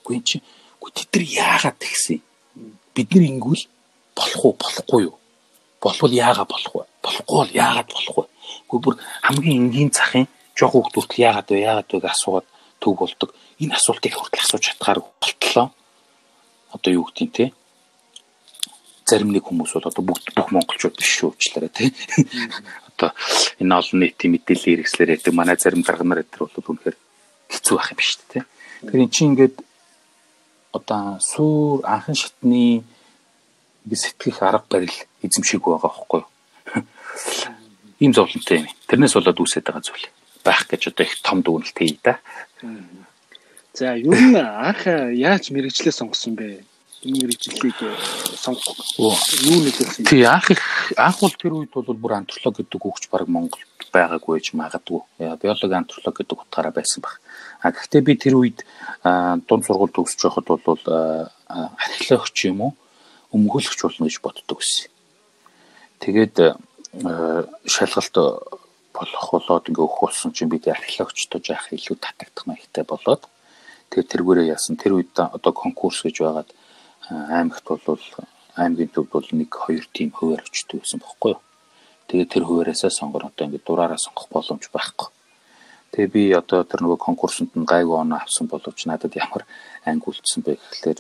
Үгүй 0.02 0.16
эн 0.18 0.26
чи 0.26 0.38
үгүй 0.82 0.92
тэд 0.98 1.10
нар 1.14 1.26
яагаад 1.30 1.78
тэгсэн? 1.78 2.20
Бид 2.98 3.10
нар 3.14 3.26
ингүүл 3.30 3.64
болох 4.18 4.42
уу 4.42 4.56
болохгүй 4.58 5.02
юу? 5.06 5.16
Болвол 5.78 6.14
яагаад 6.18 6.50
болох 6.50 6.74
вэ? 6.74 6.84
Болохгүй 7.06 7.36
бол 7.38 7.54
яагаад 7.54 7.90
болох 7.94 8.16
вэ? 8.18 8.26
Үгүй 8.66 8.80
бүр 8.82 8.96
хамгийн 9.22 9.70
энгийн 9.70 9.92
захын 9.94 10.26
жоох 10.58 10.74
хүүхдүүд 10.74 11.22
яагаад 11.22 11.48
вэ? 11.54 11.62
Яагаад 11.70 11.90
вэ 11.94 12.02
гэж 12.02 12.12
асуугаад 12.18 12.48
төв 12.82 12.94
болдог. 12.98 13.30
Энэ 13.62 13.78
асуултыг 13.78 14.14
хүртэл 14.18 14.42
асууж 14.42 14.64
чадхаар 14.66 15.00
болтлоо. 15.22 15.70
Одоо 16.74 16.92
юу 16.98 17.06
гэдгийг 17.06 17.32
те 17.38 17.46
зарим 19.08 19.32
нэг 19.32 19.48
хүмүүс 19.48 19.72
бол 19.80 19.88
одоо 19.88 20.04
бүгд 20.04 20.36
бүх 20.36 20.52
монголчууд 20.52 21.00
биш 21.00 21.12
шүү 21.16 21.32
уучлаарай 21.32 21.72
тий. 21.72 21.90
Одоо 22.92 23.16
энэ 23.64 23.78
олон 23.80 24.00
нийтийн 24.04 24.36
мэдээллийн 24.36 24.84
хэрэгслэр 24.84 25.16
яадаг 25.16 25.34
манай 25.34 25.56
зарим 25.56 25.82
дарга 25.82 26.04
нар 26.04 26.28
өдр 26.28 26.44
бол 26.44 26.70
үнэхээр 26.76 26.98
хэцүү 27.48 27.76
байх 27.80 27.92
юм 27.96 27.98
биш 27.98 28.12
тий. 28.28 28.44
Тэгэхээр 28.84 29.04
эн 29.08 29.12
чинь 29.16 29.30
ингээд 29.32 29.56
одоо 30.76 31.18
суур 31.24 31.88
анхан 31.88 32.20
шатны 32.20 32.84
сэтгэх 33.88 34.44
арга 34.44 34.68
барил 34.70 34.98
эзэмшиг 35.24 35.64
байгаа 35.64 35.88
байхгүй 35.88 36.20
юу? 36.22 36.30
Ийм 38.04 38.12
зовлонтой 38.14 38.58
юм. 38.60 38.68
Тэрнээс 38.92 39.16
болоод 39.16 39.40
үүсээд 39.40 39.72
байгаа 39.72 39.88
зүйл 39.88 40.08
байх 40.44 40.68
гэж 40.68 40.92
одоо 40.92 41.04
их 41.08 41.16
том 41.24 41.40
дүгнэлт 41.42 41.78
хийе 41.80 41.98
да. 42.04 42.20
За 43.74 43.96
юу 43.96 44.12
н 44.14 44.36
анх 44.36 44.84
яаж 45.16 45.50
мэрэгчлээ 45.56 45.96
сонгосон 45.96 46.36
бэ? 46.36 46.62
Энэ 47.06 47.28
мэрэгжлийг 47.28 47.78
э, 47.82 47.94
сонгох. 48.38 48.78
Юу 48.98 49.62
нөлөөлсөн 49.62 50.06
тий 50.06 50.24
анх 50.26 50.50
их 50.50 50.62
анх 50.98 51.22
бол 51.22 51.36
тэр 51.38 51.54
үед 51.54 51.72
бол 51.74 51.86
бүр 51.94 52.18
антрополог 52.18 52.58
гэдэг 52.58 52.82
үгч 52.82 53.04
баг 53.14 53.30
Монголд 53.30 53.90
байгаагүй 53.94 54.42
гэж 54.42 54.58
магадгүй. 54.58 55.02
Биологи 55.18 55.78
антрополог 55.78 56.16
гэдэг 56.18 56.38
утгаараа 56.42 56.74
байсан 56.74 57.06
баг. 57.06 57.22
А 57.62 57.70
гэхдээ 57.70 58.02
би 58.02 58.14
тэр 58.18 58.42
үед 58.42 58.66
дунд 58.98 59.64
сургууль 59.66 59.94
төгсөж 59.94 60.26
байхад 60.26 60.48
бол 60.66 60.84
археологч 61.46 62.38
юм 62.50 62.62
уу? 62.66 62.74
Өмгөөлөгч 63.30 63.80
болно 63.86 64.10
гэж 64.10 64.18
боддог 64.26 64.58
байсан. 64.58 64.90
Тэгээд 66.02 66.36
шалгалт 66.98 68.16
болох 68.98 69.28
болоод 69.32 69.70
ингээ 69.70 69.86
өгөх 69.86 70.02
болсон 70.02 70.34
чинь 70.34 70.50
бид 70.50 70.66
археологчтой 70.66 71.42
яах 71.46 71.70
илүү 71.70 71.98
татагдах 72.02 72.46
маягтай 72.50 72.84
болоод 72.84 73.30
тэгээд 73.94 74.12
тэргүүрээ 74.12 74.50
яасан. 74.50 74.82
Тэр 74.82 74.98
үед 74.98 75.14
одоо 75.14 75.54
конкурс 75.54 76.02
гэж 76.02 76.26
байгаад 76.26 76.50
аймагт 77.10 77.66
бол 77.68 78.04
аймгийн 78.56 78.92
төвд 78.92 79.10
бол 79.12 79.28
нэг 79.32 79.52
хоёр 79.54 79.86
тим 79.94 80.12
хуваар 80.12 80.44
өчтдөг 80.44 80.82
гэсэн 80.82 81.00
бохоггүй 81.00 81.32
юу. 81.38 81.42
Тэгээ 82.08 82.28
тэр 82.32 82.44
хуваараасаа 82.44 82.92
сонгор 82.92 83.30
одоо 83.30 83.46
ингэ 83.48 83.62
дураараа 83.64 84.00
сонгох 84.02 84.28
боломж 84.34 84.66
байхгүй. 84.74 85.08
Тэгээ 85.92 86.14
би 86.14 86.24
одоо 86.34 86.64
тэр 86.64 86.84
нөгөө 86.84 87.00
конкурсанд 87.00 87.52
нь 87.56 87.70
гайгүй 87.70 87.96
оноо 87.96 88.20
авсан 88.20 88.48
боловч 88.48 88.86
надад 88.90 89.14
ямар 89.16 89.46
анги 89.86 90.10
үлдсэн 90.10 90.42
бэ 90.44 90.58
гэхлээр 90.58 91.00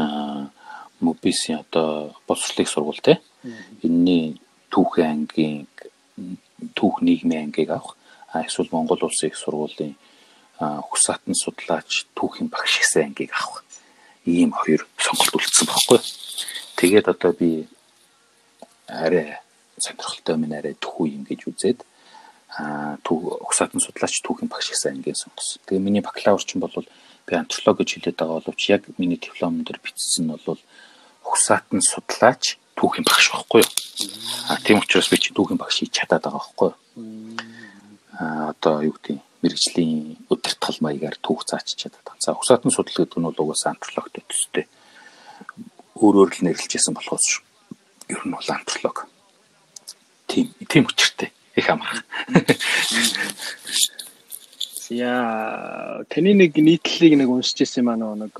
аа 0.00 0.48
мобиси 1.00 1.52
одоо 1.52 2.16
боловсролын 2.26 2.72
сургууль 2.72 3.02
те. 3.02 3.20
Энэний 3.82 4.40
түүхэн 4.72 5.06
ангийн 5.12 5.66
түүх 6.72 7.02
нийгмийн 7.02 7.52
ангийг 7.52 7.70
авах 7.70 7.96
эсвэл 8.32 8.72
Монгол 8.72 9.04
улсын 9.04 9.28
их 9.28 9.36
сургуулийн 9.36 9.94
хөсаатан 10.58 11.34
судлаач 11.36 12.08
түүхийн 12.16 12.48
багш 12.48 12.80
гэсэн 12.80 13.12
ангийг 13.12 13.32
авах 13.36 13.65
ийм 14.26 14.50
хоёр 14.52 14.86
сонголт 14.98 15.34
үлдсэн 15.38 15.66
байхгүй. 15.70 15.98
Тэгээд 16.76 17.06
одоо 17.08 17.32
би 17.32 17.68
арай 18.86 19.38
сонирхолтой 19.78 20.36
минь 20.36 20.56
арай 20.56 20.74
төхүү 20.74 21.06
юм 21.14 21.22
гэж 21.24 21.46
үзээд 21.46 21.78
аа 22.58 22.96
төв 23.04 23.38
угсаатан 23.42 23.80
судлаач 23.80 24.20
түүхийн 24.22 24.50
багш 24.50 24.70
гэсэн 24.72 24.98
ангийн 24.98 25.18
сонгосон. 25.18 25.62
Тэгээ 25.66 25.82
миний 25.82 26.02
бакалавр 26.02 26.42
чинь 26.42 26.62
бол 26.62 26.72
би 27.26 27.32
антропологи 27.34 27.84
гэж 27.84 27.90
хэлээд 27.92 28.16
байгаа 28.16 28.38
боловч 28.40 28.62
яг 28.70 28.82
миний 28.98 29.18
диплом 29.18 29.62
дээр 29.64 29.80
бичсэн 29.82 30.26
нь 30.26 30.34
бол 30.46 30.60
угсаатан 31.24 31.82
судлаач 31.82 32.56
түүхийн 32.78 33.04
багш 33.04 33.30
байхгүй 33.32 33.60
юу. 33.62 33.70
А 34.48 34.56
тийм 34.62 34.80
учраас 34.80 35.10
би 35.10 35.18
чи 35.18 35.34
түүхийн 35.34 35.58
багш 35.58 35.82
хийж 35.82 35.92
чадаад 35.92 36.22
байгаа 36.24 36.40
байхгүй 36.40 36.70
юу. 36.70 36.76
А 38.16 38.54
одоо 38.54 38.80
юу 38.86 38.94
гэдэг 38.94 39.20
мэрэгжлийн 39.46 40.26
удирдгал 40.26 40.78
маягаар 40.82 41.16
түүх 41.22 41.46
заачиж 41.46 41.86
чадаад. 41.86 42.18
За 42.18 42.34
угсаатан 42.34 42.74
судал 42.74 42.98
гэдэг 42.98 43.18
нь 43.22 43.26
бол 43.30 43.42
угаасаа 43.46 43.78
антропологтой 43.78 44.26
төстэй. 44.26 44.66
Өөрөөр 45.94 46.30
л 46.34 46.44
нэрлэжсэн 46.50 46.94
болохоос 46.98 47.46
ер 48.10 48.22
нь 48.26 48.34
бол 48.34 48.50
антрополог. 48.50 49.06
Тийм 50.26 50.50
тийм 50.66 50.90
хүчтэй 50.90 51.30
их 51.54 51.70
амарх. 51.70 52.02
Яа, 54.90 56.04
таны 56.06 56.34
нэг 56.38 56.54
нийтлэлийг 56.54 57.18
нэг 57.18 57.28
уншиж 57.30 57.66
ирсэн 57.66 57.90
аа 57.90 58.14
нэг 58.14 58.34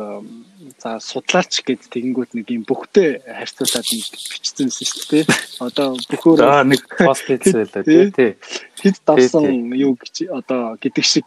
за 0.78 1.00
судлаач 1.02 1.62
гэд 1.66 1.90
тэгэнгүүт 1.90 2.38
нэг 2.38 2.46
юм 2.54 2.62
бүхтэй 2.62 3.18
харьцуулаад 3.26 3.86
нэг 3.90 4.04
бичсэн 4.30 4.70
шүү 4.70 5.04
дээ. 5.10 5.24
Одоо 5.58 5.98
бүхөөр 6.06 6.38
за 6.38 6.62
нэг 6.62 6.82
пост 6.86 7.26
хийсэн 7.26 7.66
байлаа 7.66 7.82
тий. 8.14 8.38
Тэд 8.78 8.96
давсан 9.02 9.74
юу 9.74 9.98
гэж 9.98 10.30
одоо 10.30 10.78
гэдэг 10.78 11.04
шиг 11.04 11.26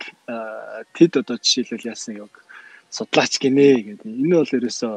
тэд 0.96 1.20
одоо 1.20 1.36
жишээлбэл 1.36 1.92
яасан 1.92 2.24
юу 2.24 2.32
судлаач 2.90 3.38
гинэ 3.44 4.00
гэдэг. 4.00 4.08
Энэ 4.08 4.36
бол 4.40 4.56
ерөөсөө 4.56 4.96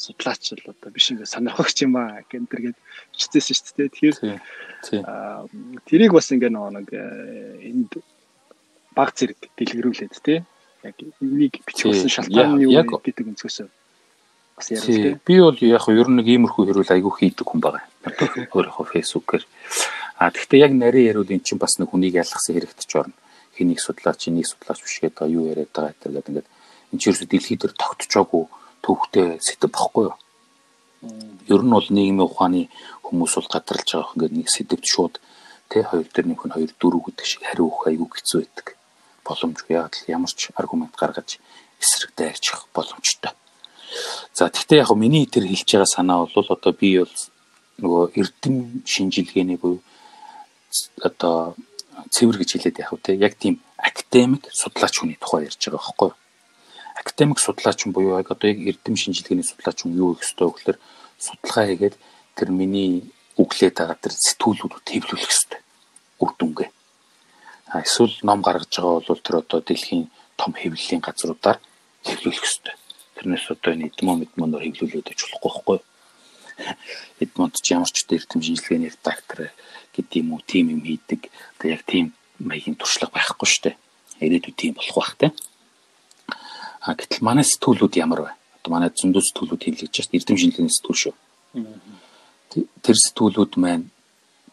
судлаач 0.00 0.56
л 0.56 0.72
одоо 0.72 0.88
биш 0.88 1.12
ингээ 1.12 1.28
сонирхогч 1.28 1.76
юм 1.84 2.00
аа 2.00 2.24
гэнтэр 2.26 2.60
гээд 2.72 2.78
биччихсэн 3.12 3.54
шүү 3.54 3.76
дээ. 3.76 3.92
Тэгэхээр 3.92 4.16
тэрийг 5.84 6.12
бас 6.16 6.32
ингээ 6.32 6.48
нэг 6.48 6.88
энд 6.90 7.92
баг 9.00 9.16
зэрэг 9.16 9.40
дэлгэрүүлээд 9.56 10.14
тий. 10.20 10.44
Яг 10.84 10.96
энийг 11.24 11.64
бичихсэн 11.64 12.12
шалтгаан 12.12 12.60
нь 12.60 12.68
юу 12.68 12.84
гэдэг 12.84 13.32
өнцгөөсөө 13.32 13.68
бас 14.60 14.70
ярил 14.70 14.84
тий. 14.84 15.16
Би 15.24 15.40
бол 15.40 15.56
яг 15.56 15.88
ер 15.88 16.08
нь 16.08 16.16
нэг 16.20 16.28
иймэрхүү 16.28 16.64
хэрүүл 16.68 16.92
айгүй 16.92 17.12
хийдэг 17.16 17.46
хүн 17.48 17.60
байгаа. 17.64 17.84
Өөрийнхөө 18.52 18.86
фэйсбүүкээр. 18.92 19.44
А 20.20 20.30
тэгвэл 20.30 20.60
яг 20.60 20.72
нарийн 20.76 21.08
ярил 21.16 21.32
эн 21.32 21.40
чинь 21.40 21.58
бас 21.58 21.80
нэг 21.80 21.88
хүнийг 21.88 22.20
ялгахсан 22.20 22.54
хэрэгтэж 22.54 22.90
орно. 23.00 23.16
Хэнийг 23.56 23.80
судлаач, 23.80 24.28
энийг 24.28 24.46
судлаач 24.46 24.84
биш 24.84 25.00
гэдэг 25.00 25.32
юу 25.32 25.48
яриад 25.48 25.72
байгаа 25.72 25.96
гэдэг 25.96 26.28
ингээд 26.28 26.48
энэ 26.92 27.00
ч 27.00 27.02
ерөөсө 27.08 27.26
дэлхий 27.28 27.56
дээр 27.56 27.74
тогтчоогүй 27.76 28.44
төвхтэй 28.84 29.40
сэдв 29.40 29.72
бохгүй 29.72 30.12
юу. 30.12 30.16
Ер 31.48 31.62
нь 31.64 31.72
бол 31.72 31.88
нийгмийн 31.88 32.28
ухааны 32.28 32.68
хүмүүс 33.00 33.32
бол 33.40 33.48
гадралж 33.48 33.88
байгаа 33.96 34.12
ингээд 34.16 34.36
нэг 34.36 34.48
сэдвт 34.52 34.84
шууд 34.84 35.14
тэ 35.72 35.88
хоёр 35.88 36.08
дээр 36.12 36.26
нэмэх 36.28 36.44
нь 36.46 36.54
хоёр 36.56 36.72
дөрөв 36.76 37.02
гэдэг 37.08 37.26
шиг 37.26 37.42
хариу 37.48 37.68
өгөх 37.72 37.88
аягүй 37.88 38.08
хэцүү 38.12 38.38
байдаг. 38.44 38.66
Боломжгүй 39.30 39.78
яг 39.78 39.94
л 39.94 40.10
ямар 40.10 40.32
ч 40.34 40.50
аргумент 40.58 40.98
гаргаж 40.98 41.38
эсрэг 41.78 42.10
дайрчих 42.18 42.66
боломжтой. 42.74 43.30
За 44.34 44.50
тэгтээ 44.50 44.82
яг 44.82 44.90
миний 44.98 45.26
тэр 45.30 45.46
хэлж 45.46 45.70
байгаа 45.70 45.86
санаа 45.86 46.26
бол 46.26 46.50
одоо 46.50 46.72
би 46.74 46.98
бол 46.98 47.16
нөгөө 47.78 48.02
эрдэм 48.18 48.82
шинжилгээний 48.82 49.58
буюу 49.62 49.78
одоо 50.98 51.54
цэвэр 52.10 52.42
гэж 52.42 52.50
хэлээд 52.58 52.82
яг 52.82 52.90
үү 52.90 53.00
те 53.06 53.14
яг 53.14 53.38
тийм 53.38 53.62
академик 53.78 54.50
судлаач 54.50 54.98
хүний 54.98 55.18
тухай 55.18 55.46
ярьж 55.46 55.62
байгаа 55.62 55.78
байхгүй 55.78 56.10
академик 57.00 57.38
судлаач 57.38 57.86
буюу 57.86 58.18
яг 58.18 58.30
одоо 58.30 58.50
яг 58.50 58.58
эрдэм 58.60 58.96
шинжилгээний 58.96 59.46
судлаач 59.46 59.84
юу 59.84 60.12
их 60.12 60.20
ёстой 60.26 60.46
вэ 60.48 60.54
гэхээр 60.54 60.78
судалгаа 61.18 61.64
хийгээд 61.66 61.96
тэр 62.36 62.48
миний 62.50 63.08
үглээд 63.40 63.76
байгаа 63.80 63.96
тэр 63.96 64.12
сэтгүүлүүд 64.12 64.84
хэвлүүлэх 64.84 65.32
ёстой. 65.32 65.60
Үр 66.20 66.30
дүнгээ. 66.36 66.68
Эсвэл 67.70 68.14
ном 68.26 68.42
гаргаж 68.42 68.74
байгаа 68.74 69.00
бол 69.06 69.22
тэр 69.22 69.36
одоо 69.42 69.60
дэлхийн 69.62 70.10
том 70.36 70.52
хэвлэлийн 70.58 71.00
газруудаар 71.00 71.58
хэвлүүлэх 72.02 72.42
ёстой. 72.42 72.74
Тэрнээс 73.14 73.46
одоо 73.46 73.70
энэ 73.74 73.94
эдмон 73.94 74.26
медмоноор 74.26 74.64
хэвлүүлээд 74.66 75.06
байж 75.06 75.20
болохгүй 75.22 75.46
байхгүй 75.46 75.76
юу? 75.78 75.86
Эдмонд 77.22 77.54
ч 77.62 77.66
ямар 77.70 77.90
ч 77.92 78.02
эрдэм 78.10 78.42
шинжилгээний 78.42 78.90
редактор 78.90 79.54
гэдэг 79.94 80.18
юм 80.18 80.34
уу, 80.34 80.42
тим 80.42 80.74
юм 80.74 80.82
хийдэг. 80.82 81.30
Одоо 81.58 81.68
яг 81.70 81.82
тийм 81.86 82.12
маягийн 82.42 82.74
туршлага 82.74 83.14
байхгүй 83.14 83.46
шүү 83.46 83.62
дээ. 83.70 83.76
Ирээдүйд 84.24 84.56
тийм 84.56 84.74
болох 84.74 84.96
бах 84.96 85.14
тийм. 85.14 85.32
А 86.80 86.94
гэтэл 86.96 87.22
манай 87.22 87.44
сэтгүүлүүд 87.44 87.94
ямар 88.00 88.20
вэ? 88.24 88.30
Одоо 88.60 88.70
манай 88.72 88.90
зөндөө 88.90 89.22
сэтгүүлүүд 89.30 89.62
хэлж 89.62 89.80
байгаа 89.94 90.16
эрдэм 90.16 90.40
шинжилгээний 90.40 90.74
сэтгүүл 90.74 91.02
шүү. 91.04 91.14
Тэр 92.82 92.96
сэтгүүлүүд 92.96 93.52
маань 93.60 93.92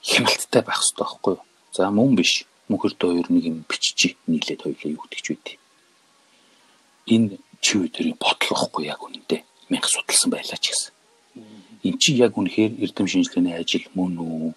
хямралттай 0.04 0.62
байх 0.62 0.80
хэрэгтэй 0.84 1.02
байхгүй 1.02 1.34
юу? 1.40 1.44
За 1.72 1.90
мөн 1.90 2.16
биш. 2.20 2.46
Мөнхөрдөө 2.68 3.10
хоёр 3.12 3.28
нэг 3.32 3.44
юм 3.48 3.58
биччихий 3.70 4.18
нийлээд 4.28 4.62
хоёлаа 4.64 4.92
юу 4.92 5.02
гэдэг 5.08 5.22
ч 5.24 5.28
үгүй. 5.32 5.56
Энэ 7.08 7.40
чи 7.64 7.74
өдрийн 7.80 8.18
бодлогохгүй 8.20 8.84
яг 8.92 9.00
үнэндээ 9.04 9.42
мянга 9.72 9.88
судалсан 9.88 10.30
байлаа 10.32 10.60
ч 10.60 10.76
гэсэн. 10.76 10.92
Эн 11.88 11.96
чи 12.02 12.20
яг 12.20 12.36
үнэхээр 12.36 12.84
эрдэм 12.84 13.08
шинжилгээний 13.08 13.56
ажил 13.56 13.88
мөн 13.96 14.20
үү? 14.20 14.52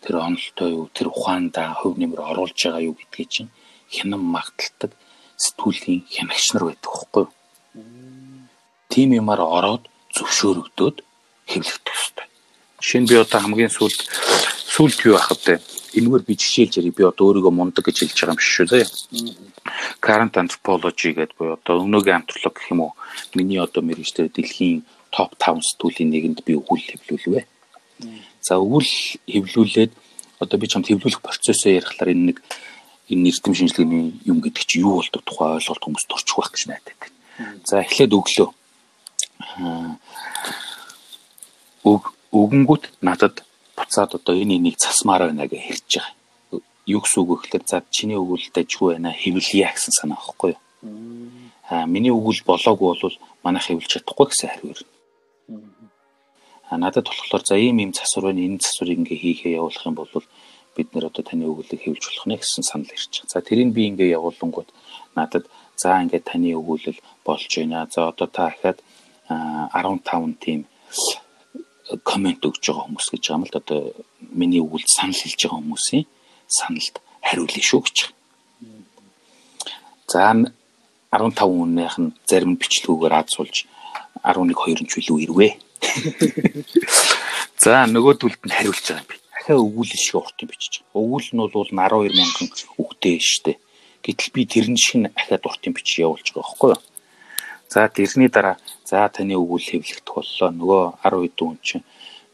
Тэр 0.00 0.16
онолтой 0.24 0.70
юу? 0.72 0.88
Тэр 0.96 1.12
ухаандаа 1.12 1.76
хөв 1.76 2.00
нэмэр 2.00 2.20
оруулж 2.24 2.56
байгаа 2.56 2.88
юу 2.88 2.96
гэдгийг 2.96 3.28
чинь 3.28 3.52
хянан 3.92 4.24
магталдаг 4.24 4.96
сэтгүүлийн 5.36 6.08
хянагч 6.08 6.46
нар 6.52 6.64
байдаг 6.72 6.90
хөөхгүй. 6.90 7.26
Тим 8.88 9.08
юмар 9.20 9.40
ороод 9.44 9.84
зөвшөөрөгдөөд 10.16 10.96
хэвлэгдэх 11.50 11.96
ёстой. 12.00 12.26
Жишээ 12.80 13.00
нь 13.00 13.08
би 13.10 13.14
одоо 13.20 13.40
хамгийн 13.40 13.72
сүүлд 13.72 14.00
сүүлд 14.80 15.00
юу 15.04 15.16
ахад 15.20 15.40
те 15.44 15.54
энэгээр 15.92 16.24
би 16.24 16.34
жишээлж 16.40 16.80
ярив 16.80 16.96
би 16.96 17.04
одоо 17.04 17.28
өөрийгөө 17.28 17.52
мундаг 17.52 17.84
гэж 17.84 18.00
хэлж 18.00 18.16
байгаа 18.16 18.32
юм 18.32 18.40
шиг 18.40 18.56
шүү 18.56 18.68
зэ. 18.72 18.88
Current 20.00 20.34
anthropology 20.40 21.12
гэдэг 21.12 21.36
буюу 21.36 21.60
одоо 21.60 21.84
өнөөгийн 21.84 22.24
антрополог 22.24 22.54
гэх 22.56 22.72
юм 22.72 22.80
уу 22.88 22.92
миний 23.36 23.60
одоо 23.60 23.84
мэрэгчтэй 23.84 24.32
дэлхийн 24.32 24.88
топ 25.12 25.36
5 25.36 25.60
сэтгүүлийн 25.76 26.08
нэгэнд 26.16 26.40
би 26.48 26.56
өгүүл 26.56 26.96
хэвлүүлвэ. 26.96 27.44
За 28.40 28.56
өгүүл 28.56 28.88
хэвлүүлээд 29.28 29.92
одоо 30.40 30.56
би 30.56 30.66
чамд 30.72 30.88
хэвлүүлэх 30.88 31.20
процессоо 31.20 31.76
ярихлаар 31.76 32.16
энэ 32.16 32.24
нэг 32.32 32.38
энэ 33.12 33.28
эрдэм 33.36 33.52
шинжилгээний 33.52 34.24
юм 34.24 34.40
гэдэг 34.40 34.64
чи 34.64 34.80
юу 34.80 35.04
болдог 35.04 35.20
тухай 35.28 35.60
ойлголт 35.60 35.84
хүмүүс 35.84 36.08
төрчих 36.08 36.40
байх 36.40 36.56
гэж 36.56 36.62
найдаад 36.72 36.96
байна. 37.04 37.60
За 37.68 37.84
эхлээд 37.84 38.16
өглөө. 38.16 38.48
Өг 41.84 42.02
өгөнгүүт 42.32 43.04
надад 43.04 43.44
буцаад 43.80 44.10
одоо 44.18 44.34
энэ 44.36 44.56
энийг 44.60 44.76
засмаар 44.78 45.32
байна 45.32 45.48
гэж 45.48 45.60
хэлж 45.64 45.90
байгаа. 45.96 46.14
Юу 46.86 47.00
гэсэн 47.00 47.20
үг 47.22 47.30
вэ 47.30 47.36
гэхээр 47.40 47.64
за 47.66 47.78
чиний 47.90 48.18
өгүүлэлт 48.20 48.56
ажгүй 48.60 48.88
байна 48.94 49.10
хэвлэе 49.16 49.68
гэсэн 49.72 49.92
санаа 49.96 50.20
байхгүй 50.20 50.52
юу? 50.52 50.60
Аа 51.70 51.86
миний 51.86 52.12
өгүүл 52.12 52.42
болоогүй 52.44 52.88
бол 53.00 53.16
манайх 53.44 53.66
хэвлж 53.68 53.88
чадахгүй 53.88 54.26
гэсэн 54.28 54.48
хариу 54.50 54.72
ирнэ. 54.74 54.88
Аа 56.70 56.78
надад 56.78 57.06
болохоор 57.08 57.44
за 57.46 57.56
ийм 57.56 57.78
ийм 57.82 57.92
засвар 57.92 58.30
байна 58.30 58.42
энэ 58.46 58.64
засвар 58.64 58.90
ингээ 58.96 59.18
хийхээ 59.22 59.58
явуулах 59.60 59.86
юм 59.86 59.96
бол 59.96 60.12
бид 60.76 60.88
нэр 60.94 61.08
одоо 61.10 61.22
таны 61.26 61.44
өгүүлэлийг 61.50 61.82
хэвлж 61.82 62.04
болох 62.06 62.26
нэ 62.26 62.36
гэсэн 62.40 62.64
санал 62.66 62.90
ирж 62.94 63.10
байгаа. 63.10 63.32
За 63.32 63.40
тэрийг 63.42 63.70
би 63.76 63.82
ингээ 63.90 64.14
явуулангууд 64.18 64.68
надад 65.18 65.44
за 65.76 66.00
ингээ 66.02 66.22
таны 66.26 66.54
өгүүлэл 66.58 66.98
болж 67.26 67.50
байна. 67.56 67.86
За 67.90 68.08
одоо 68.10 68.26
та 68.26 68.50
дахиад 68.50 68.78
15 69.28 70.38
тийм 70.42 70.66
комент 72.04 72.44
өгж 72.46 72.62
байгаа 72.62 72.86
хүмүүс 72.86 73.08
гэж 73.10 73.22
байгаа 73.26 73.38
юм 73.38 73.44
л 73.46 73.58
одоо 73.58 73.80
миний 74.30 74.62
өгүүлэлт 74.62 74.90
санал 74.90 75.18
хэлж 75.18 75.40
байгаа 75.42 75.60
хүмүүсийн 75.60 76.06
саналд 76.46 76.94
хариулъя 77.22 77.64
шүү 77.64 77.80
гэж. 77.84 77.98
За 80.10 80.34
15 81.10 81.42
үнийх 81.46 81.96
нь 81.98 82.14
зарим 82.26 82.54
бичлэгүүгээр 82.54 83.14
азуулж 83.18 83.66
11 84.22 84.54
2 84.54 84.82
нь 84.82 84.90
ч 84.90 85.02
илүү 85.02 85.18
ирвэ. 85.26 85.48
За 87.62 87.86
нөгөө 87.86 88.14
төлөлд 88.20 88.42
нь 88.46 88.54
хариулж 88.54 88.84
байгаа 88.86 89.02
юм 89.02 89.10
би 89.10 89.16
дахиад 89.18 89.64
өгүүлэл 89.66 89.98
шиг 89.98 90.16
урт 90.22 90.38
юм 90.42 90.48
бичиж 90.50 90.74
байгаа. 90.80 90.98
Өгүүлэл 91.02 91.34
нь 91.34 91.42
бол 91.42 91.70
12 91.74 92.14
мянган 92.14 92.48
үгтэй 92.78 93.16
штэ. 93.18 93.58
Гэтэл 94.04 94.34
би 94.34 94.42
тэрэн 94.46 94.78
шиг 94.78 95.10
дахиад 95.10 95.46
урт 95.46 95.62
юм 95.66 95.74
бичиж 95.74 96.06
явуулж 96.06 96.26
байгаа 96.30 96.46
байхгүй 96.46 96.70
юу? 96.74 96.80
За 97.70 97.86
тэрний 97.86 98.26
дараа 98.26 98.58
за 98.84 99.06
таны 99.14 99.38
өгүүлэл 99.38 99.78
хэвлэгдэх 99.78 100.14
боллоо. 100.14 100.50
Нөгөө 100.50 100.82
10 101.06 101.22
хэдэн 101.22 101.46
хүн 101.46 101.58
чинь 101.62 101.86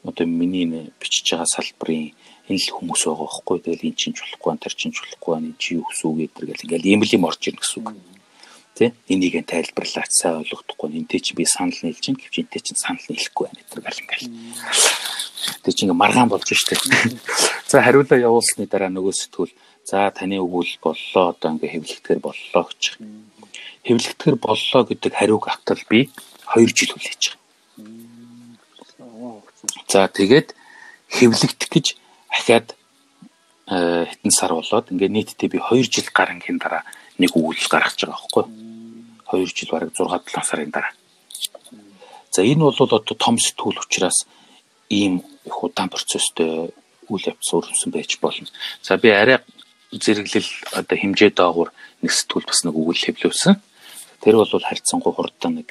одоо 0.08 0.24
миний 0.24 0.88
бичиж 0.96 1.28
байгаа 1.28 1.44
салбарын 1.44 2.16
энэ 2.48 2.62
л 2.64 2.72
хүмүүс 2.72 3.02
байгаа 3.04 3.28
байхгүй. 3.28 3.56
Тэгэл 3.60 3.84
эн 3.84 3.96
чинь 4.00 4.16
болохгүй, 4.16 4.50
антар 4.56 4.72
чинь 4.72 4.96
ч 4.96 5.04
болохгүй, 5.04 5.32
энэ 5.36 5.60
чи 5.60 5.76
юу 5.76 5.84
гэсэн 5.84 6.08
үг 6.08 6.16
гэдэг 6.24 6.44
гэл 6.48 6.64
ингээл 6.64 6.88
ийм 6.88 7.02
л 7.04 7.14
юм 7.20 7.28
орж 7.28 7.42
ирнэ 7.52 7.60
гэсэн 7.60 7.80
үг. 7.84 7.88
Тэ 8.76 8.92
энийг 9.12 9.34
нь 9.36 9.50
тайлбарлаач 9.50 10.12
сайн 10.16 10.40
ойлгохдохгүй. 10.40 10.88
Энтэй 11.04 11.20
чи 11.20 11.36
би 11.36 11.44
санал 11.44 11.76
нийлж 11.84 12.00
чинь 12.00 12.16
гэвч 12.16 12.36
энтэй 12.40 12.60
чинь 12.64 12.80
санал 12.80 13.04
нийлэхгүй 13.04 13.44
байна 13.44 13.60
гэдэг 13.60 13.80
гал 13.84 14.00
ингээл. 14.04 14.32
Тэг 15.64 15.72
чи 15.76 15.84
ингээ 15.84 16.00
маргаан 16.00 16.32
болж 16.32 16.48
штэ. 16.48 16.80
За 17.72 17.84
хариулаа 17.84 18.20
явуулсны 18.20 18.64
дараа 18.68 18.88
нөгөө 18.88 19.12
сэтгүүл 19.16 19.52
за 19.84 20.10
таны 20.10 20.40
өгүүл 20.40 20.80
боллоо 20.82 21.24
одоо 21.34 21.48
ингээ 21.56 21.72
хэвлэгдэхэр 21.72 22.20
боллоо 22.20 22.62
гэж. 22.68 22.82
Хэвлэгдэхэр 23.86 24.36
боллоо 24.36 24.82
гэдэг 24.84 25.12
хариуг 25.14 25.46
автал 25.48 25.78
би 25.88 26.10
2 26.50 26.66
жил 26.74 26.92
хүлээж 26.92 27.22
байгаа. 27.30 27.46
За 29.86 30.10
тэгээд 30.10 30.54
хэвлэгдэх 31.14 31.70
гэж 31.70 31.86
ахаад 32.34 32.74
э, 33.70 34.04
хитэн 34.10 34.32
сар 34.34 34.52
болоод 34.58 34.90
ингээ 34.90 35.10
нийтдээ 35.14 35.48
би 35.54 35.58
2 35.62 35.86
жил 35.86 36.08
гарангийн 36.10 36.58
дараа 36.58 36.82
нэг 37.18 37.30
өгүүлэл 37.38 37.70
гаргаж 37.70 38.02
байгаа 38.02 38.18
байхгүй. 38.18 38.44
2 39.30 39.54
жил 39.54 39.70
бараг 39.70 39.90
6 39.94 40.02
7 40.34 40.42
сарын 40.42 40.70
дараа. 40.74 40.92
За 42.34 42.42
энэ 42.42 42.66
бол 42.66 42.76
одоо 42.76 43.00
том 43.00 43.38
сэтгүүл 43.38 43.80
учраас 43.80 44.26
ийм 44.90 45.22
их 45.46 45.56
удаан 45.62 45.88
процесстэй 45.88 46.70
үйл 47.08 47.24
явц 47.30 47.48
өрнөсөн 47.54 47.90
байж 47.94 48.18
болно. 48.20 48.50
За 48.82 48.98
би 48.98 49.10
арай 49.10 49.38
зэрэглэл 49.90 50.50
одоо 50.74 50.96
хэмжээ 50.98 51.30
доогуур 51.32 51.70
нэг 52.02 52.12
сэтгүүл 52.12 52.46
бас 52.46 52.60
нэг 52.66 52.74
өгүүл 52.74 53.04
хэвлүүлсэн. 53.06 53.54
Тэр 54.22 54.34
бол 54.40 54.68
харьцангуй 54.68 55.12
хурдан 55.12 55.52
нэг 55.62 55.68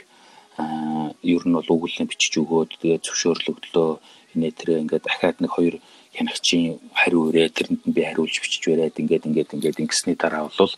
ер 0.57 1.43
нь 1.43 1.55
бол 1.57 1.73
өгүүлэн 1.75 2.07
бичиж 2.07 2.39
өгөөд 2.39 2.79
тэгээ 2.79 3.03
зөвшөөрлөгдлөө 3.03 3.89
инээ 4.35 4.53
тэр 4.55 4.69
ингээд 4.83 5.03
дахиад 5.03 5.37
нэг 5.43 5.51
хоёр 5.51 5.75
хянагчийн 6.15 6.79
хариу 6.95 7.27
өрөө 7.27 7.51
тэрэнд 7.51 7.83
нь 7.87 7.95
би 7.95 8.01
хариулж 8.07 8.35
бичиж 8.39 8.63
бариад 8.71 8.95
ингээд 8.95 9.27
ингээд 9.27 9.53
ингээд 9.55 9.81
ингэсний 9.83 10.15
дараа 10.15 10.47
бол 10.47 10.73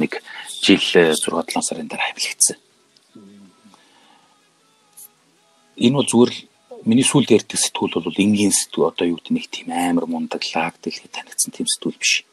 нэг 0.00 0.20
жил 0.60 0.80
6 0.80 1.24
7 1.24 1.64
сарын 1.64 1.88
дараа 1.88 2.12
хэвлэгдсэн. 2.12 2.58
Энэ 5.80 5.96
бол 5.96 6.10
зүгээр 6.10 6.32
л 6.32 6.40
миний 6.84 7.06
сүүл 7.06 7.32
ярьдаг 7.32 7.56
сэтгүүл 7.56 8.04
бол 8.04 8.22
энгийн 8.24 8.52
сэтгүүл 8.52 8.88
одоо 8.92 9.06
юу 9.08 9.16
гэдэг 9.18 9.32
нэг 9.32 9.46
тийм 9.48 9.68
амар 9.72 10.04
мундаг 10.04 10.44
лаг 10.52 10.76
дэлхийд 10.84 11.16
танигдсан 11.16 11.50
тийм 11.52 11.66
сэтгүүл 11.66 11.96
биш. 11.96 12.28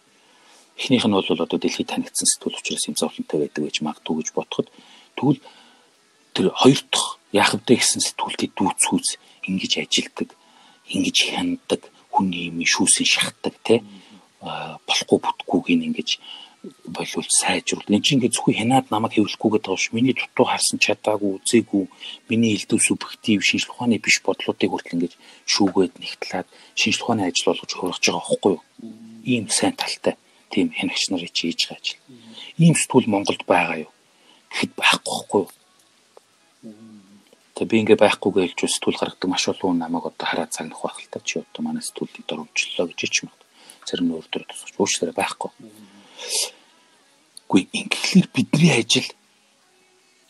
Эхнийх 0.81 1.05
нь 1.05 1.13
бол 1.13 1.21
одоо 1.29 1.59
дэлхийд 1.61 1.93
танигдсан 1.93 2.25
сэтгүүл 2.25 2.57
учраас 2.57 2.89
юм 2.89 2.97
зовлонтой 2.97 3.37
байдаг 3.45 3.61
гэж 3.69 3.77
магадгүй 3.85 4.15
гэж 4.17 4.29
бодоход 4.33 4.67
тэгвэл 5.13 5.39
тэр 6.33 6.47
хоёр 6.57 6.81
дахь 6.89 7.09
яах 7.37 7.53
вэ 7.53 7.77
гэсэн 7.77 8.01
сэтгүүлтэй 8.01 8.49
дүүцхүүц 8.57 9.07
ингэж 9.45 9.71
ажилдаг, 9.77 10.29
ингэж 10.89 11.17
хяндаг, 11.29 11.81
хүний 12.09 12.49
юм 12.49 12.65
шүүсийн 12.65 13.09
шахдаг 13.13 13.53
те 13.61 13.85
болохгүй 14.41 15.19
бүтггүйг 15.21 15.65
ингэж 15.69 16.09
болвол 16.89 17.29
сайжруул. 17.29 17.85
Энд 17.85 18.01
чинь 18.01 18.17
ингээд 18.17 18.41
зөвхөн 18.41 18.57
хянаад 18.57 18.89
намайг 18.89 19.13
хэвлэхгүйгээд 19.13 19.65
байгаа 19.69 19.81
ш. 19.85 19.93
Миний 19.93 20.17
дутуу 20.17 20.45
харсан 20.49 20.81
чадаагүй, 20.81 21.41
үзээгүй, 21.41 21.85
миний 22.29 22.57
элдв 22.57 22.81
субъектив 22.81 23.45
шинжлэх 23.45 23.77
ухааны 23.77 24.01
биш 24.01 24.17
бодлуудыг 24.25 24.69
хүртэл 24.69 24.97
ингээд 24.97 25.15
шүүгээд 25.45 25.93
нэгтлээд 26.01 26.47
шинжлэх 26.73 27.05
ухааны 27.05 27.29
ажил 27.29 27.49
болгож 27.49 27.69
хөргөж 27.69 28.05
байгаа 28.05 28.25
байхгүй 28.25 28.51
юу? 28.57 28.61
Ийм 29.25 29.45
сайн 29.49 29.77
талтай 29.77 30.17
тийм 30.53 30.67
хянагч 30.75 31.03
нарын 31.09 31.31
хийж 31.31 31.71
байгаа 31.71 31.79
ажил. 31.79 32.01
Ийм 32.59 32.75
сэтгүүл 32.75 33.07
Монголд 33.07 33.43
байгаа 33.47 33.77
юу? 33.87 33.91
Гэхэд 34.51 34.71
байхгүй 34.75 35.11
байхгүй 35.11 35.41
юу? 35.41 35.49
Тэгээ 37.55 37.71
би 37.71 37.77
ингээ 37.81 37.99
байхгүй 38.03 38.31
гэлж 38.35 38.59
сэтгүүл 38.67 38.99
гаргадаг 38.99 39.29
маш 39.29 39.45
олон 39.47 39.77
намайг 39.79 40.05
одоо 40.09 40.27
хараад 40.27 40.51
цагнах 40.51 40.81
байх 40.81 40.97
л 40.99 41.11
та 41.13 41.19
чи 41.21 41.39
одоо 41.39 41.61
манай 41.61 41.83
сэтгүүлийг 41.85 42.25
дөрвчлөө 42.25 42.85
гэж 42.89 42.99
ч 43.05 43.15
юм 43.23 43.29
уу. 43.29 43.39
Зарим 43.85 44.05
нь 44.09 44.15
өөр 44.17 44.27
төр 44.33 44.43
тусч 44.49 44.75
уучлаарай 44.77 45.15
байхгүй. 45.15 45.49
Үгүй 47.45 47.61
ингээхлээр 47.69 48.27
бидний 48.33 48.73
ажил 48.75 49.09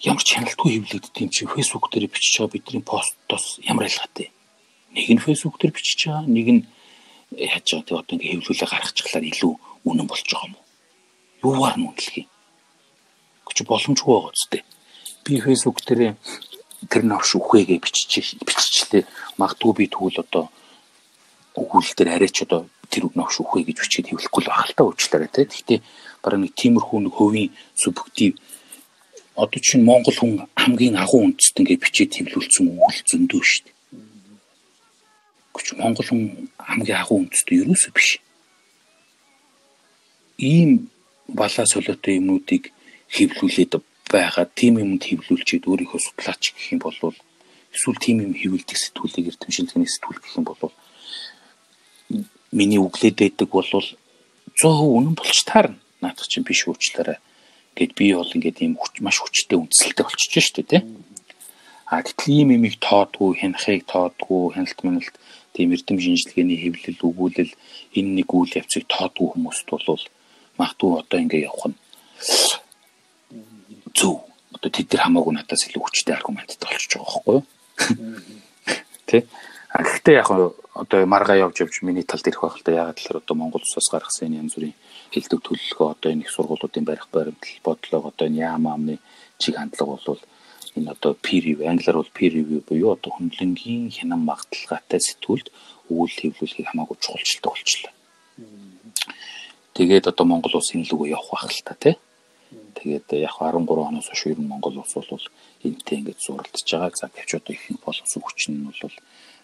ямар 0.02 0.24
ч 0.26 0.30
хяналтгүй 0.34 0.70
хэвлэгддэг 0.82 1.24
юм 1.24 1.32
чи 1.32 1.46
фэйсбુક 1.46 1.88
дээр 1.88 2.10
бичиж 2.10 2.42
байгаа 2.42 2.56
бидний 2.58 2.84
постоос 2.84 3.62
ямар 3.64 3.86
ялгаатай. 3.88 4.34
Нэг 4.92 5.08
нь 5.14 5.24
фэйсбુક 5.24 5.56
дээр 5.62 5.72
бичиж 5.78 6.10
байгаа, 6.10 6.26
нэг 6.26 6.48
нь 6.52 6.62
яаж 7.32 7.68
байгаа 7.70 7.86
тий 7.86 7.96
одоо 7.96 8.16
ингээ 8.18 8.32
хэвлүүлээ 8.44 8.70
гаргачихлаар 8.72 9.26
илүү 9.30 9.54
үнэн 9.86 10.08
болж 10.08 10.26
байгаа 10.28 10.48
юм 10.48 10.56
уу? 10.56 10.66
Юугаар 11.42 11.78
нь 11.78 11.88
үнэлэх 11.88 12.18
юм? 12.22 12.30
Гэж 13.48 13.58
боломжгүй 13.66 14.14
байгаа 14.14 14.34
үстэй. 14.34 14.62
Би 15.26 15.42
фэйсбુક 15.42 15.82
дээр 15.86 16.16
тэр 16.90 17.04
навш 17.06 17.38
үхвэгээ 17.38 17.80
бичиж 17.82 18.38
биччихлээ. 18.42 19.06
Магадгүй 19.38 19.74
би 19.78 19.86
тэгвэл 19.90 20.24
одоо 20.26 20.50
өгүүлэл 21.58 21.96
дээр 21.98 22.10
арайч 22.18 22.46
одоо 22.46 22.66
тэр 22.90 23.08
өгнөх 23.08 23.30
шүүхэ 23.32 23.68
гэж 23.68 23.78
бичээд 23.82 24.08
хэвлэхгүй 24.10 24.42
л 24.44 24.52
ахaltaа 24.52 24.86
уучлаарай 24.88 25.30
те. 25.32 25.46
Гэхдээ 25.46 25.80
бараг 26.24 26.40
нэг 26.42 26.54
тиймэрхүү 26.58 27.00
нэг 27.06 27.14
хувийн 27.16 27.54
субъектив 27.76 28.36
одоо 29.36 29.60
чинь 29.60 29.88
Монгол 29.88 30.16
хүн 30.16 30.34
хамгийн 30.56 30.98
агуу 31.00 31.24
үндэст 31.28 31.56
ингээд 31.60 31.84
бичээд 31.84 32.12
хэвлүүлсэн 32.20 32.66
өгөл 32.68 33.00
зөндөө 33.10 33.42
шүү 33.42 33.64
дээ. 33.64 33.76
Гэвч 35.56 35.68
Монгол 35.80 36.08
хүн 36.08 36.22
хамгийн 36.60 37.00
агуу 37.00 37.18
үндэст 37.24 37.48
ерөөсөө 37.48 37.92
биш. 37.96 38.20
Ийм 40.42 40.90
балаа 41.30 41.66
солиотой 41.70 42.18
юмнуудыг 42.18 42.74
хэвлүүлээд 43.14 43.74
байгаа 44.10 44.46
тийм 44.60 44.82
юмд 44.84 45.06
хэвлүүлчихэд 45.06 45.70
өөрийнхөө 45.70 46.02
судлаач 46.02 46.44
гэх 46.52 46.74
юм 46.74 46.80
бол 46.82 46.98
эсвэл 47.72 48.04
тийм 48.04 48.18
юм 48.26 48.34
хэвлэлдэг 48.36 48.78
сэтгүүлийг 48.78 49.30
эрдэмшилдэгний 49.32 49.88
сэтгүүл 49.88 50.20
гэх 50.20 50.38
юм 50.42 50.46
бол 50.50 50.74
миний 52.52 52.82
үглээд 52.82 53.18
байдаг 53.22 53.50
бол 53.54 53.70
100% 53.70 53.96
үнэн 54.66 55.16
болж 55.16 55.40
таарна. 55.48 55.80
Наадах 56.02 56.28
чинь 56.28 56.44
биш 56.44 56.68
уучлаарай. 56.68 57.18
Гэт 57.78 57.96
би 57.96 58.12
бол 58.12 58.28
ингээд 58.28 58.60
ийм 58.66 58.76
маш 59.00 59.18
хүчтэй 59.22 59.56
үндэслэлтэй 59.56 60.04
болчихж 60.04 60.44
штэ 60.44 60.64
тий. 60.68 60.82
А 61.88 62.04
гэтэл 62.04 62.32
ийм 62.32 62.50
имийг 62.56 62.80
тоодгүй, 62.84 63.40
хянахыг 63.40 63.88
тоодгүй, 63.88 64.56
хяналт 64.56 64.80
маналт 64.84 65.16
тийм 65.56 65.72
эрдэм 65.76 66.00
шинжилгээний 66.00 66.60
хэвлэл 66.60 67.08
өгүүлэл 67.08 67.54
энэ 67.96 68.12
нэг 68.18 68.30
үйл 68.32 68.58
явцыг 68.60 68.88
тоодгүй 68.88 69.28
хүмүүст 69.32 69.68
бол 69.72 70.04
магадгүй 70.62 70.92
одоо 71.02 71.18
ингээд 71.20 71.48
явах 71.50 71.66
нь 71.74 71.78
зөв. 73.98 74.22
Одоо 74.56 74.70
тэд 74.70 74.94
нар 74.94 75.04
хамаагүй 75.06 75.34
надаас 75.34 75.66
илүү 75.66 75.82
хүчтэй 75.82 76.16
аргументтай 76.16 76.70
болчихж 76.70 76.94
байгаа 76.96 77.10
байхгүй 77.10 77.34
юу? 77.36 77.44
Тэ? 79.10 79.26
А 79.74 79.82
гэхдээ 79.84 80.16
яг 80.22 80.30
одоо 80.30 81.06
маргаа 81.06 81.38
явж 81.38 81.64
явж 81.64 81.82
миний 81.82 82.04
талд 82.04 82.28
ирэх 82.28 82.42
байх 82.44 82.58
л 82.60 82.66
да. 82.66 82.72
Ягаад 82.72 82.98
гэхээр 83.00 83.22
одоо 83.24 83.36
Монгол 83.36 83.64
улсаас 83.64 83.90
гаргасан 83.92 84.36
янз 84.36 84.56
бүрийн 84.56 84.76
хэлдэг 85.12 85.40
төлөлгөө 85.44 85.88
одоо 85.92 86.10
энэ 86.12 86.24
их 86.24 86.32
сургуулиудын 86.32 86.86
барих 86.88 87.08
баримтал 87.12 87.60
бодлого 87.64 88.12
одоо 88.12 88.28
энэ 88.28 88.44
яам 88.48 88.68
амны 88.68 88.96
чиг 89.40 89.56
хандлага 89.56 90.00
бол 90.06 90.22
энэ 90.76 90.92
одоо 90.92 91.12
peer 91.16 91.44
review 91.44 91.68
англиар 91.68 91.98
бол 92.00 92.16
peer 92.16 92.32
review 92.32 92.60
буюу 92.64 92.96
одоо 92.96 93.12
хүндлэнгийн 93.16 93.92
хянан 93.92 94.24
магталгаатай 94.24 95.00
сэтгүүлд 95.04 95.48
өгүүл 95.92 96.16
хэвлүүлэхийг 96.20 96.68
хамаагүй 96.72 96.98
чухалчилдаг 97.04 97.52
болчихлоо. 97.52 97.94
Тэгээд 99.74 100.12
одоо 100.12 100.26
Монгол 100.28 100.60
улсын 100.60 100.84
лүгөө 100.84 101.16
явах 101.16 101.32
байх 101.32 101.52
л 101.56 101.64
та 101.64 101.76
тий. 101.80 101.96
Тэгээд 102.52 103.08
яг 103.24 103.36
13 103.40 103.64
оноос 103.64 104.08
хойш 104.12 104.24
ер 104.28 104.40
нь 104.40 104.52
Монгол 104.52 104.84
улс 104.84 104.94
бол 104.96 105.26
энтэй 105.64 106.04
ингэж 106.04 106.20
зуралдж 106.20 106.68
байгаа. 106.68 106.92
За 107.00 107.08
гэвч 107.08 107.40
одоо 107.40 107.56
ихэнх 107.56 107.80
боловсон 107.80 108.22
хүчин 108.22 108.54
нь 108.60 108.68
бол 108.68 108.96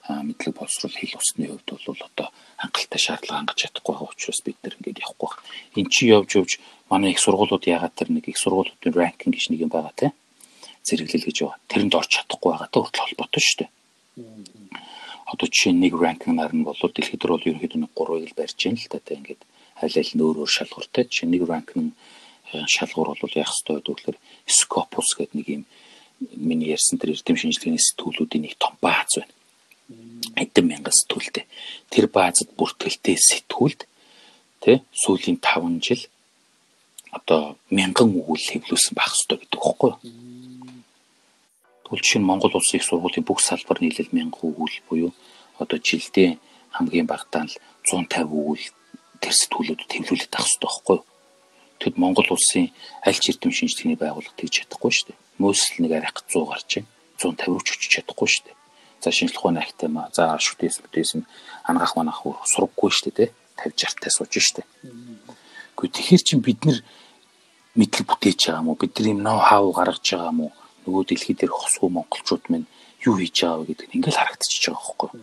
мэдлэг 0.08 0.56
боловсрол 0.56 0.96
хэл 0.96 1.20
усны 1.20 1.46
хувьд 1.48 1.68
бол 1.68 2.02
одоо 2.08 2.28
хангалттай 2.60 3.00
шаардлага 3.00 3.40
хангаж 3.40 3.58
чадахгүй 3.60 3.94
байгаа 3.96 4.12
учраас 4.12 4.42
бид 4.44 4.58
нэр 4.64 4.76
ингээд 4.80 5.04
явахгүй 5.04 5.30
байна. 5.32 5.44
Эн 5.80 5.88
чи 5.92 6.04
явж 6.08 6.32
явж 6.40 6.52
манай 6.90 7.12
их 7.12 7.20
сургуулиуд 7.20 7.64
ягаад 7.68 7.96
тэр 7.96 8.10
нэг 8.12 8.26
их 8.28 8.40
сургуулиудын 8.40 8.96
ранкинг 8.96 9.36
гэж 9.36 9.46
нэг 9.52 9.60
юм 9.68 9.72
байгаа 9.72 9.94
те. 9.96 10.08
Зэрэглэл 10.88 11.28
гэж 11.28 11.38
байгаа. 11.44 11.60
Тэрэнд 11.68 11.94
орж 12.00 12.10
чадахгүй 12.16 12.52
байгаа 12.52 12.70
те 12.72 12.80
хүртэл 12.80 13.04
холбоотой 13.04 13.44
шүү 13.44 13.58
дээ. 13.60 13.70
Одоо 15.28 15.48
жишээ 15.52 15.74
нэг 15.76 15.94
ранкингаар 15.96 16.54
нь 16.56 16.64
бол 16.64 16.80
дэлхийд 16.80 17.24
бол 17.28 17.44
ерөнхийдөө 17.44 17.80
нэг 17.84 17.92
3-ыг 17.92 18.32
л 18.32 18.38
барьж 18.40 18.60
байна 18.64 18.80
л 18.80 18.92
та 18.92 19.00
те 19.04 19.20
ингээд 19.20 19.42
аль 19.82 19.98
аль 19.98 20.14
нь 20.14 20.24
өөр 20.24 20.44
өөр 20.44 20.52
шалгууртай. 20.52 21.06
Жишээ 21.08 21.30
нэг 21.30 21.44
ранк 21.48 21.74
нь 21.78 21.92
э, 22.54 22.66
шалгуур 22.66 23.18
бол 23.18 23.38
яах 23.38 23.54
ёстой 23.54 23.82
гэдэг 23.82 24.18
вэ? 24.18 24.22
Scopus 24.46 25.10
гэдэг 25.18 25.36
нэг 25.38 25.48
юм 25.48 25.64
миний 26.34 26.74
ярьсан 26.74 26.98
тэр 26.98 27.14
эрдэм 27.14 27.38
шинжилгээний 27.38 27.82
сэтгүүлүүдийн 27.82 28.44
нэг 28.46 28.56
том 28.58 28.74
бааз 28.82 29.22
байна 29.22 29.38
хэдэн 30.36 30.66
мянган 30.68 30.94
сэтгүүлтэй. 30.94 31.46
Тэр 31.90 32.06
баазад 32.12 32.50
бүртгэлтэй 32.60 33.16
сэтгүүлд 33.16 33.88
тий 34.64 34.82
сүүлийн 34.92 35.40
5 35.40 35.80
жил 35.86 36.04
одоо 37.12 37.56
мянган 37.72 38.12
өгүүл 38.20 38.46
хэвлүүлсэн 38.52 38.94
байх 38.98 39.16
ёстой 39.16 39.38
гэдэг 39.40 39.60
байхгүй 39.62 39.90
юу? 39.94 40.00
Тэгвэл 41.88 42.04
жишээ 42.04 42.22
нь 42.22 42.30
Монгол 42.30 42.58
улсын 42.58 42.78
их 42.78 42.86
сургуулийн 42.86 43.26
бүх 43.26 43.40
салбар 43.40 43.80
нийлэл 43.80 44.12
мянган 44.12 44.52
өгүүл 44.52 44.78
буюу 44.90 45.12
одоо 45.62 45.78
жилдээ 45.80 46.36
хамгийн 46.76 47.08
багадаа 47.08 47.48
л 47.48 47.56
150 47.88 48.28
өгүүл 48.28 48.66
тэр 49.22 49.34
сэтгүүлүүдэд 49.36 49.92
хэвлүүлээд 49.94 50.34
авах 50.38 50.50
ёстой 50.50 50.68
байхгүй 50.68 50.96
юу? 50.98 51.06
Тэгэд 51.78 51.96
Монгол 52.02 52.30
улсын 52.34 52.74
аль 53.06 53.20
ч 53.22 53.26
эрдэм 53.32 53.54
шинжилгээний 53.54 54.00
байгууллага 54.02 54.38
тэгж 54.38 54.54
чадахгүй 54.66 54.92
шүү 54.94 55.06
дээ. 55.14 55.22
Мөөсөл 55.42 55.78
нэг 55.86 55.92
арих 55.94 56.14
100 56.26 56.50
гарч 56.50 56.72
150 57.22 57.50
руу 57.50 57.62
ч 57.62 57.68
очиж 57.78 57.92
чадахгүй 58.02 58.30
шүү 58.30 58.44
дээ 58.50 58.58
За 59.02 59.12
шинжлэх 59.12 59.40
ухааны 59.40 59.60
ахтай 59.62 59.90
маа. 59.90 60.10
За 60.12 60.38
шүтээс 60.42 60.82
бүтээсэн 60.82 61.22
ангаах 61.70 61.94
манах 61.96 62.26
сургаггүй 62.26 62.90
шүү 62.90 63.14
дээ, 63.14 63.30
50 63.62 63.78
60 63.78 64.02
таа 64.02 64.12
сууж 64.12 64.34
шүү 64.34 64.56
дээ. 64.58 64.68
Гэхдээ 65.78 65.94
тэгэхэр 65.94 66.24
чин 66.26 66.42
бид 66.42 66.66
нар 66.66 66.82
мэдлэг 67.78 68.06
бүтээж 68.10 68.40
байгаа 68.50 68.62
юм 68.66 68.70
уу? 68.74 68.82
Бидний 68.82 69.14
ноу 69.14 69.38
хау 69.38 69.70
гаргаж 69.70 70.02
байгаа 70.02 70.34
юм 70.34 70.50
уу? 70.50 70.52
Нөгөө 70.90 71.04
дэлхий 71.14 71.36
дээр 71.38 71.54
хосгүй 71.54 71.90
монголчууд 71.94 72.50
минь 72.50 72.66
юу 73.06 73.22
хийж 73.22 73.38
байгаа 73.46 73.62
вэ 73.62 73.66
гэдэг 73.70 73.88
нь 73.94 73.96
ингээл 74.02 74.18
харагдчихж 74.18 74.64
байгаа 74.66 74.82
байхгүй 74.82 75.10
юу? 75.14 75.22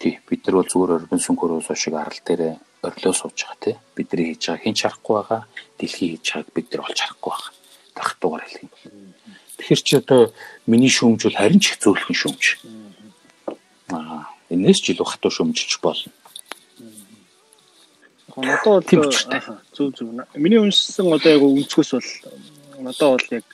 Тий, 0.00 0.16
бид 0.28 0.46
нар 0.46 0.56
бол 0.56 0.70
зүгээр 0.72 0.96
орбин 0.96 1.20
сүнхөрөөс 1.20 1.68
шиг 1.76 1.94
арал 1.94 2.20
дээр 2.24 2.56
орилоо 2.80 3.12
сууж 3.12 3.36
байгаа 3.44 3.60
тий. 3.60 3.76
Бидний 3.96 4.32
хийж 4.32 4.48
байгаа 4.48 4.64
хэн 4.64 4.74
ч 4.74 4.80
харахгүй 4.88 5.14
байгаа, 5.20 5.42
дэлхий 5.76 6.08
хийж 6.16 6.26
байгааг 6.32 6.48
бид 6.56 6.66
нар 6.72 6.82
олж 6.88 6.98
харахгүй 7.04 7.30
байгаа. 7.30 7.52
Дахтуугаар 7.96 8.44
хэлэх 8.48 8.62
юм 8.64 8.70
бол. 8.72 8.84
Тэгэхээр 9.60 9.82
чи 9.84 9.94
одоо 10.00 10.20
миний 10.64 10.88
шүүмж 10.88 11.20
бол 11.28 11.36
харин 11.36 11.60
ч 11.60 11.66
их 11.68 11.76
зөөлхөн 11.84 12.16
шүүмж. 12.16 12.44
Аа 13.92 14.24
энэс 14.48 14.80
ч 14.80 14.96
илүү 14.96 15.06
хатуу 15.06 15.30
шүүмжилж 15.30 15.74
болно. 15.84 16.12
Одоо 18.40 18.80
бол 18.80 19.12
зөв 19.76 19.88
зөв. 19.92 20.08
Миний 20.34 20.58
уншсан 20.58 21.12
одоо 21.12 21.30
яг 21.36 21.42
өнцгөөс 21.44 21.90
бол 21.92 22.88
одоо 22.88 23.08
бол 23.14 23.28
яг 23.36 23.44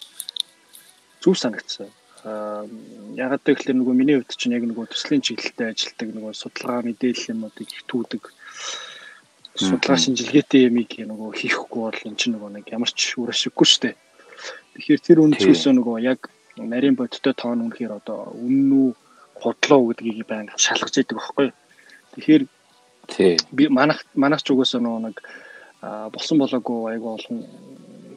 зөв 1.21 1.35
санагдсан. 1.35 1.91
Аа 2.27 2.67
ягаад 3.15 3.43
гэвэл 3.47 3.79
нөгөө 3.79 3.95
миний 3.95 4.17
хувьд 4.19 4.35
чинь 4.35 4.57
яг 4.59 4.67
нөгөө 4.67 4.91
төслийн 4.91 5.23
чиглэлтэй 5.23 5.71
ажилтдаг 5.71 6.09
нөгөө 6.11 6.33
судалгаа 6.35 6.83
мэдээлэл 6.83 7.31
юмнуудыг 7.33 7.69
их 7.71 7.83
түүдэг. 7.87 8.23
Судалгаа 9.55 9.99
шинжилгээтэй 10.03 10.67
юмыг 10.69 10.91
нөгөө 11.07 11.31
хийхгүй 11.39 11.81
бол 11.87 12.01
эн 12.03 12.19
чинь 12.19 12.35
нөгөө 12.35 12.51
нэг 12.59 12.67
ямар 12.75 12.91
ч 12.91 13.15
үр 13.17 13.31
ашиггүй 13.31 13.67
шүү 13.67 13.83
дээ. 13.87 13.95
Тэгэхээр 14.75 15.01
тэр 15.07 15.19
үнцгээс 15.23 15.65
нөгөө 15.71 15.97
яг 16.03 16.21
нарийн 16.59 16.99
бодтой 16.99 17.33
тоон 17.33 17.65
үнэхээр 17.65 17.93
одоо 17.95 18.35
үнэн 18.37 18.71
үү 18.75 18.89
худлаа 19.41 19.81
гэдгийг 19.87 20.27
байнга 20.29 20.59
шалгаж 20.61 20.95
идэг 20.99 21.17
байхгүй. 21.17 21.49
Тэгэхээр 22.19 22.43
би 23.57 23.65
манах 23.71 24.03
манах 24.19 24.43
ч 24.43 24.51
угаасаа 24.53 24.83
нөгөө 24.83 25.03
нэг 25.09 25.17
болсон 26.13 26.37
болоогүй 26.43 26.93
айгу 26.93 27.17
олон 27.17 27.39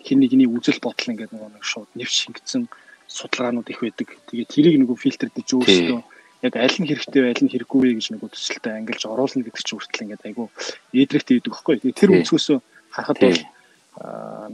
хин 0.04 0.20
нэгний 0.20 0.50
үзэл 0.50 0.84
бодол 0.84 1.12
ингээд 1.14 1.32
нөгөө 1.32 1.50
нэг 1.56 1.64
шууд 1.64 1.90
нэвч 1.96 2.14
шингэсэн 2.26 2.68
судалгаанууд 3.10 3.68
их 3.74 3.82
байдаг. 3.82 4.08
Тэгээд 4.30 4.54
тэрийг 4.54 4.76
нөгөө 4.86 4.98
фильтр 5.02 5.28
дэж 5.34 5.50
өөрсдөө 5.58 6.00
яг 6.46 6.54
аль 6.56 6.78
нь 6.80 6.88
хэрэгтэй 6.88 7.24
аль 7.26 7.44
нь 7.44 7.52
хэрэггүй 7.52 7.80
вэ 7.82 7.92
гэж 8.00 8.08
нөгөө 8.16 8.30
төсөлтөд 8.32 8.72
ангилж 8.72 9.04
оруулна 9.10 9.44
гэдэг 9.44 9.66
чинь 9.66 9.76
хүртэл 9.76 10.04
ингээд 10.06 10.28
айгу 10.30 10.48
эдрэгтэй 10.96 11.36
идэг 11.42 11.52
байхгүй. 11.52 11.92
Тэр 11.92 12.16
өнцгөөс 12.16 12.48
харахад 12.94 13.20
бол 13.20 13.40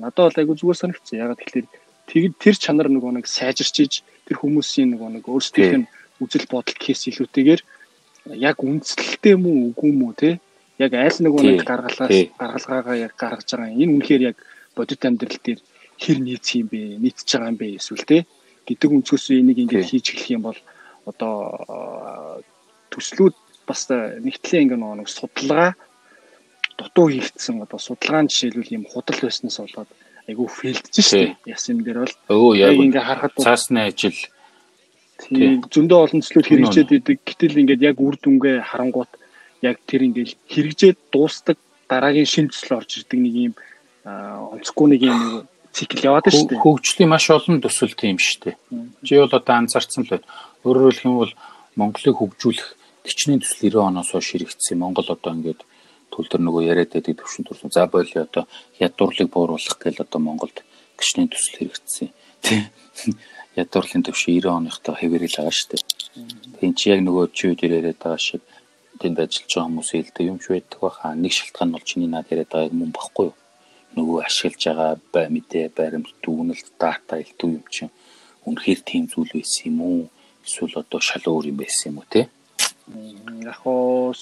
надад 0.02 0.26
бол 0.32 0.40
айгу 0.42 0.58
зүгээр 0.58 0.80
санагдсан. 0.82 1.22
Ягаад 1.22 1.44
гэвэл 1.46 1.70
Тэгэд 2.06 2.34
тэр 2.38 2.56
чанар 2.56 2.88
нөгөө 2.94 3.18
нэг 3.18 3.26
сайжирчиж 3.26 4.06
тэр 4.30 4.38
хүмүүсийн 4.38 4.94
нөгөө 4.94 5.10
нэг 5.18 5.26
өөрсдийнх 5.26 5.76
нь 5.82 5.90
үзэл 6.22 6.46
бодол 6.46 6.78
гэхээс 6.78 7.10
илүүтэйгээр 7.10 7.62
яг 8.38 8.58
үндэслэлтэй 8.62 9.34
юм 9.34 9.50
уу 9.50 9.74
үгүй 9.74 9.90
юм 9.90 10.02
уу 10.06 10.14
те? 10.14 10.38
Яг 10.78 10.94
аль 10.94 11.20
нөгөө 11.26 11.42
нэг 11.42 11.66
гаргалаас 11.66 12.14
гаргалгаагаа 12.38 12.96
яг 13.10 13.14
гаргаж 13.18 13.50
байгаа 13.50 13.74
энэ 13.74 13.94
үнэхээр 13.98 14.24
яг 14.30 14.38
бодит 14.78 15.02
амьдрал 15.02 15.42
дээр 15.42 15.60
хэр 15.98 16.18
нийцэх 16.22 16.62
юм 16.62 16.68
бэ 16.70 16.82
нийцэж 17.02 17.28
байгаа 17.34 17.50
юм 17.50 17.58
бэ 17.58 17.68
эсвэл 17.74 18.06
те 18.06 18.18
гэдэг 18.68 18.90
өнцгөөс 18.92 19.26
энийг 19.38 19.60
ингээд 19.64 19.90
хийж 19.90 20.06
эхлэх 20.14 20.36
юм 20.36 20.44
бол 20.50 20.60
одоо 21.06 22.42
төслүүд 22.92 23.36
бас 23.66 23.90
нэгтлээ 23.90 24.66
ингээ 24.66 24.78
нэг 24.78 25.10
судалгаа 25.10 25.78
дутуу 26.78 27.08
хийгдсэн 27.10 27.62
одоо 27.62 27.80
судалгааны 27.80 28.30
жишээлбэл 28.30 28.76
юм 28.78 28.86
худал 28.90 29.20
байснаас 29.22 29.58
болоод 29.62 29.90
айгүй 30.28 30.48
фейлдэж 30.50 30.96
штэ 31.02 31.38
ясн 31.46 31.86
дээр 31.86 32.04
бол. 32.04 32.16
Өө 32.30 32.52
яг 32.58 32.76
ингээ 32.76 33.06
харахад 33.06 33.38
цаасны 33.38 33.80
ажил. 33.90 34.18
Тийм 35.22 35.64
зөндөө 35.72 36.00
олон 36.04 36.22
төслүүд 36.22 36.50
хэрэгжээд 36.50 36.90
идэг. 36.92 37.18
Гэтэл 37.24 37.62
ингээд 37.62 37.82
яг 37.86 37.98
үр 38.02 38.18
дүнгээ 38.20 38.58
харангуут 38.66 39.12
яг 39.62 39.78
тэр 39.88 40.02
ингээл 40.10 40.36
хэрэгжээд 40.50 40.98
дуустдаг 41.14 41.58
дараагийн 41.88 42.28
шин 42.28 42.48
төсөл 42.50 42.82
орж 42.82 42.92
ирдэг 43.00 43.20
нэг 43.22 43.36
юм 43.50 43.54
онцгүй 44.06 44.88
нэг 44.92 45.02
юм 45.06 45.20
цикл 45.76 46.08
яваад 46.08 46.32
шүү 46.32 46.48
дээ. 46.56 46.64
Хөгжлийн 46.64 47.12
маш 47.12 47.28
олон 47.28 47.60
төсөл 47.60 47.92
тийм 48.00 48.16
шүү 48.16 48.40
дээ. 48.48 48.56
Чи 49.04 49.20
бол 49.20 49.36
одоо 49.36 49.56
анзаарсан 49.60 50.08
л 50.08 50.12
байна. 50.16 50.28
Өөрөөр 50.64 50.96
хэлэх 50.96 51.06
юм 51.06 51.20
бол 51.20 51.34
Монголыг 51.76 52.16
хөгжүүлэх 52.16 52.68
төчний 53.04 53.40
төсөл 53.44 53.76
90 53.76 53.92
оноос 53.92 54.10
хойш 54.16 54.28
хэрэгжсэн. 54.32 54.80
Монгол 54.80 55.12
одоо 55.12 55.32
ингээд 55.36 55.62
төл 56.16 56.28
төр 56.32 56.42
нөгөө 56.48 56.64
яриад 56.72 56.96
байдаг 56.96 57.20
төвшин 57.20 57.44
төрсөн. 57.44 57.76
За 57.76 57.86
боли 57.92 58.16
одоо 58.16 58.48
ядуурлыг 58.80 59.28
бууруулах 59.28 59.76
гэл 59.84 60.00
одоо 60.00 60.20
Монголд 60.24 60.64
гişний 60.96 61.28
төсөл 61.28 61.60
хэрэгжсэн. 61.60 62.10
Тий. 62.40 62.64
Ядуурлын 63.60 64.04
төвшин 64.08 64.40
90 64.40 64.52
оныхтой 64.56 64.96
хэвээрэл 64.96 65.36
байгаа 65.44 65.56
шүү 65.56 65.70
дээ. 65.76 65.84
Тэгин 66.60 66.76
чи 66.80 66.86
яг 66.92 67.00
нөгөө 67.04 67.26
чи 67.36 67.44
үед 67.52 67.62
яриад 67.68 68.00
байгаа 68.00 68.20
шиг 68.20 68.44
тэнд 69.00 69.20
ажиллаж 69.20 69.52
байгаа 69.52 69.68
хүмүүс 69.68 69.90
хэлдэг 69.92 70.24
юм 70.28 70.40
шүү 70.40 70.54
байдаг 70.56 70.80
баха. 70.80 71.16
Нэг 71.16 71.32
шалтгаан 71.36 71.72
бол 71.76 71.84
чиний 71.84 72.08
наад 72.12 72.32
яриад 72.32 72.52
байгаа 72.52 72.72
юм 72.72 72.92
багхгүй 72.96 73.32
юу? 73.32 73.36
Нөгөө 73.98 74.18
ашиглаж 74.28 74.64
байгаа 74.68 74.92
бай 75.14 75.26
мэдээ 75.36 75.66
баримт 75.78 76.12
дүгнэлт 76.24 76.68
дата 76.80 77.20
илтүү 77.24 77.50
юм 77.58 77.66
чинь 77.72 77.94
үнэхээр 78.48 78.82
тийм 78.90 79.04
зүйл 79.12 79.32
байсан 79.34 79.64
юм 79.72 79.78
уу? 79.82 80.02
Эсвэл 80.46 80.80
одоо 80.84 81.00
шал 81.02 81.26
өөр 81.26 81.50
юм 81.52 81.58
байсан 81.60 81.92
юм 81.92 82.00
уу 82.00 82.08
те? 82.14 82.30
Яг 83.42 83.62
оо 83.66 84.14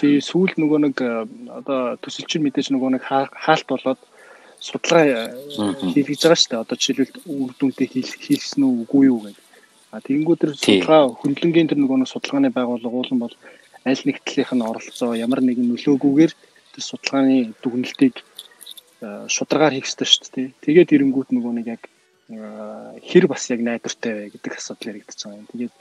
тий 0.00 0.16
сүүл 0.24 0.54
нөгөө 0.56 0.78
нэг 0.86 0.96
э, 1.04 1.28
одоо 1.60 2.00
төсөлчин 2.00 2.40
мэдээж 2.46 2.72
нөгөө 2.72 2.90
нэг 2.96 3.02
хаалт 3.04 3.66
болоод 3.68 4.00
судалгаа 4.64 5.04
э, 5.04 5.14
хийлгэж 5.92 6.20
байгаа 6.24 6.40
шүү 6.40 6.50
дээ 6.50 6.64
одоо 6.64 6.76
жишээлбэл 6.80 7.28
үр 7.28 7.50
дүнтэй 7.60 7.86
хийлгсэн 7.92 8.64
үү 8.64 8.74
үгүй 8.88 9.04
юу 9.12 9.20
гэдэг 9.28 9.44
а 9.92 10.00
тэгэнгүүт 10.04 10.40
тэр 10.40 10.52
судалгаа 10.56 11.02
хөндлөнгийн 11.20 11.68
тэр 11.68 11.80
нөгөө 11.80 11.98
нэг 12.00 12.08
судалгааны 12.12 12.50
байгууллага 12.52 12.96
уулан 12.96 13.18
бол 13.24 13.34
аль 13.88 14.04
нэг 14.04 14.16
талынх 14.24 14.52
нь 14.52 14.66
оролцоо 14.68 15.12
ямар 15.16 15.40
нэгэн 15.40 15.68
нөлөөгүйгээр 15.68 16.32
тэр 16.72 16.82
судалгааны 16.84 17.56
дүгнэлтийг 17.62 18.16
шударгаар 19.00 19.74
хийх 19.74 19.86
ёстой 19.86 20.06
шүү 20.06 20.30
дээ. 20.34 20.48
Тэгээд 20.62 20.92
ирэнгүүт 20.94 21.30
нөгөө 21.30 21.52
нэг 21.54 21.66
яг 21.78 21.82
э, 21.86 22.98
хэр 23.06 23.30
бас 23.30 23.46
яг 23.50 23.60
найдвартай 23.62 24.12
вэ 24.14 24.24
гэдэг 24.34 24.52
асуудал 24.58 24.90
яригдчихэж 24.90 25.22
байгаа 25.22 25.38
юм. 25.38 25.50
Тэгээд 25.52 25.74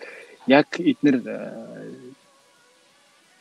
яг 0.47 0.67
эднэр 0.77 1.17
э, 1.25 1.37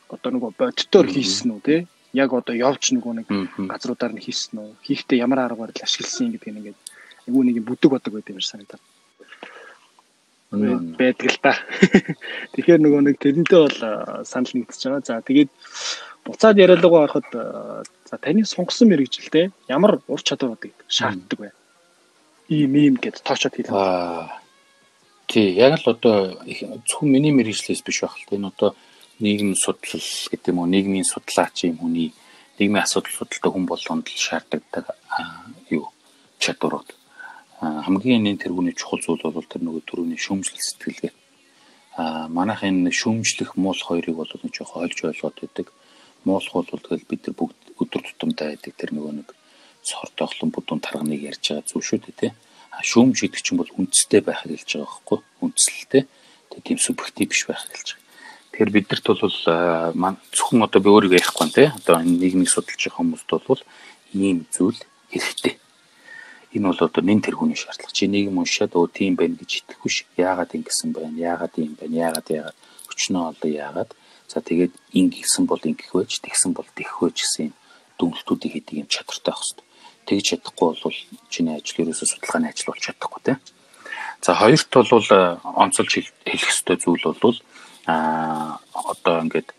одоо 0.09 0.29
нөгөө 0.33 0.51
бодитоор 0.57 1.07
хийсэн 1.07 1.53
үү 1.53 1.61
те 1.61 1.75
яг 2.17 2.33
одоо 2.33 2.55
явж 2.55 2.89
нөгөө 2.95 3.13
нэг 3.21 3.27
газруудаар 3.69 4.13
нь 4.17 4.23
хийсэн 4.23 4.57
үү 4.57 4.69
хийхдээ 4.81 5.21
ямар 5.21 5.45
аргаар 5.45 5.71
л 5.75 5.85
ашигласан 5.85 6.33
гэдэг 6.33 6.49
нь 6.49 6.59
ингээд 6.63 6.79
айгүй 7.27 7.43
нэг 7.45 7.57
бүдэг 7.61 7.91
бодог 7.91 8.13
байт 8.17 8.31
юм 8.31 8.39
шиг 8.41 8.51
санагдав. 8.57 8.81
байдаг 10.97 11.27
л 11.27 11.39
та. 11.43 11.53
Тэгэхээр 12.55 12.81
нөгөө 12.81 13.01
нэг 13.03 13.15
тэрнтэй 13.19 13.59
бол 13.59 13.79
санал 14.23 14.53
нэгдэж 14.55 14.81
байгаа. 14.87 15.03
За 15.03 15.19
тэгээд 15.19 15.51
буцаад 16.27 16.59
яриалгаа 16.59 17.07
ороход 17.07 17.27
за 17.31 18.15
таны 18.19 18.43
сонгосон 18.43 18.91
мэрэгжилтэй 18.91 19.51
ямар 19.71 20.03
ур 20.11 20.21
чадвар 20.21 20.59
байдаг 20.59 20.87
шаарддаг 20.87 21.39
вэ? 21.39 21.49
Ийм 22.49 22.75
ийм 22.75 22.95
гэд 22.99 23.23
тоочод 23.23 23.55
хэлээ. 23.55 23.71
Аа. 23.71 24.43
Тий, 25.27 25.55
яг 25.55 25.79
л 25.79 25.91
одоо 25.95 26.39
зөвхөн 26.87 27.09
миний 27.11 27.31
мэрэгжлээс 27.31 27.81
биш 27.83 28.03
байх 28.03 28.15
л 28.15 28.35
энэ 28.35 28.51
одоо 28.51 28.75
нийгмийн 29.19 29.55
судлал 29.55 30.07
гэдэг 30.31 30.51
юм 30.51 30.59
уу, 30.59 30.71
нийгмийн 30.71 31.03
судлаач 31.03 31.67
юм 31.67 31.77
хүний 31.81 32.13
нийгмийн 32.59 32.83
асуудал 32.83 33.11
судалтай 33.11 33.51
хүн 33.51 33.65
болгонд 33.67 34.07
л 34.07 34.17
шаарддаг 34.27 34.63
юу 35.69 35.91
чадварууд. 36.39 36.89
хамгийн 37.59 38.27
энэ 38.29 38.41
тэргүүний 38.43 38.75
чухал 38.77 39.01
зүйл 39.01 39.33
бол 39.33 39.49
тэр 39.49 39.61
нөгөө 39.65 39.83
төрөний 39.89 40.19
шүүмжлэл 40.21 40.61
сэтгэлгээ. 40.61 41.13
А 41.97 42.27
манайх 42.29 42.61
энэ 42.61 42.93
шүүмжлэх 42.93 43.57
муул 43.57 43.81
хоёрыг 43.81 44.15
бол 44.15 44.29
нэг 44.29 44.53
жоохон 44.53 44.85
олж 44.85 44.97
ойлгоод 45.09 45.37
байдаг 45.41 45.67
муулах 46.27 46.53
бол 46.53 46.67
тэгэл 46.67 47.09
бид 47.09 47.21
нар 47.27 47.35
бүгд 47.39 47.59
өдөр 47.81 48.01
тутамдаа 48.03 48.47
байдаг 48.51 48.73
тэр 48.75 48.91
нөгөө 48.93 49.13
нэг 49.23 49.29
сор 49.87 50.09
тоглон 50.19 50.51
бүдүүн 50.51 50.83
тарганыг 50.83 51.21
ярьж 51.31 51.43
байгаа 51.47 51.69
зүйл 51.69 51.87
шүү 51.87 51.99
дээ 52.03 52.19
тий. 52.19 52.31
А 52.75 52.83
шүүмж 52.83 53.17
гэдэг 53.23 53.41
чинь 53.41 53.59
бол 53.59 53.71
үндэстэй 53.79 54.21
байхыг 54.21 54.51
хэлж 54.51 54.71
байгаа 54.75 54.91
байхгүй 54.91 55.19
үндслэлтэй. 55.45 56.03
Тэг 56.51 56.61
тийм 56.67 56.79
субъектив 56.83 57.27
биш 57.31 57.41
байхыг 57.47 57.71
хэлж 57.71 57.89
байгаа. 57.95 58.05
Тэгэхээр 58.51 58.75
бидэрт 58.75 59.05
бол 59.07 59.21
зөвхөн 60.35 60.65
одоо 60.67 60.79
би 60.83 60.89
өөрийгөө 60.91 61.19
ярихгүй 61.21 61.47
тий. 61.55 61.67
Одоо 61.71 61.95
энэ 62.03 62.19
нийгмийг 62.19 62.51
судалж 62.51 62.81
байгаа 62.83 62.99
хүмүүст 62.99 63.29
бол 63.31 63.61
ийм 64.11 64.37
зүйл 64.51 64.79
хэрэгтэй. 65.13 65.55
Энэ 66.57 66.67
бол 66.67 66.81
одоо 66.83 67.01
нэн 67.05 67.21
тэргүүний 67.21 67.59
шаардлага. 67.59 67.93
Чи 67.93 68.07
нийгэм 68.07 68.41
уншаад 68.41 68.73
өө 68.75 68.87
тийм 68.91 69.13
байна 69.15 69.37
гэж 69.39 69.61
итгэхгүй 69.63 69.91
ш. 69.93 69.97
Яагаад 70.17 70.57
ингэсэн 70.57 70.89
байна? 70.91 71.15
Яагаад 71.15 71.53
ийм 71.61 71.77
байна? 71.79 71.95
Яагаад 72.07 72.27
яагаад? 72.27 72.57
Өчнөө 72.91 73.23
олон 73.31 73.51
яагаад? 73.51 73.91
За 74.27 74.43
тэгээд 74.43 74.75
ингэсэн 74.91 75.47
бол 75.47 75.61
ингэх 75.63 75.95
байж, 75.95 76.19
тэгсэн 76.19 76.51
бол 76.51 76.67
тэгэх 76.75 76.99
байж 76.99 77.17
гэсэн 77.23 77.43
юм 77.47 77.53
дүгнэлтүүдийг 77.97 78.53
хийдэг 78.53 78.75
юм 78.83 78.87
чадвартай 78.91 79.31
байх 79.31 79.39
хэрэгтэй. 79.39 79.65
Тэгж 80.07 80.25
чадахгүй 80.27 80.67
бол 80.83 80.97
чиний 81.31 81.55
ажил 81.55 81.81
ерөөсөө 81.87 82.07
судалгааны 82.11 82.47
ажил 82.51 82.69
болж 82.71 82.83
чадахгүй 82.83 83.21
тийм. 83.23 83.39
За 84.21 84.35
хоёрт 84.35 84.71
бол 84.71 85.07
э, 85.11 85.37
онцолж 85.43 85.91
хэлэх 86.27 86.43
ёстой 86.51 86.77
зүйл 86.77 87.03
бол 87.07 87.37
а 87.87 88.59
одоо 88.73 89.23
ингээд 89.23 89.55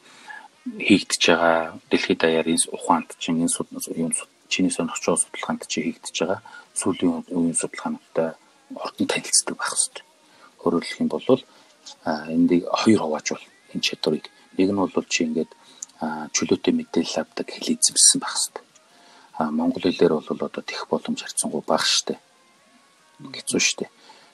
хийгдэж 0.76 1.22
байгаа 1.32 1.80
дэлхийд 1.90 2.20
даяар 2.20 2.48
энэ 2.48 2.68
ухаанд 2.76 3.16
чинь 3.18 3.40
энэ 3.40 3.52
юм 3.96 4.12
чиний 4.52 4.72
байгаа 4.76 5.16
судалгаанд 5.16 5.62
чи 5.68 5.80
хийгдэж 5.80 6.16
байгаа 6.20 6.40
сүүлийн 6.76 7.24
үеийн 7.32 7.56
судалгаануудтай 7.56 8.28
ордон 8.76 9.06
танилцдаг 9.08 9.56
байх 9.56 9.72
хэрэгтэй. 9.72 10.04
Өөрөөр 10.60 10.84
хэлэх 10.84 11.02
юм 11.02 11.08
бол 11.08 11.24
эндийг 12.36 12.62
хоёр 12.68 13.00
хувааж 13.00 13.26
бол 13.32 13.44
энэ 13.72 13.86
чадварыг 13.86 14.24
Нэг 14.58 14.74
нь 14.74 14.74
бол 14.74 15.06
чи 15.06 15.22
ингээд 15.22 15.54
чөлөөтэй 16.34 16.74
мэдээлэл 16.74 17.22
авдаг 17.22 17.46
хэл 17.46 17.78
эзэмсэн 17.78 18.18
байх 18.18 18.34
хэрэгтэй. 18.34 18.64
А 19.38 19.54
монгол 19.54 19.86
хэлээр 19.86 20.18
бол 20.18 20.46
одоо 20.46 20.62
тех 20.66 20.82
боломж 20.90 21.22
харьцангуй 21.22 21.62
бага 21.62 21.86
штэ. 21.86 22.18
Хэцүү 23.22 23.60
штэ. 23.62 23.86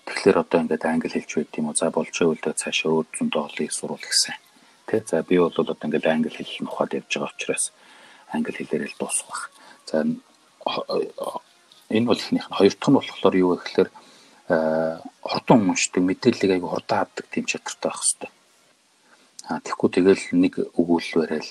Тэгэхээр 0.08 0.40
одоо 0.40 0.64
ингээд 0.64 0.88
англи 0.88 1.12
хэлж 1.12 1.30
байд 1.36 1.52
юм 1.60 1.68
уу? 1.68 1.76
За 1.76 1.92
болж 1.92 2.16
байвал 2.16 2.40
цаашаа 2.40 2.88
өөр 2.88 3.06
зөндөө 3.12 3.42
олон 3.44 3.64
их 3.68 3.76
сурвал 3.76 4.00
гэсэн. 4.00 4.36
Тэ 4.88 5.04
за 5.04 5.20
би 5.20 5.36
бол 5.36 5.52
одоо 5.52 5.76
ингээд 5.76 6.08
англи 6.08 6.40
хэл 6.40 6.64
нухад 6.64 6.96
явж 6.96 7.12
байгаа 7.12 7.36
учраас 7.36 7.64
англи 8.32 8.56
хэлээр 8.56 8.88
л 8.88 9.00
дуусах. 9.00 9.52
За 9.84 10.04
энэ 10.04 12.08
бол 12.08 12.20
ихнийх 12.20 12.48
нь 12.48 12.56
хоёр 12.56 12.72
дахь 12.72 12.88
нь 12.88 12.96
болохоор 12.96 13.34
юу 13.36 13.50
вэ 13.52 13.56
гэхээр 13.60 13.90
хурдан 15.24 15.68
уншдаг 15.68 16.02
мэдээллийг 16.04 16.52
айгу 16.56 16.72
хурдан 16.72 17.04
авдаг 17.04 17.24
тийм 17.32 17.44
чадвартай 17.48 17.92
байх 17.92 18.00
хэрэгтэй 18.00 18.32
А 19.48 19.60
тэгэхгүй 19.60 19.90
тэгэл 19.92 20.24
нэг 20.32 20.54
өгүүлэл 20.72 21.20
барайл 21.20 21.50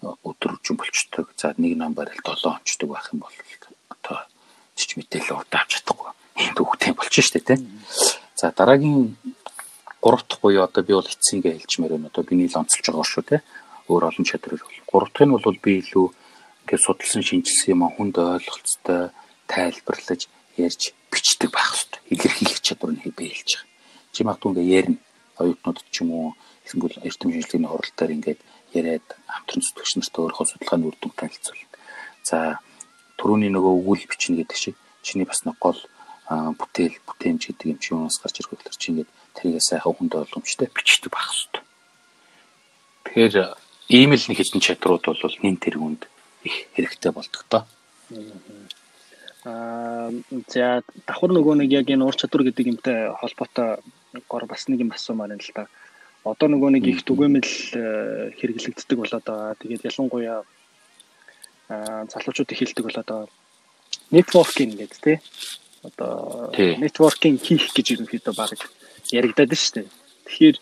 өдөр 0.00 0.60
үржин 0.60 0.76
болчдөг. 0.76 1.32
За 1.36 1.54
нэг 1.56 1.76
ном 1.76 1.92
барайл 1.96 2.20
7 2.20 2.44
онцдог 2.44 2.88
байх 2.88 3.08
юм 3.12 3.24
бол 3.24 3.36
одоо 3.88 4.18
чич 4.76 4.96
мэдээлэл 4.96 5.40
урд 5.40 5.52
авч 5.52 5.80
чадахгүй. 5.80 6.12
Ийм 6.36 6.52
төвхтэй 6.56 6.92
болчих 6.92 7.24
штэ 7.24 7.40
тий. 7.40 7.58
За 8.36 8.52
дараагийн 8.52 9.16
гурав 10.00 10.24
дахь 10.28 10.40
буюу 10.40 10.64
одоо 10.64 10.84
би 10.84 10.92
бол 10.92 11.04
эцсингээ 11.04 11.60
хэлчмээр 11.60 11.92
байна. 11.96 12.08
Одоо 12.12 12.24
биний 12.24 12.48
л 12.48 12.60
онцолж 12.60 12.84
байгаа 12.88 13.08
шүү 13.08 13.24
тий. 13.28 13.40
Өөр 13.88 14.08
олон 14.08 14.24
чадвар 14.24 14.60
бол. 14.60 14.84
Гурав 14.88 15.10
дахь 15.12 15.28
нь 15.28 15.36
бол 15.36 15.58
би 15.64 15.72
илүү 15.84 16.06
ингээд 16.64 16.84
судалсан 16.84 17.22
шинжилсэн 17.24 17.72
юм 17.76 17.88
хүнд 17.88 18.16
ойлголцтой 18.20 19.12
тайлбарлаж 19.48 20.28
ярьж 20.56 20.92
бичдэг 21.12 21.50
байх 21.52 21.72
хэрэгтэй. 21.72 22.00
Илэрхийлэх 22.12 22.60
чадвар 22.64 22.92
нь 22.96 23.04
би 23.04 23.32
хэлж 23.32 23.50
байгаа. 23.60 23.68
Чи 24.12 24.20
магадгүй 24.24 24.48
ингээд 24.52 24.72
ярина. 24.76 24.98
Оюутнууд 25.40 25.78
ч 25.92 25.96
юм 26.00 26.10
уу 26.12 26.28
Тэнгүүл 26.68 27.02
эрдэм 27.06 27.30
шинжилгээний 27.32 27.70
хуралдаар 27.70 28.10
ингээд 28.14 28.40
яриад 28.74 29.06
хамтран 29.26 29.62
зүтгэгч 29.64 29.92
нартай 29.96 30.20
өөрийнхөө 30.22 30.46
судалгааны 30.50 30.86
үр 30.86 30.96
дүн 31.00 31.12
танилцуулна. 31.16 31.68
За 32.22 32.38
түрүүний 33.18 33.50
нөгөө 33.52 33.72
өгүүл 33.80 34.04
бичнэ 34.10 34.36
гэдэг 34.44 34.58
шиг 34.58 34.76
чиний 35.02 35.26
бас 35.26 35.42
нэг 35.44 35.56
гол 35.58 35.80
бүтээл 36.30 36.96
бүтээмж 37.06 37.42
гэдэг 37.50 37.66
юм 37.74 37.78
чи 37.82 37.90
юунаас 37.90 38.22
гарч 38.22 38.38
ирэх 38.38 38.54
вэ 38.54 38.70
чи 38.78 38.94
ингээд 38.94 39.10
тэрийг 39.34 39.62
сайхан 39.66 39.94
хүндээ 39.98 40.22
ойлгомжтой 40.22 40.68
бичдэг 40.70 41.10
байх 41.10 41.26
хэрэгтэй. 41.26 41.62
Тэгэхээр 43.04 43.34
ийм 43.90 44.10
л 44.14 44.26
нэг 44.30 44.38
хэдэн 44.38 44.62
чадрууд 44.62 45.02
бол 45.02 45.36
нэн 45.42 45.58
тэргүнд 45.58 46.02
их 46.46 46.56
хэрэгтэй 46.78 47.10
болдог 47.10 47.42
доо. 47.50 47.62
Аа 49.42 50.14
за 50.46 50.86
давхар 51.08 51.30
нөгөө 51.34 51.54
нэг 51.64 51.70
яг 51.74 51.90
энэ 51.90 52.06
ур 52.06 52.14
чадвар 52.14 52.46
гэдэг 52.46 52.78
юмтай 52.78 53.10
холбоотой 53.18 53.82
гор 54.30 54.44
бас 54.46 54.68
нэг 54.70 54.86
юм 54.86 54.94
асуумаар 54.94 55.34
юм 55.34 55.42
л 55.42 55.50
да. 55.56 55.66
Одоо 56.20 56.52
нөгөө 56.52 56.70
нэг 56.76 56.84
их 56.84 57.00
түгээмэл 57.08 57.48
э, 57.48 58.36
хэрэглэгддэг 58.36 58.98
болоод 59.00 59.24
байгаа. 59.24 59.56
Тэгээд 59.56 59.88
ялангуяа 59.88 60.44
аа 61.72 62.04
залуучууд 62.12 62.52
их 62.52 62.60
хэлдэг 62.60 62.84
болоод 62.84 63.08
байгаа. 63.08 63.28
Networking 64.12 64.76
гэдэг 64.76 65.00
тий. 65.00 65.18
Одоо 65.80 66.52
networking 66.52 67.40
хийх 67.40 67.72
гэж 67.72 67.86
ерөнхийдөө 67.96 68.34
баг 68.36 68.52
яригадаад 69.08 69.56
шүү 69.56 69.74
дээ. 69.80 69.88
Тэгэхээр 70.28 70.56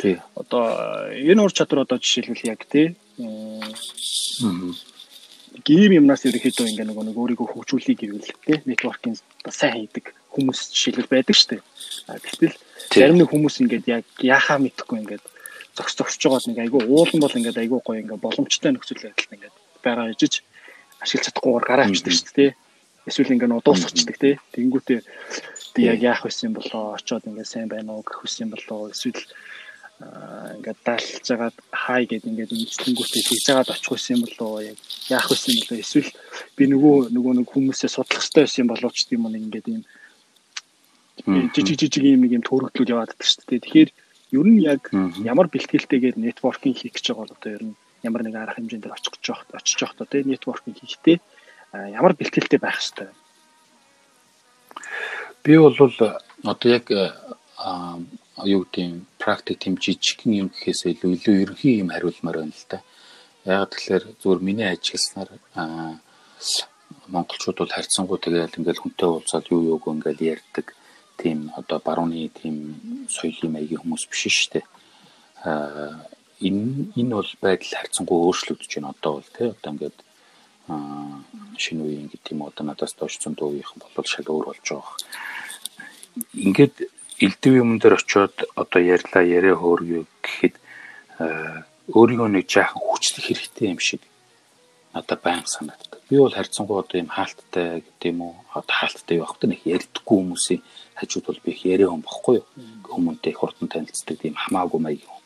тий. 0.00 0.16
Одоо 0.40 0.64
энэ 1.12 1.42
ур 1.44 1.52
чадвар 1.52 1.84
одоо 1.84 2.00
жишээлбэл 2.00 2.48
яг 2.48 2.64
тий. 2.64 2.96
Гейм 5.68 5.92
юмнаас 6.00 6.24
ерөнхийдөө 6.24 6.64
ингээ 6.72 6.88
нөгөө 6.88 7.04
нэг 7.12 7.16
өөрийгөө 7.20 7.48
хөгжүүлэх 7.52 8.00
гэвэл 8.00 8.24
тий 8.24 8.58
networking 8.64 9.20
сайн 9.52 9.84
хийдэг 9.84 10.16
хүмүүс 10.32 10.72
жишээлбэл 10.72 11.12
байдаг 11.12 11.36
шүү 11.36 11.48
дээ. 11.50 11.62
Гэтэл 12.24 12.56
зарим 12.92 13.18
нэг 13.18 13.28
хүмүүс 13.30 13.56
ингээд 13.62 13.84
яг 13.88 14.04
яхаа 14.20 14.58
мэдэхгүй 14.60 14.98
ингээд 15.00 15.24
зогс 15.76 15.94
зогсож 15.98 16.22
байгаад 16.24 16.48
нэг 16.48 16.58
айгүй 16.64 16.82
уулан 16.86 17.20
бол 17.22 17.38
ингээд 17.38 17.60
айгүй 17.62 17.80
гоё 17.82 18.00
ингээд 18.02 18.24
боломжтой 18.24 18.70
нөхцөл 18.72 19.04
байдалд 19.04 19.34
ингээд 19.34 19.54
байгаа 19.84 20.12
ижиж 20.14 20.34
ашиглаж 21.02 21.24
чадахгүйгээр 21.26 21.68
гараа 21.68 21.86
авчдаг 21.86 22.14
шүү 22.14 22.34
дээ. 22.36 22.50
Эсвэл 23.08 23.34
ингээд 23.34 23.52
нөө 23.52 23.62
дуусчихдаг 23.64 24.16
тий. 24.16 24.34
Тэнгүүтээ 24.54 25.00
яг 25.90 25.98
яах 26.00 26.22
вэ 26.24 26.30
юм 26.46 26.54
болоо 26.56 26.94
очоод 26.96 27.28
ингээд 27.28 27.50
сайн 27.50 27.68
байна 27.68 27.92
уу 27.92 28.06
гэх 28.06 28.22
хүс 28.22 28.40
юм 28.40 28.50
болоо 28.54 28.88
эсвэл 28.94 29.20
ингээд 30.56 30.80
даалж 30.86 31.22
жагаад 31.28 31.56
хай 31.70 32.02
гэд 32.06 32.24
ингээд 32.30 32.54
үнэлтэнгүүтээ 32.54 33.22
хийж 33.28 33.42
жагаад 33.46 33.72
очих 33.74 33.90
байсан 33.92 34.14
юм 34.16 34.22
болоо 34.26 34.62
яг 34.62 34.78
яах 35.10 35.28
байсан 35.28 35.50
юм 35.54 35.60
болоо. 35.62 35.78
Эсвэл 35.82 36.10
би 36.56 36.64
нөгөө 36.72 36.96
нөгөө 37.14 37.32
нэг 37.38 37.48
хүмүүсээ 37.50 37.90
судлах 37.92 38.22
хэрэгтэй 38.22 38.42
байсан 38.44 38.62
юм 38.62 38.70
болооч 38.72 38.98
тийм 39.04 39.22
нэг 39.28 39.42
ингээд 39.46 39.66
юм 39.74 39.82
жижиг 41.22 41.78
жижиг 41.78 42.02
юм 42.02 42.26
нэг 42.26 42.32
юм 42.38 42.44
төрөгдлүүд 42.44 42.90
яваад 42.90 43.14
байдаг 43.14 43.28
шүү 43.28 43.46
дээ. 43.46 43.64
Тэгэхээр 43.64 43.90
ер 44.34 44.46
нь 44.50 44.60
яг 44.66 44.82
ямар 45.22 45.46
бэлтгэлтэйгээр 45.46 46.16
нэтворкинг 46.18 46.76
хийх 46.78 46.94
гэж 46.98 47.04
байгаа 47.14 47.22
бол 47.22 47.36
одоо 47.38 47.50
ер 47.54 47.62
нь 47.70 47.74
ямар 48.02 48.22
нэг 48.26 48.34
арга 48.34 48.58
хэмжээнд 48.58 48.90
очих 48.90 49.14
гэж 49.14 49.24
байгаа 49.30 49.58
очиж 49.58 49.78
байгаа 49.78 49.98
то 49.98 50.10
тийм 50.10 50.26
нэтворкинг 50.28 50.76
хийхдээ 50.82 51.16
ямар 51.94 52.12
бэлтгэлтэй 52.18 52.58
байх 52.58 52.78
хэрэгтэй. 52.82 53.08
Би 55.44 55.54
бол 55.58 55.76
одоо 55.78 56.68
яг 56.70 56.86
юу 58.42 58.66
гэдэг 58.66 59.06
практик 59.22 59.58
тэм 59.62 59.78
жижигхэн 59.78 60.32
юм 60.42 60.48
гэхээс 60.50 60.90
илүү 60.90 61.10
илүү 61.14 61.34
ерөнхий 61.42 61.78
юм 61.78 61.94
хариулмаар 61.94 62.42
байна 62.42 62.54
л 62.58 62.66
да. 62.68 62.78
Яг 63.46 63.70
тэгэхээр 63.70 64.04
зүгээр 64.18 64.40
миний 64.42 64.68
ажигласнаар 64.68 65.30
монголчууд 67.06 67.58
бол 67.58 67.70
харьцангуй 67.70 68.18
тэгэл 68.18 68.58
ингээл 68.58 68.82
хүнтэй 68.82 69.08
уулзаад 69.08 69.46
юу 69.54 69.78
юуг 69.78 69.86
ингээл 69.86 70.34
ярьдаг 70.34 70.66
тийм 71.20 71.50
одоо 71.56 71.78
барууны 71.84 72.28
тийм 72.40 73.06
соёлын 73.08 73.52
маягийн 73.54 73.80
хүмүүс 73.80 74.04
биш 74.10 74.22
шүү 74.24 74.50
дээ. 74.52 74.64
Аа 75.44 76.04
энэ 76.40 76.92
энэ 77.00 77.14
бол 77.14 77.32
байдал 77.40 77.72
харьцангуй 77.78 78.18
өөрчлөгдөж 78.26 78.70
байна 78.74 78.92
одоо 78.94 79.12
бол 79.18 79.30
тий 79.36 79.48
одоо 79.54 79.70
ингээд 79.72 79.98
аа 80.68 81.22
шинэ 81.62 81.82
үеийн 81.84 82.08
гэдэг 82.10 82.32
юм 82.34 82.42
одоо 82.48 82.64
надаас 82.66 82.94
доош 82.98 83.14
зүүн 83.20 83.34
дуугийнхан 83.38 83.80
бол 83.96 84.08
шал 84.08 84.28
өөр 84.28 84.46
болж 84.50 84.64
байгаа. 84.64 84.96
Ингээд 86.34 86.76
элдв 87.24 87.52
юм 87.62 87.78
дээр 87.78 87.94
очиод 88.00 88.36
одоо 88.56 88.80
ярьлаа 88.82 89.22
яриа 89.22 89.56
хөөргөө 89.58 90.02
гэхэд 90.24 90.56
өөрийгөө 91.94 92.28
нэг 92.32 92.46
жаахан 92.48 92.80
хүчлэх 92.82 93.24
хэрэгтэй 93.28 93.66
юм 93.70 93.80
шиг 93.80 94.02
надад 94.94 95.20
баян 95.22 95.46
санагддаг. 95.46 96.00
Би 96.08 96.18
бол 96.18 96.32
харьцангуй 96.32 96.78
одоо 96.78 96.98
юм 97.02 97.10
хаалттай 97.10 97.82
гэдэг 97.82 98.10
юм 98.14 98.20
уу? 98.22 98.34
Одоо 98.54 98.74
хаалттай 98.78 99.18
явах 99.18 99.34
гэдэг 99.34 99.50
нэг 99.50 99.60
ярьдаггүй 99.66 100.16
хүмүүсийн 100.22 100.62
хажууд 100.94 101.26
бол 101.26 101.40
би 101.44 101.50
их 101.52 101.64
яриа 101.66 101.90
хүн 101.90 102.06
бохгүй 102.06 102.36
юу? 102.38 102.46
Хүмүүнтэй 102.86 103.34
их 103.34 103.40
хурдан 103.42 103.68
танилцдаг 103.68 104.16
тийм 104.22 104.38
хамаагүй 104.38 104.80
маягийн 104.80 105.10
хүн. 105.10 105.22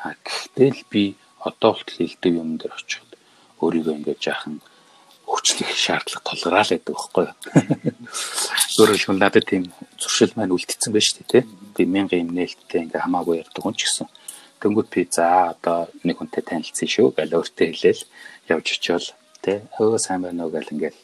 А 0.00 0.16
гэхдээ 0.24 0.70
л 0.72 0.82
би 0.88 1.02
одоо 1.44 1.76
болтол 1.76 2.00
элдв 2.00 2.24
юм 2.32 2.56
дээр 2.56 2.72
очиход 2.72 3.12
өөрийгөө 3.60 3.94
ингээд 4.00 4.24
жаахан 4.24 4.64
хүчлэх 5.28 5.72
шаардлага 5.76 6.24
тулгараа 6.24 6.64
л 6.64 6.72
гэдэг 6.72 6.94
байхгүй 6.96 7.24
юу? 7.28 7.36
Өөрөөр 8.80 9.00
хэлбэл 9.00 9.20
надад 9.20 9.44
тийм 9.44 9.68
зуршил 10.00 10.32
маань 10.36 10.56
үлдсэн 10.56 10.92
байж 10.92 11.12
тээ. 11.20 11.44
Би 11.76 11.84
мянган 11.84 12.24
юм 12.24 12.30
нээлттэй 12.32 12.88
ингээ 12.88 13.04
хамаагүй 13.04 13.44
ярьдаг 13.44 13.60
хүн 13.60 13.76
ч 13.76 13.84
гэсэн. 13.84 14.08
Тэнгүүд 14.64 14.88
би 14.88 15.04
за 15.12 15.52
одоо 15.52 15.92
нэг 16.08 16.16
хүнтэй 16.16 16.40
танилцсан 16.40 16.88
шүү 16.88 17.12
гэл 17.12 17.36
өөртөө 17.36 17.68
хэлээл 17.68 18.02
явж 18.48 18.66
очивол 18.72 19.08
тий 19.44 19.60
өө 19.76 20.00
сайн 20.00 20.24
байна 20.24 20.48
уу 20.48 20.54
гэл 20.56 20.72
ингээл 20.72 21.00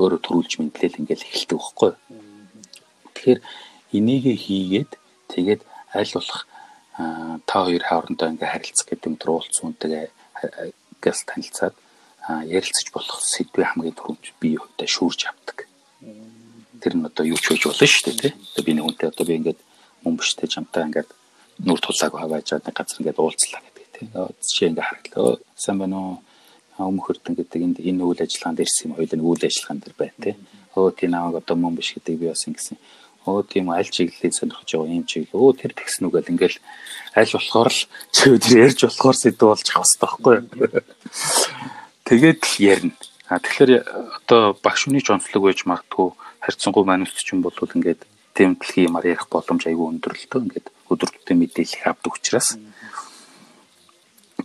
өөрөө 0.00 0.20
төрүүлж 0.24 0.52
мэдлэл 0.56 1.00
ингээл 1.04 1.26
эхэлдэг 1.28 1.58
байхгүй? 1.60 1.92
Тэгэхээр 3.12 3.40
энийг 3.92 4.24
хийгээд 4.40 4.90
тэгээд 5.36 5.60
аль 5.92 6.14
болох 6.16 6.40
та 6.96 7.56
хоёр 7.60 7.84
хоорондоо 7.84 8.28
ингээ 8.32 8.52
харилцах 8.56 8.88
гэдэг 8.88 9.08
юм 9.12 9.16
уулз 9.20 9.58
үнтэйгээ 9.60 10.08
газ 11.04 11.18
танилцаад 11.28 11.76
ярилцаж 12.48 12.88
болох 12.88 13.20
сэдвээ 13.20 13.68
хамгийн 13.68 13.98
түрүүнд 14.00 14.24
би 14.40 14.56
хувьдаа 14.56 14.88
шүүрж 14.88 15.20
авдаг. 15.28 15.68
Тэр 16.80 16.94
нь 16.96 17.04
одоо 17.04 17.24
юу 17.28 17.36
ч 17.36 17.52
хийж 17.52 17.68
болно 17.68 17.84
шүү 17.84 18.04
дээ 18.08 18.16
тий. 18.16 18.32
Одоо 18.32 18.62
би 18.64 18.72
нэг 18.72 18.86
үнтэй 18.88 19.08
одоо 19.12 19.24
би 19.28 19.36
ингээд 19.36 19.60
мөн 20.02 20.16
биштэй 20.16 20.48
чамтай 20.48 20.88
ингээд 20.88 21.10
нүр 21.62 21.80
тулааг 21.80 22.12
хаваажаад 22.14 22.64
нэг 22.66 22.74
газар 22.74 22.98
ингээд 23.00 23.22
уулзлаа 23.22 23.62
гэдэг 23.62 23.86
тий. 23.94 24.06
Жишээ 24.10 24.68
ингээ 24.74 24.88
харагдлаа. 24.88 25.38
Сайн 25.54 25.78
байна 25.78 25.96
уу? 25.98 26.16
Өмнөх 26.74 27.06
хөрдөн 27.06 27.38
гэдэг 27.38 27.60
энд 27.62 27.78
энэ 27.78 28.02
үйл 28.02 28.18
ажиллагаанд 28.18 28.62
ирсэн 28.64 28.90
юм 28.90 28.96
хоёул 28.98 29.14
нэг 29.14 29.28
үйл 29.30 29.46
ажиллагаан 29.46 29.80
дэр 29.82 29.94
байна 29.94 30.18
тий. 30.18 30.34
Өө 30.74 30.90
тий 30.98 31.08
намайг 31.08 31.38
одоо 31.38 31.54
мөн 31.54 31.78
биш 31.78 31.94
гэдэг 31.94 32.18
би 32.18 32.26
бас 32.34 32.42
ингэсэн 32.50 32.78
өө 33.24 33.48
тийм 33.48 33.72
аль 33.72 33.88
чиглэлийг 33.88 34.34
сонирхож 34.36 34.68
байгаа 34.68 34.92
юм 34.92 35.06
чиглэл 35.08 35.40
өө 35.40 35.56
тэр 35.56 35.72
тэгсэн 35.72 36.06
үгээл 36.12 36.32
ингээл 36.36 36.58
аль 37.16 37.32
болохоор 37.32 37.70
л 37.72 37.80
чи 38.12 38.24
өдөр 38.36 38.52
ярьж 38.68 38.80
болохоор 38.84 39.16
сэдв 39.16 39.48
болж 39.48 39.66
авах 39.72 39.88
хэрэгтэй 39.88 40.04
байхгүй 40.04 40.36
тэгээд 42.04 42.40
л 42.44 42.56
ярина 42.60 42.96
а 43.32 43.40
тэгэхээр 43.40 43.72
одоо 44.20 44.42
багш 44.60 44.84
хүний 44.84 45.00
ч 45.00 45.08
онцлог 45.08 45.40
байж 45.40 45.64
магадгүй 45.64 46.08
харьцангуй 46.44 46.84
манайд 46.84 47.16
ч 47.16 47.32
юм 47.32 47.40
бол 47.40 47.56
ингээд 47.56 48.04
тийм 48.36 48.60
дэлхийн 48.60 48.92
юмар 48.92 49.08
ярих 49.08 49.32
боломж 49.32 49.64
айгүй 49.64 49.86
өндөр 49.88 50.12
л 50.12 50.28
тоо 50.28 50.44
ингээд 50.44 50.68
өдөртөө 50.94 51.36
мэдээлэл 51.36 51.90
авдаг 51.90 52.12
учраас 52.14 52.48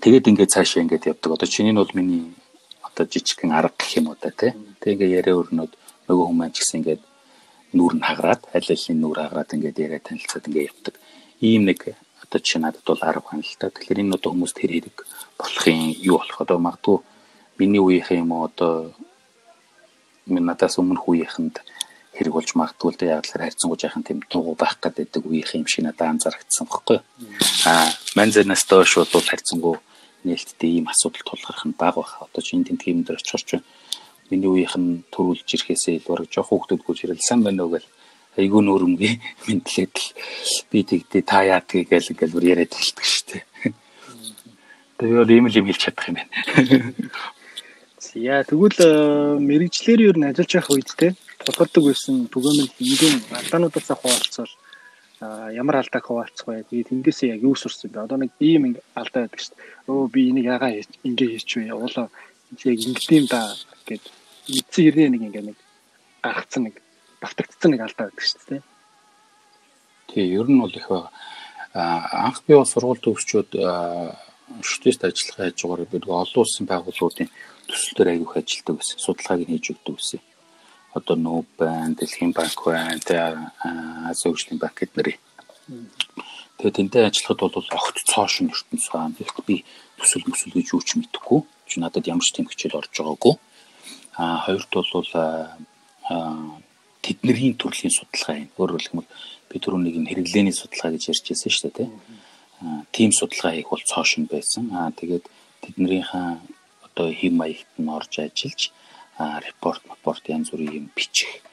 тэгээд 0.02 0.30
ингээд 0.30 0.54
цаашаа 0.54 0.84
ингээд 0.84 1.10
явдаг 1.12 1.32
одоо 1.38 1.47
чиний 1.47 1.74
нь 1.74 1.82
бол 1.82 1.93
миний 1.93 2.34
одоо 2.82 3.06
жижигхэн 3.06 3.54
арга 3.54 3.78
гэх 3.78 3.97
юм 4.02 4.12
уу 4.12 4.18
та 4.20 4.30
тий 4.34 4.52
Тэг 4.80 4.95
ингээд 4.95 5.16
яриа 5.20 5.36
өрнөд 5.36 5.72
нөгөө 6.08 6.26
хүмүүс 6.32 6.52
ч 6.56 6.58
гэсэн 6.64 6.80
ингээд 6.80 7.04
нүүр 7.76 7.93
нь 8.00 8.06
хагараад 8.08 8.41
аль 8.56 8.72
нь 8.72 9.02
нүүр 9.04 9.18
хагараад 9.20 9.54
ингээд 9.56 9.78
яриа 9.84 10.00
танилцаад 10.00 10.47
ингээд 10.47 10.70
явдаг. 10.72 10.95
Ийм 11.43 11.68
нэг 11.68 11.80
одоо 12.24 12.39
жишээ 12.39 12.64
надад 12.64 12.88
бол 12.88 13.04
арга 13.04 13.28
байна 13.28 13.43
л 13.43 13.60
та. 13.60 13.68
Тэгэхээр 13.68 14.02
энэ 14.08 14.16
одоо 14.16 14.32
хүмүүст 14.32 14.56
тэр 14.56 14.72
хэрэг 14.72 14.97
болохын 15.36 15.80
юу 16.00 16.18
болох 16.24 16.39
одоо 16.39 16.58
магадгүй 16.64 16.97
миний 17.60 17.84
үеийнхэн 17.84 18.24
юм 18.24 18.32
уу 18.32 18.47
одоо 18.47 18.95
минь 20.32 20.47
надаас 20.47 20.80
өмнөх 20.80 21.04
үеийнхэнд 21.04 21.60
хэрэг 22.20 22.36
болж 22.36 22.51
магадгүй 22.59 22.91
л 22.91 22.99
да 22.99 23.05
яг 23.15 23.24
л 23.24 23.39
хайрцангуй 23.39 23.80
жаахан 23.80 24.03
тийм 24.03 24.20
дуу 24.28 24.51
байх 24.59 24.76
гэдэг 24.84 25.24
үеийнхэн 25.24 25.63
юм 25.63 25.72
шиг 25.72 25.88
надад 25.88 26.20
анзаарчихсан 26.20 26.67
байхгүй 26.67 26.99
юу. 26.99 27.03
Аа 27.63 27.88
манзанаас 28.20 28.67
доош 28.67 28.99
бол 28.99 29.24
хайрцангуй 29.24 29.80
нээлттэй 30.28 30.84
ийм 30.84 30.91
асуудал 30.91 31.24
тулгарх 31.24 31.63
нь 31.63 31.80
бага 31.80 32.03
байх. 32.03 32.20
Одоо 32.28 32.43
чинь 32.43 32.67
тентгийн 32.67 33.07
дээр 33.07 33.24
очихорч 33.24 33.63
миний 34.28 34.51
үеийнх 34.51 34.76
нь 34.76 35.07
төрүүлж 35.15 35.47
ирэхээсээ 35.47 36.03
илүү 36.03 36.11
бараг 36.11 36.28
жоох 36.28 36.51
хүүхдүүд 36.51 36.82
гүйж 36.84 36.99
ирэл 37.07 37.24
сайн 37.24 37.41
байна 37.47 37.63
уу 37.63 37.80
гэл 37.80 37.88
айгүй 38.36 38.61
нөрөнгө 38.67 39.09
мэдлээд 39.47 39.95
л 39.95 40.59
би 40.67 40.80
тэгдээ 40.84 41.24
та 41.24 41.47
яадгийг 41.47 41.88
гэл 41.88 42.11
ингээл 42.11 42.36
бүр 42.36 42.45
яриад 42.51 42.76
хэлдэг 42.76 43.05
штеп. 43.07 43.47
Тэгээ 44.99 45.17
бол 45.24 45.32
ийм 45.32 45.47
л 45.47 45.55
юм 45.55 45.67
хэлж 45.72 45.82
чадах 45.88 46.11
юм 46.11 46.20
байна. 46.20 46.93
Яа 48.15 48.43
тэгвэл 48.43 48.80
э, 48.80 49.38
мэрэгчлэр 49.38 49.99
юу 50.01 50.13
н 50.17 50.34
ажиллаж 50.34 50.49
явах 50.49 50.74
үед 50.74 50.89
те 50.97 51.13
тулгардаг 51.50 51.84
байсан 51.89 52.16
түгээмэл 52.30 52.70
ингийн 52.78 53.18
алдаануудаас 53.34 53.89
хуваалцвал 53.97 54.54
ямар 55.52 55.82
алдааг 55.82 56.06
хуваалцах 56.06 56.47
вэ? 56.47 56.64
Тэгээд 56.70 56.89
тэндээсээ 56.93 57.34
яг 57.36 57.41
юу 57.43 57.56
сурсан 57.58 57.89
бэ? 57.91 58.06
Одоо 58.06 58.18
нэг 58.22 58.32
ийм 58.39 58.78
алдаа 58.93 59.26
байдаг 59.26 59.41
шүү 59.41 59.58
дээ. 59.58 59.91
Өө 59.91 60.08
би 60.14 60.22
энийг 60.30 60.45
ягаа 60.45 60.72
ингэ 60.78 61.26
хийчихвэ? 61.34 61.74
Уулаа 61.76 62.08
яг 62.54 62.80
ингэдэм 62.86 63.26
да 63.28 63.41
гэд 63.84 64.04
эцсийн 64.47 64.86
хэрнээ 64.93 65.10
нэг 65.10 65.24
ингээ 65.28 65.45
нэг 65.50 65.58
гаргацсан 66.24 66.64
нэг 66.70 66.76
давтагдсан 67.20 67.72
нэг 67.74 67.82
алдаа 67.84 68.06
байдаг 68.08 68.24
шүү 68.24 68.39
дээ. 68.47 68.62
Тий, 70.08 70.26
ер 70.39 70.47
нь 70.47 70.62
бол 70.62 70.72
их 70.72 70.88
байгаа. 70.88 71.12
Анх 71.76 72.39
би 72.47 72.56
бол 72.56 72.70
сургууль 72.70 73.04
төгсчөөд 73.04 73.52
шүтэст 74.64 75.04
ажиллах 75.04 75.52
яаж 75.52 75.60
байгаагаар 75.60 75.91
би 75.91 75.97
олон 76.00 76.41
улсын 76.41 76.66
байгууллагуудын 76.66 77.30
төсөл 77.68 77.95
дээр 78.00 78.10
аявих 78.16 78.39
ажилладаг 78.39 78.76
байсан. 78.80 78.97
Судалгааг 79.04 79.41
нь 79.43 79.52
хийж 79.52 79.68
өгдөг 79.76 79.95
байсан. 80.00 80.20
Одоо 80.98 81.16
нүүб 81.16 81.48
байна, 81.58 81.96
Дэлхийн 81.96 82.34
банк 82.34 82.60
байна, 82.66 82.98
Азийн 84.10 84.34
хөгжлийн 84.34 84.60
банк 84.60 84.76
гэд 84.80 84.94
нэрээ. 84.98 85.18
Тэгээ 86.58 86.76
тэнтэй 86.76 87.04
ажиллахад 87.06 87.40
бол 87.40 87.56
огт 87.62 87.98
цоошин 88.10 88.50
ертөнц 88.50 88.90
байгаа. 88.90 89.14
Тэгэхээр 89.16 89.48
би 89.48 89.56
төсөл 90.02 90.26
мөсөл 90.26 90.56
гэж 90.58 90.68
юу 90.74 90.82
ч 90.82 90.98
мэдэхгүй. 90.98 91.42
Чи 91.70 91.80
надад 91.80 92.10
ямар 92.10 92.26
ч 92.26 92.34
тийм 92.34 92.50
хичээл 92.50 92.82
орж 92.82 92.90
байгаагүй. 92.90 93.36
Аа 94.18 94.44
хоёрт 94.50 94.72
бол 94.74 95.12
тэдний 97.06 97.54
төрлийн 97.56 97.94
судалгаа 97.94 98.36
юм. 98.44 98.50
Өөрөөр 98.58 98.82
хэлбэл 98.82 99.14
би 99.50 99.58
түрүүнийг 99.62 99.98
нь 100.02 100.10
хэрэглээний 100.10 100.56
судалгаа 100.58 100.94
гэж 100.94 101.04
ярьж 101.14 101.26
байсан 101.30 101.52
шүү 101.54 101.72
дээ, 101.74 101.90
тийм 102.92 103.10
судалгаа 103.16 103.54
хийх 103.56 103.70
бол 103.72 103.86
цоошин 103.86 104.26
байсан. 104.28 104.68
Аа 104.76 104.92
тэгээд 105.00 105.26
тэднийхээ 105.64 106.28
одоо 106.86 107.08
хэм 107.14 107.34
маягт 107.40 107.72
нь 107.80 107.90
орж 107.90 108.14
ажиллаж 108.20 108.62
репорт, 109.20 109.84
репорт 109.86 110.24
янз 110.30 110.51
бүрийн 110.51 110.74
юм 110.74 110.88
бичих 110.95 111.43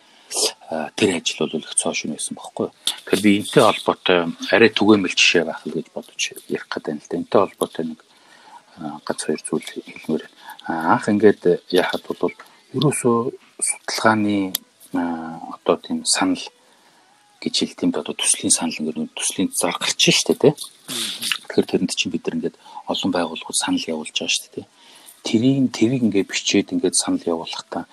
тэр 0.96 1.16
ажил 1.16 1.46
бол 1.46 1.60
их 1.60 1.74
цоошин 1.74 2.14
байсан 2.14 2.34
бохоггүй. 2.34 2.70
Тэгэхээр 3.06 3.22
би 3.22 3.30
энэтэй 3.42 3.62
холбоотой 3.62 4.18
арай 4.50 4.70
түгээмэл 4.70 5.14
жишээ 5.14 5.44
байх 5.46 5.62
л 5.66 5.74
гэж 5.74 5.86
бодож 5.94 6.22
ярих 6.50 6.66
гэдэг 6.66 6.92
юм 6.94 7.00
л 7.00 7.06
да. 7.06 7.16
Энэтэй 7.16 7.40
холбоотой 7.40 7.84
нэг 7.86 8.00
гац 9.06 9.20
хоёр 9.22 9.40
зүйл 9.42 9.70
хэлмээр 9.86 10.24
анх 10.66 11.06
ингээд 11.08 11.42
яхад 11.70 12.02
бол 12.06 12.34
ерөөсөө 12.74 13.16
судалгааны 13.62 14.52
одоо 14.92 15.76
тийм 15.78 16.04
санал 16.04 16.42
гэж 17.40 17.54
хэлтиймд 17.62 17.96
одоо 18.02 18.14
төслийн 18.18 18.50
санал 18.50 18.74
ингээд 18.74 19.14
төслийн 19.14 19.50
зар 19.54 19.78
гарч 19.78 20.10
штэ 20.10 20.34
тий. 20.34 20.52
Тэгэхээр 21.46 21.66
тэрэнд 21.70 21.94
чинь 21.94 22.10
бид 22.12 22.26
нар 22.26 22.36
ингээд 22.36 22.56
олон 22.90 23.10
байгууллагууд 23.14 23.56
санал 23.58 23.84
явуулж 23.86 24.12
байгаа 24.12 24.34
штэ 24.34 24.50
тий. 24.54 24.64
Тэрийг 25.26 25.74
тэрийг 25.74 26.02
ингээд 26.06 26.30
бичээд 26.30 26.70
ингээд 26.70 26.94
санал 26.94 27.24
явуулахдаа 27.26 27.84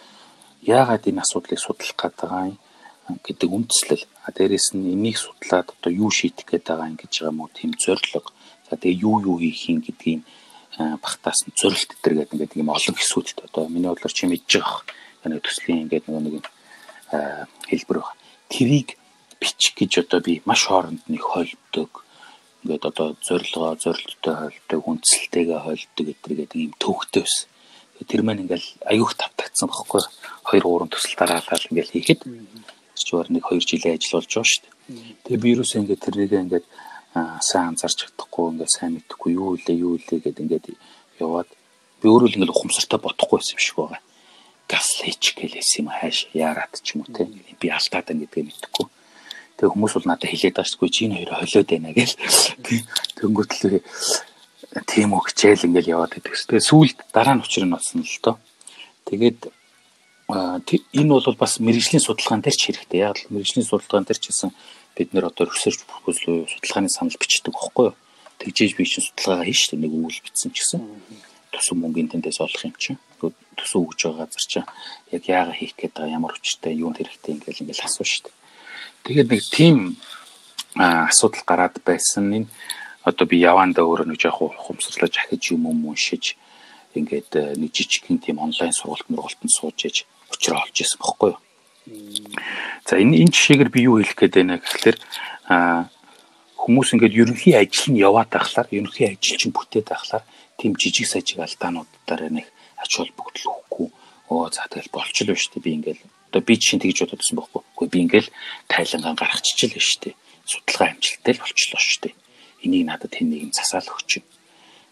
яагаад 0.61 1.09
энэ 1.09 1.21
асуудлыг 1.25 1.59
судлах 1.59 1.97
гээд 1.97 2.15
байгаа 2.21 2.45
юм 2.53 3.17
гэдэг 3.25 3.49
үндслэл. 3.49 4.05
А 4.23 4.29
дээрэс 4.31 4.77
нь 4.77 4.93
энийг 4.93 5.17
судлаад 5.17 5.73
одоо 5.73 5.91
юу 5.91 6.13
шийдэх 6.13 6.45
гээд 6.45 6.69
байгаа 6.69 6.87
юм 6.93 6.97
гэж 7.01 7.13
байгаа 7.25 7.33
мó 7.33 7.49
тийм 7.49 7.73
зорилго. 7.73 8.29
За 8.69 8.77
тэгээ 8.77 9.01
юу 9.01 9.17
юу 9.25 9.37
хийх 9.41 9.65
юм 9.73 9.81
гэдгийг 9.81 10.21
багтаас 10.77 11.45
нь 11.45 11.57
зорилт 11.57 11.91
дээр 12.01 12.15
гэдэг 12.21 12.33
ингээд 12.33 12.61
юм 12.61 12.69
олон 12.69 12.95
хэсгүүдтэй 12.95 13.45
одоо 13.49 13.65
миний 13.67 13.89
бодлоор 13.89 14.13
чи 14.13 14.25
мэдж 14.29 14.49
байгаа 14.61 15.29
нэг 15.29 15.41
төслийн 15.41 15.89
ингээд 15.89 16.05
нөгөө 16.07 16.21
нэг 16.21 16.45
хэлбэр 17.69 17.99
байна. 18.01 18.21
Тэрийг 18.49 18.89
бичих 19.41 19.73
гэж 19.75 20.05
одоо 20.05 20.19
би 20.21 20.41
маш 20.45 20.65
хооронд 20.65 21.01
нэг 21.09 21.21
холбдог 21.21 22.02
ингээд 22.63 22.85
одоо 22.89 23.07
зорилгоо 23.19 23.75
зорилттой 23.75 24.35
хойлдог 24.39 24.81
үндсэлтэйгээ 24.87 25.59
хойлдог 25.59 26.05
гэдэг 26.07 26.51
ийм 26.55 26.71
төвхтэй 26.79 27.23
байсан. 27.23 27.47
Тэр 28.07 28.21
маань 28.23 28.43
ингээл 28.43 28.67
аюух 28.87 29.13
тавтагдсан 29.19 29.67
байхгүй 29.67 30.01
2 30.47 30.63
3 30.63 30.91
төсөл 30.91 31.15
дараалал 31.19 31.67
ингээл 31.69 31.93
хийхэд 31.93 32.21
чигээр 32.95 33.29
нэг 33.35 33.43
2 33.47 33.67
жилийн 33.67 33.95
ажил 33.95 34.15
болж 34.17 34.31
байгаа 34.31 34.47
шүү 34.47 34.63
дээ. 34.63 34.73
Тэгээ 35.23 35.43
би 35.43 35.49
юусэн 35.55 35.81
ингээд 35.83 36.03
тэрнийг 36.03 36.31
ингээд 36.33 36.65
сайн 37.43 37.67
анзарч 37.75 37.97
чадахгүй 37.99 38.45
ингээд 38.51 38.75
сайн 38.75 38.91
мэдэхгүй 38.95 39.31
юу 39.37 39.55
илээ 39.55 39.77
юу 39.85 39.93
илээ 39.99 40.19
гэд 40.23 40.43
ингээд 40.43 40.65
яваад 41.19 41.49
би 42.01 42.05
өөрөө 42.09 42.29
л 42.31 42.35
ингээд 42.39 42.53
ухамсартай 42.55 42.99
бодохгүй 42.99 43.37
байсан 43.39 43.55
юм 43.55 43.63
шиг 43.63 43.77
байгаа. 43.79 44.01
Газ 44.71 44.87
леч 45.03 45.23
гэлээс 45.37 45.71
юм 45.79 45.87
хааш 45.93 46.17
яарад 46.33 46.73
ч 46.81 46.95
юм 46.95 47.05
уу 47.05 47.13
те. 47.13 47.27
Би 47.59 47.67
алдаад 47.69 48.05
байна 48.07 48.23
гэдгээ 48.25 48.43
мэдэхгүй. 48.47 48.87
Тэгээ 49.57 49.73
хүмүүс 49.73 49.93
бол 49.95 50.09
надад 50.09 50.29
хэлээд 50.29 50.57
байгаа 50.57 50.71
шүү. 50.71 50.89
Чи 50.89 51.05
энэ 51.05 51.17
хоёр 51.21 51.31
холиод 51.37 51.69
байна 51.69 51.91
гэл. 51.93 52.15
Тэнгүүтлээ 53.17 53.81
тийм 54.89 55.13
үг 55.13 55.29
хичээл 55.29 55.67
ингээл 55.69 55.93
яваад 55.93 56.17
байдаг. 56.17 56.33
Тэгээ 56.33 56.69
сүүлд 56.69 56.97
дараа 57.13 57.37
нь 57.37 57.43
учир 57.45 57.63
нь 57.65 57.73
болсон 57.73 58.01
л 58.01 58.17
доо. 58.25 58.35
Тэгээд 59.05 59.39
энэ 60.33 61.11
бол 61.13 61.37
бас 61.37 61.61
мэрэгжлийн 61.61 62.01
судалгаан 62.01 62.41
дээр 62.41 62.57
ч 62.57 62.73
хэрэгтэй. 62.73 62.99
Яг 63.05 63.21
л 63.21 63.29
мэрэгжлийн 63.29 63.69
судалгаан 63.69 64.09
дээр 64.09 64.17
ч 64.17 64.33
гэсэн 64.33 64.49
бид 64.97 65.13
нэр 65.13 65.29
одоо 65.29 65.45
research 65.45 65.85
proposal 65.85 66.49
судалгааны 66.49 66.89
санал 66.89 67.13
бичдэг 67.19 67.53
байхгүй 67.53 67.93
юу? 67.93 67.95
Тэгжээж 68.41 68.71
би 68.73 68.85
чинь 68.89 69.05
судалгаагаа 69.05 69.45
хийн 69.45 69.59
шүү 69.61 69.69
дээ. 69.77 69.83
Нэг 69.85 69.93
үйл 69.93 70.23
бичсэн 70.25 70.49
ч 70.49 70.57
гэсэн. 70.57 70.81
Төсөн 71.53 71.77
мөнгөний 71.77 72.09
тэндээс 72.09 72.41
олох 72.41 72.65
юм 72.65 72.73
чинь. 72.81 72.97
Төсөн 73.21 73.79
өгж 73.85 73.99
байгаа 74.09 74.25
газар 74.25 74.45
чинь 74.49 74.67
яг 75.13 75.23
яага 75.29 75.53
хийх 75.53 75.77
гээд 75.77 75.93
байгаа 75.93 76.17
ямар 76.17 76.33
хүчтэй 76.33 76.73
юунд 76.81 76.97
хэрэгтэй 76.97 77.37
ингээл 77.37 77.61
ингээл 77.61 77.85
асуу 77.85 78.07
шүү 78.09 78.25
дээ. 78.25 78.35
Тэгээд 79.03 79.29
нэг 79.31 79.41
тийм 79.51 79.77
асуудал 80.75 81.43
гараад 81.45 81.75
байсан. 81.83 82.31
Энэ 82.31 82.47
одоо 83.03 83.27
би 83.27 83.37
явандаа 83.43 83.83
өөрөө 83.83 84.07
нэг 84.07 84.19
жоох 84.19 84.47
ухамсарлаж 84.47 85.13
ахиж 85.19 85.51
юм 85.51 85.67
юм 85.67 85.91
уншиж 85.91 86.39
ингээд 86.95 87.31
э, 87.35 87.43
нэг 87.59 87.75
жижигхэн 87.75 88.23
тийм 88.23 88.39
онлайн 88.39 88.71
сургалт 88.71 89.09
мургалтанд 89.11 89.51
сууж 89.51 89.75
ээж 89.83 90.07
учраа 90.31 90.63
олж 90.63 90.77
исэн 90.79 91.03
бохгүй 91.03 91.35
юу. 91.35 91.41
За 92.87 92.95
энэ 92.95 93.27
энэ 93.27 93.33
жишээгээр 93.35 93.71
би 93.75 93.81
юу 93.91 93.99
хэлэх 93.99 94.15
гээд 94.15 94.35
байна 94.39 94.55
гэхэлэр 94.63 94.97
хүмүүс 96.55 96.95
ингээд 96.95 97.19
ерөнхий 97.19 97.59
ажил 97.59 97.91
нь 97.91 97.99
яваад 97.99 98.31
байхлаар 98.31 98.71
ерөнхий 98.71 99.11
ажил 99.11 99.35
чинь 99.35 99.51
бүтээд 99.51 99.91
байхлаар 99.91 100.23
тийм 100.55 100.79
жижиг 100.79 101.11
сажиг 101.11 101.43
алдаануудаараа 101.43 102.31
нэг 102.31 102.47
ач 102.79 102.91
холбогдол 102.95 103.51
өгөхгүй 103.51 103.87
оо 104.31 104.47
за 104.47 104.63
тэгэл 104.71 104.95
болчихлоо 104.95 105.35
шүү 105.35 105.59
дээ 105.59 105.65
би 105.67 105.71
ингээл 105.75 106.03
одоо 106.33 106.41
би 106.41 106.57
чинь 106.57 106.81
тэгж 106.81 107.05
бододсон 107.05 107.37
байхгүй. 107.37 107.61
Гэхдээ 107.61 107.93
би 107.93 107.99
ингээл 108.09 108.29
тайлангаа 108.65 109.13
гаргачихжээ 109.13 109.77
л 109.77 109.85
шүү 109.85 110.01
дээ. 110.09 110.15
Судалгаа 110.49 110.89
амжилттай 110.97 111.33
л 111.37 111.43
болчихлоо 111.45 111.77
шүү 111.77 112.01
дээ 112.09 112.15
энийг 112.63 112.87
надад 112.87 113.11
хэн 113.11 113.29
нэгэн 113.29 113.51
засаал 113.51 113.91
өгч 113.91 114.23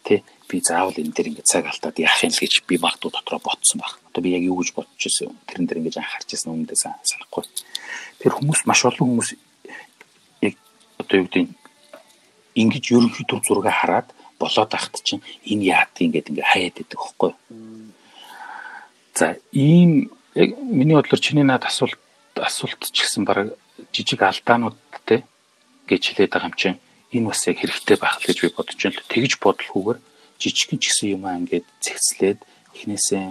тэ 0.03 0.23
би 0.49 0.59
заавал 0.59 0.95
энэ 0.95 1.15
дээр 1.15 1.31
ингээд 1.31 1.47
цаг 1.47 1.65
алдаад 1.71 1.95
яах 2.03 2.19
юм 2.23 2.35
л 2.35 2.43
гэж 2.43 2.53
би 2.67 2.75
магадгүй 2.75 3.11
дотроо 3.15 3.39
ботсон 3.39 3.79
баг. 3.79 3.95
Одоо 4.11 4.21
би 4.21 4.35
яг 4.35 4.43
юу 4.43 4.59
гэж 4.59 4.75
бодож 4.75 4.99
ирсэн 4.99 5.31
тэрэн 5.47 5.67
дээр 5.67 5.79
ингээд 5.79 6.01
анхаарч 6.03 6.29
ирсэн 6.35 6.51
үнэндээ 6.51 6.79
санахгүй. 7.07 7.43
Тэр 8.19 8.33
хүмүүс 8.35 8.67
маш 8.67 8.83
олон 8.83 9.07
хүмүүс 9.07 9.29
яг 10.43 10.55
одоо 10.99 11.15
юу 11.15 11.27
гэдэг 11.31 11.47
ингэж 12.59 12.83
ерөнхий 12.91 13.25
төв 13.29 13.39
зураг 13.47 13.71
хараад 13.71 14.11
болоод 14.35 14.71
ахт 14.75 14.99
чинь 15.07 15.23
энэ 15.47 15.71
яад 15.71 15.95
ингээд 15.95 16.29
ингээд 16.35 16.51
хаяад 16.51 16.75
байдаг 16.75 16.99
хөөхгүй. 16.99 17.31
За 19.15 19.39
ийм 19.55 20.11
яг 20.35 20.49
миний 20.57 20.95
бодлоор 20.95 21.19
чиний 21.19 21.43
над 21.43 21.63
асуулт 21.65 21.99
асуулт 22.35 22.79
ч 22.91 23.03
гэсэн 23.03 23.25
баг 23.25 23.57
жижиг 23.91 24.21
алдаанууд 24.23 24.77
те 25.05 25.23
гэж 25.87 26.01
хэлээд 26.15 26.31
байгаа 26.31 26.49
юм 26.49 26.55
чинь 26.55 26.79
энэ 27.11 27.27
бас 27.27 27.47
яг 27.47 27.57
хэрэгтэй 27.59 27.97
байх 27.99 28.15
л 28.19 28.27
гэж 28.27 28.37
би 28.41 28.49
бодож 28.55 28.79
байна. 28.79 29.03
Тэгж 29.11 29.33
бодлохгүйгээр 29.43 29.99
жижигхэн 30.39 30.79
ч 30.79 30.83
гэсэн 30.87 31.07
юм 31.15 31.23
аа 31.27 31.39
ингээд 31.39 31.67
зэгцлээд 31.83 32.39
эхнээсээ 32.75 33.27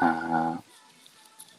аа 0.00 0.64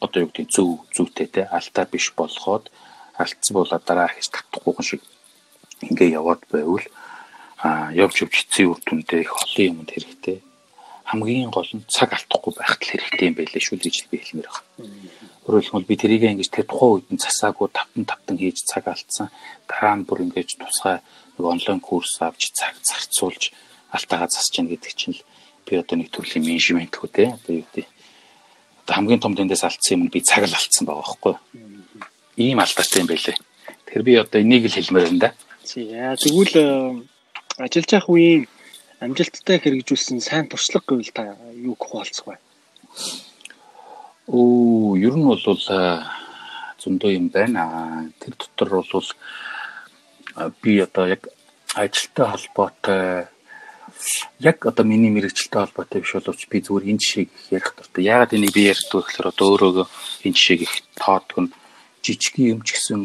одоо 0.00 0.20
юу 0.26 0.30
гэдэг 0.34 0.50
зөв 0.50 0.82
зүйтэй 0.92 1.28
те 1.30 1.42
алдаа 1.46 1.86
биш 1.86 2.12
болгоод 2.18 2.68
алдсан 3.16 3.54
болоо 3.54 3.78
дараа 3.80 4.10
хийж 4.12 4.28
татахгүй 4.28 4.84
шиг 4.84 5.02
ингээ 5.80 6.18
яваад 6.18 6.42
байвал 6.52 6.86
а 7.62 7.94
явж 7.94 8.26
явж 8.26 8.34
эцсийн 8.44 8.70
үр 8.74 8.80
дүндээ 8.84 9.24
их 9.24 9.32
олон 9.32 9.66
юмд 9.80 9.90
хэрэгтэй 9.94 10.42
хамгийн 11.06 11.54
гол 11.54 11.70
нь 11.70 11.86
цаг 11.86 12.10
алдахгүй 12.18 12.52
байхад 12.58 12.82
л 12.82 12.90
хэрэгтэй 12.90 13.26
юм 13.30 13.36
байлээ 13.38 13.62
шүү 13.62 13.78
л 13.78 13.84
гэж 13.86 13.96
би 14.10 14.18
хэлмээр 14.18 14.50
байна. 14.50 14.66
Өөрөөр 15.46 15.62
хэлбэл 15.62 15.90
би 15.90 15.94
тэрийг 15.94 16.22
ингэж 16.26 16.50
тэр 16.50 16.66
тухайн 16.66 16.92
үед 16.98 17.08
нь 17.14 17.22
засаагүй 17.22 17.70
тавтан 17.70 18.04
тавтан 18.10 18.36
хийж 18.36 18.66
цаг 18.66 18.90
алдсан. 18.90 19.30
Дараа 19.70 19.94
нь 19.94 20.02
бүр 20.02 20.26
ингэж 20.26 20.58
тусгай 20.58 20.98
нэг 21.38 21.44
онлайн 21.46 21.78
курс 21.78 22.18
авч 22.18 22.50
цаг 22.50 22.74
зарцуулж 22.82 23.54
алтаагаа 23.94 24.26
засч 24.26 24.58
яах 24.58 24.74
гэдэг 24.74 24.92
чинь 24.98 25.14
л 25.14 25.22
би 25.62 25.78
одоо 25.78 25.94
нэг 25.94 26.10
төрлийн 26.10 26.42
менежмент 26.42 26.98
хөө 26.98 27.10
те. 27.14 27.24
Одоо 27.38 27.52
юу 27.54 27.66
гэдэг 27.70 27.86
одоо 28.82 28.94
хамгийн 28.98 29.22
том 29.22 29.38
дэндээс 29.38 29.62
алдсан 29.62 29.94
юм 29.94 30.10
би 30.10 30.26
цаг 30.26 30.42
л 30.42 30.58
алдсан 30.58 30.90
байгаа 30.90 31.06
байхгүй. 31.06 31.34
Ийм 32.34 32.58
алдаатай 32.58 32.98
юм 32.98 33.06
байлээ. 33.06 33.38
Тэгэхээр 33.86 34.02
би 34.02 34.14
одоо 34.18 34.38
энийг 34.42 34.66
л 34.66 34.74
хэлмээр 34.74 35.06
байна 35.06 35.22
да. 35.22 35.30
Яа 35.78 36.18
тэгвэл 36.18 37.06
ажиллаж 37.62 37.90
явах 37.94 38.10
үеийн 38.10 38.50
амжилттай 39.04 39.58
хэрэгжүүлсэн 39.60 40.20
сайн 40.24 40.46
туршлага 40.48 40.96
гэвэл 40.96 41.12
та 41.12 41.36
юу 41.52 41.76
хуваалцах 41.78 42.26
вэ 42.26 42.36
Оо, 44.26 44.96
ер 44.98 45.14
нь 45.14 45.22
бол 45.22 45.38
э, 45.38 46.02
зөндөө 46.82 47.10
юм 47.14 47.28
байна. 47.30 48.10
Тэр 48.18 48.34
дотор 48.34 48.82
бол 48.82 49.08
би 50.62 50.80
одоо 50.82 51.06
яг 51.06 51.28
ажилтай 51.74 52.26
холбоотой 52.26 53.28
яг 54.40 54.66
одоо 54.66 54.84
миний 54.84 55.14
мэрэгчлээ 55.14 55.62
холбоотой 55.62 56.00
биш 56.02 56.12
боловч 56.18 56.42
би 56.50 56.58
зүгээр 56.58 56.90
энэ 56.90 56.98
жишээг 56.98 57.30
ярих 57.54 57.70
дуртай. 57.78 58.02
Яагаад 58.02 58.34
энийг 58.34 58.50
би 58.50 58.66
ярьдаг 58.66 58.98
вэ 58.98 59.06
гэхээр 59.06 59.30
одоо 59.30 59.46
өөрөөгөө 59.54 59.86
энэ 60.26 60.34
жишээг 60.34 60.60
их 60.66 60.74
тоодг 60.98 61.36
нь 61.38 61.54
жижигхэн 62.02 62.50
юм 62.50 62.60
ч 62.66 62.74
гэсэн 62.74 63.00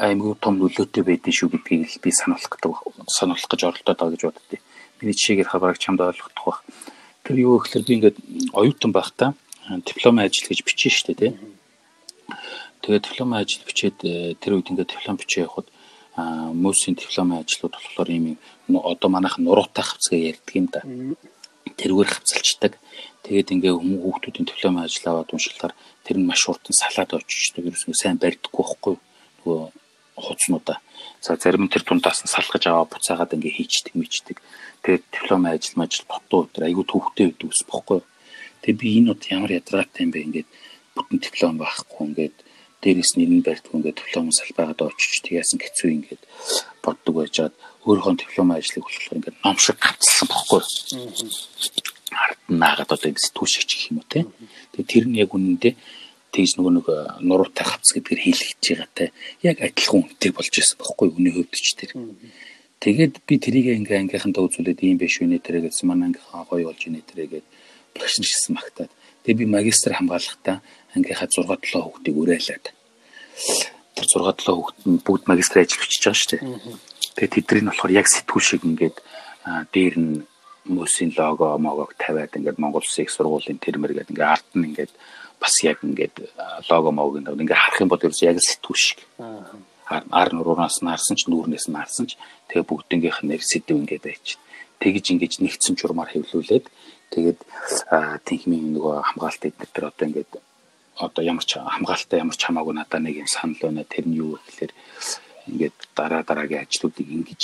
аймаг 0.00 0.40
том 0.40 0.56
нөлөөтэй 0.56 1.04
байдэн 1.04 1.36
шүү 1.36 1.52
гэдгийг 1.52 1.84
л 1.84 2.00
би 2.00 2.10
сануулах 2.16 2.48
гэдэг 2.48 2.72
сануулах 3.12 3.44
гэж 3.44 3.60
оролдоод 3.60 3.98
байгаа 4.00 4.14
гэж 4.16 4.22
боддتي. 4.24 4.58
Миний 5.00 5.12
жишээг 5.12 5.44
ярих 5.44 5.54
бараг 5.60 5.78
чамд 5.78 6.00
ойлгохдох 6.00 6.44
байх. 6.44 6.60
Тэр 7.24 7.36
юу 7.42 7.58
гэхээр 7.60 7.84
би 7.84 7.94
ингээд 8.00 8.16
оюутан 8.52 8.92
байхдаа 8.92 9.34
диплом 9.84 10.18
ажил 10.22 10.48
гэж 10.48 10.62
бичсэн 10.62 10.92
шүү 10.92 11.06
дээ 11.12 11.20
тий. 11.20 11.32
Тэгээд 12.82 13.04
диплом 13.04 13.34
ажил 13.34 13.62
бичээд 13.66 13.98
э, 14.06 14.34
тэр 14.40 14.56
үед 14.56 14.70
ингээд 14.70 14.94
диплом 14.94 15.16
бичээ 15.18 15.44
явахад 15.44 15.68
мөсийн 16.16 16.96
дипломын 16.96 17.44
ажлууд 17.44 17.76
болохоор 17.76 18.08
ийм 18.08 18.38
одоо 18.72 19.08
манайх 19.10 19.36
нуруутай 19.36 19.84
хавцгаа 19.84 20.16
ярьдаг 20.16 20.54
юм 20.56 20.66
да. 20.72 20.80
Тэргээр 21.76 22.08
хавцалчдаг. 22.08 22.72
Тэгээд 23.26 23.52
ингээ 23.52 23.74
хүмүүс 23.76 24.00
хүүхдүүдийн 24.00 24.48
дипломын 24.48 24.86
ажил 24.88 25.12
аваад 25.12 25.34
уншихлаар 25.34 25.74
тэр 26.08 26.16
нь 26.16 26.24
маш 26.24 26.48
хурдан 26.48 26.72
салаад 26.72 27.10
очиждаг. 27.20 27.68
Ерөөсөө 27.68 27.92
сайн 27.92 28.16
барьдаггүй 28.16 28.64
байхгүй 28.64 28.94
нөгөө 29.44 29.60
хууцнуудаа. 30.16 30.78
За 31.20 31.36
зарим 31.36 31.68
нь 31.68 31.72
тэр 31.72 31.84
тундаас 31.84 32.24
нь 32.24 32.32
салгаж 32.32 32.64
аваа 32.64 32.88
буцаагаад 32.88 33.36
ингээ 33.36 33.60
хийчдэг 33.60 33.92
мичдэг. 33.92 34.40
Тэгээд 34.86 35.02
дипломын 35.10 35.58
ажил 35.58 35.74
мажил 35.82 36.06
дотоо 36.06 36.46
өдр 36.46 36.62
айгүй 36.62 36.84
төвхтэй 36.86 37.26
байдаг 37.34 37.50
ус 37.50 37.66
бохгүй. 37.66 38.00
Тэгээд 38.62 38.78
би 38.78 38.88
энэ 39.02 39.10
удаа 39.18 39.30
ямар 39.34 39.50
ядаргаатай 39.58 40.06
юм 40.06 40.14
бэ 40.14 40.20
ингээд 40.30 40.48
бүтэн 40.94 41.18
диплом 41.18 41.58
байхгүй 41.58 42.02
ингээд 42.06 42.36
дээрээс 42.86 43.12
нь 43.18 43.26
энэ 43.26 43.42
барьдгүй 43.42 43.76
ингээд 43.82 43.98
диплом 43.98 44.30
салбайгаад 44.30 44.86
очиж 44.86 45.26
тэгяасан 45.26 45.58
хэцүү 45.58 45.90
ингээд 45.90 46.22
боддог 46.86 47.14
байжгаад 47.18 47.54
өөрийнхөө 47.82 48.14
диплом 48.14 48.48
ажлыг 48.54 48.86
болохоор 48.86 49.18
ингээд 49.18 49.42
ном 49.42 49.56
шиг 49.58 49.78
гацсан 49.82 50.26
бохгүй. 50.30 50.62
Ард 52.14 52.40
наагаад 52.46 52.94
одоо 52.94 53.08
ингэ 53.10 53.26
сэтгүүл 53.26 53.50
шиг 53.50 53.66
гэх 53.66 53.90
юм 53.90 53.98
уу 53.98 54.06
те. 54.06 54.22
Тэгээ 54.70 54.86
тэр 54.86 55.04
нь 55.10 55.18
яг 55.18 55.34
үнэндээ 55.34 55.74
тэгж 56.30 56.50
нөгөө 56.62 56.72
нэг 56.78 56.86
нуруутай 57.26 57.66
хавц 57.66 57.90
гэдгээр 57.90 58.22
хийлгэж 58.22 58.62
байгаатай 58.62 59.08
яг 59.42 59.56
адилхан 59.66 60.06
үнэтэй 60.06 60.30
болж 60.30 60.52
байсан 60.54 60.78
бохгүй 60.78 61.08
үний 61.10 61.34
хувьд 61.34 61.58
ч 61.58 61.74
тэр. 61.74 61.90
Тэгээд 62.80 63.14
би 63.24 63.34
тэрийг 63.40 63.66
ингээ 63.72 64.04
ангийнхантаа 64.04 64.46
үзүүлээд 64.46 64.80
ийм 64.84 64.98
биш 65.00 65.18
үнэ 65.24 65.40
тэрэ 65.40 65.64
гэсэн 65.64 65.88
манай 65.88 66.12
ангийнхаа 66.12 66.44
гоё 66.44 66.68
болж 66.68 66.82
инэ 66.86 67.00
тэрэ 67.08 67.24
гээд 67.32 67.46
багш 67.96 68.14
нар 68.20 68.28
шсэн 68.28 68.52
магтаад. 68.52 68.92
Тэгээд 69.24 69.40
би 69.40 69.46
магистр 69.48 69.96
хамгаалахдаа 69.96 70.60
ангийнхаа 70.92 71.28
6 71.28 71.48
7 71.48 71.80
хүүхдийг 71.80 72.16
уриалаад. 72.20 72.66
Тэр 73.96 74.06
6 74.06 74.44
7 74.44 74.52
хүүхд 74.52 74.78
нь 74.84 75.00
бүгд 75.00 75.24
магистр 75.24 75.64
ажил 75.64 75.80
бичиж 75.80 76.04
байгаа 76.04 76.20
шүү 76.20 76.30
дээ. 76.36 76.42
Тэгээд 77.16 77.34
тэдний 77.34 77.62
нь 77.64 77.68
болохоор 77.72 77.96
яг 77.96 78.06
сэтгүүл 78.12 78.44
шиг 78.44 78.62
ингээд 78.68 78.96
дээр 79.72 79.94
нь 79.96 80.14
мөсийн 80.68 81.10
лого 81.16 81.56
могог 81.58 81.94
тавиад 81.96 82.36
ингээд 82.36 82.60
Монгол 82.60 82.84
Улсын 82.84 83.06
их 83.06 83.14
сургуулийн 83.14 83.62
тэрмэр 83.62 83.94
гэдэг 83.94 84.12
ингээд 84.12 84.32
арт 84.34 84.48
нь 84.52 84.66
ингээд 84.68 84.92
бас 85.40 85.54
яг 85.62 85.78
ингээд 85.80 86.16
лого 86.68 86.90
могог 86.92 87.22
ингээд 87.22 87.56
харах 87.56 87.80
юм 87.80 87.88
бол 87.88 88.02
ерөөс 88.02 88.22
яг 88.26 88.36
сэтгүүл 88.42 88.76
шиг. 88.84 89.00
Ар 89.86 90.30
нураас 90.34 90.82
нь 90.82 90.90
харсан 90.90 91.16
ч 91.16 91.30
нүүрнээс 91.30 91.70
нь 91.70 91.78
харсан 91.78 92.06
ч 92.10 92.18
тэгээ 92.50 92.66
бүгднгийнх 92.66 93.20
нэр 93.22 93.42
сэдв 93.42 93.78
ингээд 93.78 94.02
байж. 94.02 94.26
Тэгж 94.82 95.04
ингэж 95.14 95.32
нэгдсэн 95.40 95.74
журмаар 95.78 96.10
хэвлүүлээд 96.10 96.66
тэгээд 97.14 97.38
тэнхмийн 98.26 98.74
нөгөө 98.74 98.94
хамгаалалт 99.14 99.46
эднэр 99.46 99.70
тэр 99.70 99.84
одоо 99.88 100.04
ингээд 100.10 100.32
одоо 100.98 101.22
ямар 101.22 101.44
ч 101.46 101.60
хамгаалалтаа 101.60 102.18
ямар 102.18 102.36
ч 102.36 102.42
хамаагүй 102.44 102.74
надад 102.74 103.02
нэг 103.04 103.14
юм 103.22 103.30
санал 103.30 103.62
байна. 103.62 103.86
Тэр 103.86 104.04
нь 104.10 104.18
юу 104.18 104.42
гэхээр 104.42 104.72
ингээд 105.54 105.76
дараа 105.94 106.22
дараагийн 106.26 106.66
ажлуудыг 106.66 107.06
ингэж 107.06 107.42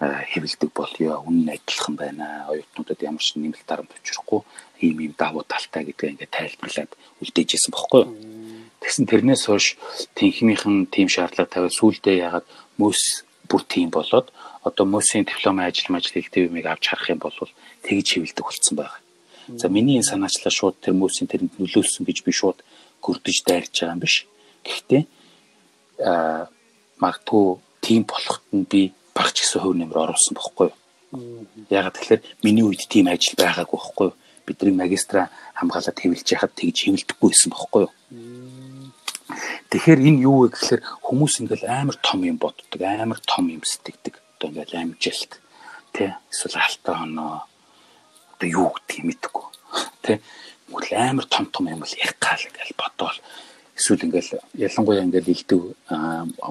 хэвлдэг 0.00 0.70
болёо. 0.72 1.20
Үнэн 1.28 1.52
адилхан 1.52 1.94
байна. 2.00 2.48
Оюутнуудад 2.48 3.00
ямар 3.02 3.22
ч 3.22 3.36
нэмэлт 3.36 3.66
дарамт 3.68 3.92
учрахгүй 3.92 4.40
ийм 4.80 4.96
ийм 5.04 5.14
давуу 5.18 5.44
талтай 5.44 5.84
гэдгээ 5.84 6.10
ингээд 6.16 6.32
тайлбарлаад 6.32 6.92
үлдээжсэн 7.20 7.72
бохоггүй 7.74 8.00
юу. 8.08 8.43
Тэгсэн 8.84 9.08
тэрнээс 9.08 9.48
хойш 9.48 9.80
тэнхмийнхэн 10.12 10.92
тийм 10.92 11.08
шаардлага 11.08 11.48
тавиад 11.48 11.72
сүулдэ 11.72 12.20
ягаад 12.20 12.44
мөс 12.76 13.24
бүр 13.48 13.64
тийм 13.64 13.88
болоод 13.88 14.28
одоо 14.60 14.84
мөсийн 14.84 15.24
диплом 15.24 15.64
ажил 15.64 15.88
мажил 15.88 16.20
хэлтэй 16.20 16.52
юмыг 16.52 16.68
авч 16.68 16.92
харах 16.92 17.08
юм 17.08 17.20
бол 17.24 17.32
тэгж 17.80 18.08
хэвлдэг 18.20 18.44
болсон 18.44 18.76
байгаа. 18.76 19.00
За 19.56 19.68
миний 19.68 19.96
энэ 19.96 20.08
санаачлаа 20.08 20.52
шууд 20.52 20.76
тэр 20.84 20.92
мөсийн 21.00 21.28
тэрэнд 21.32 21.56
нөлөөлсөн 21.56 22.04
гэж 22.04 22.18
би 22.28 22.32
шууд 22.32 22.60
гөрдөж 23.00 23.36
дайрч 23.48 23.72
байгаа 23.80 23.96
юм 23.96 24.04
биш. 24.04 24.28
Гэхдээ 24.64 25.02
аа 26.04 26.48
магадгүй 27.00 27.44
тийм 27.84 28.02
болоход 28.08 28.44
нь 28.52 28.68
би 28.68 28.92
багч 29.16 29.36
гэсэн 29.44 29.60
хөв 29.60 29.72
нэмэр 29.76 30.02
оруулсан 30.04 30.34
бохгүй 30.36 30.72
юу. 30.72 30.76
Ягаад 31.68 31.96
тэгэхээр 31.96 32.22
миний 32.44 32.64
үед 32.64 32.88
тийм 32.88 33.08
ажил 33.12 33.36
байгаагүй 33.36 33.78
бохгүй 33.80 34.06
юу. 34.08 34.16
Бидний 34.48 34.76
магистра 34.76 35.28
хамгаалаад 35.56 36.00
хэвлэж 36.00 36.26
яхад 36.32 36.52
тэгж 36.56 36.76
хэвлдэггүй 36.88 37.28
байсан 37.28 37.50
бохгүй 37.52 37.80
юу. 37.84 37.92
Тэгэхээр 39.74 40.06
энэ 40.06 40.22
юу 40.22 40.46
вэ 40.46 40.54
гэхээр 40.54 40.82
хүмүүс 41.02 41.34
ингээл 41.42 41.66
амар 41.66 41.98
том 41.98 42.22
юм 42.22 42.38
боддог, 42.38 42.78
амар 42.78 43.18
том 43.26 43.50
юм 43.50 43.66
сэтгэдэг. 43.66 44.22
Одоо 44.38 44.54
ингээл 44.54 44.78
амжилт 44.94 45.42
тий 45.90 46.14
эсвэл 46.30 46.62
алтаа 46.62 47.02
оноо 47.02 47.42
одоо 48.38 48.46
юу 48.46 48.70
гэдгийг 48.70 49.02
мэдэхгүй. 49.02 49.46
Тий 50.06 50.16
мөл 50.70 50.86
амар 50.94 51.26
том 51.26 51.50
том 51.50 51.66
юм 51.66 51.82
л 51.82 51.90
ярих 51.90 52.22
гал 52.22 52.38
ингээл 52.38 52.78
бодоол. 52.78 53.18
Эсвэл 53.74 54.06
ингээл 54.06 54.38
ялангуяа 54.54 55.02
ингээл 55.10 55.34
илдэв 55.34 55.60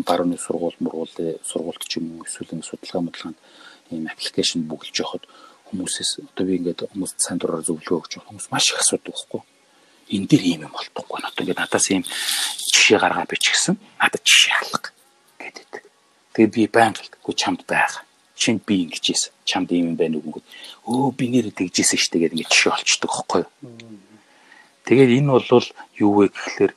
барууны 0.03 0.36
сургууль 0.36 0.76
мургуул 0.84 1.15
сургуульд 1.47 1.80
ч 1.88 2.03
юм 2.03 2.19
уу 2.19 2.28
эсвэл 2.28 2.59
ингэ 2.59 2.67
судалгаа 2.67 3.07
модлогонд 3.07 3.39
ийм 3.88 4.11
аппликейшн 4.11 4.67
бүгэлж 4.67 4.99
явахад 4.99 5.24
хүмүүсээс 5.71 6.28
одоо 6.28 6.43
би 6.43 6.59
ингээд 6.59 6.91
хүмүүст 6.91 7.24
сайн 7.24 7.39
дураар 7.39 7.63
зөвлөгөө 7.63 8.03
өгч 8.03 8.19
хүмүүс 8.19 8.51
маш 8.51 8.76
их 8.76 8.84
асуудаг 8.84 9.15
байхгүй 9.15 9.47
энэ 10.16 10.30
дэр 10.30 10.43
ийм 10.45 10.61
юм 10.70 10.74
болдоггүй 10.74 11.20
надад 11.22 11.41
ингээд 11.41 11.61
надаас 11.61 11.88
ийм 11.89 12.03
жишээ 12.74 12.99
гаргаад 13.01 13.30
бичихсэн 13.34 13.76
надад 13.97 14.24
жишээ 14.24 14.55
алга 14.61 14.89
гэдэг. 15.41 15.72
Тэгээ 16.38 16.53
би 16.53 16.61
баян 16.70 16.93
гэлтгүй 16.93 17.34
чамд 17.34 17.61
байгаа. 17.66 18.05
Шинэ 18.38 18.61
би 18.66 18.86
ингэжсэн. 18.86 19.34
Чамд 19.49 19.70
ийм 19.74 19.93
юм 19.93 19.97
байна 19.97 20.18
үгүй. 20.22 20.41
Өө 20.86 21.11
би 21.18 21.26
нэрээ 21.34 21.57
тэгжсэн 21.57 21.97
шүү 21.97 22.11
дээ 22.14 22.22
гэдэг 22.22 22.38
ингээд 22.38 22.53
жишээ 22.53 22.74
олчдөг 22.78 23.11
юу. 23.11 23.47
Тэгээд 24.86 25.11
энэ 25.18 25.32
бол 25.32 25.68
юу 26.03 26.11
вэ 26.18 26.26
гэхэлэр 26.30 26.74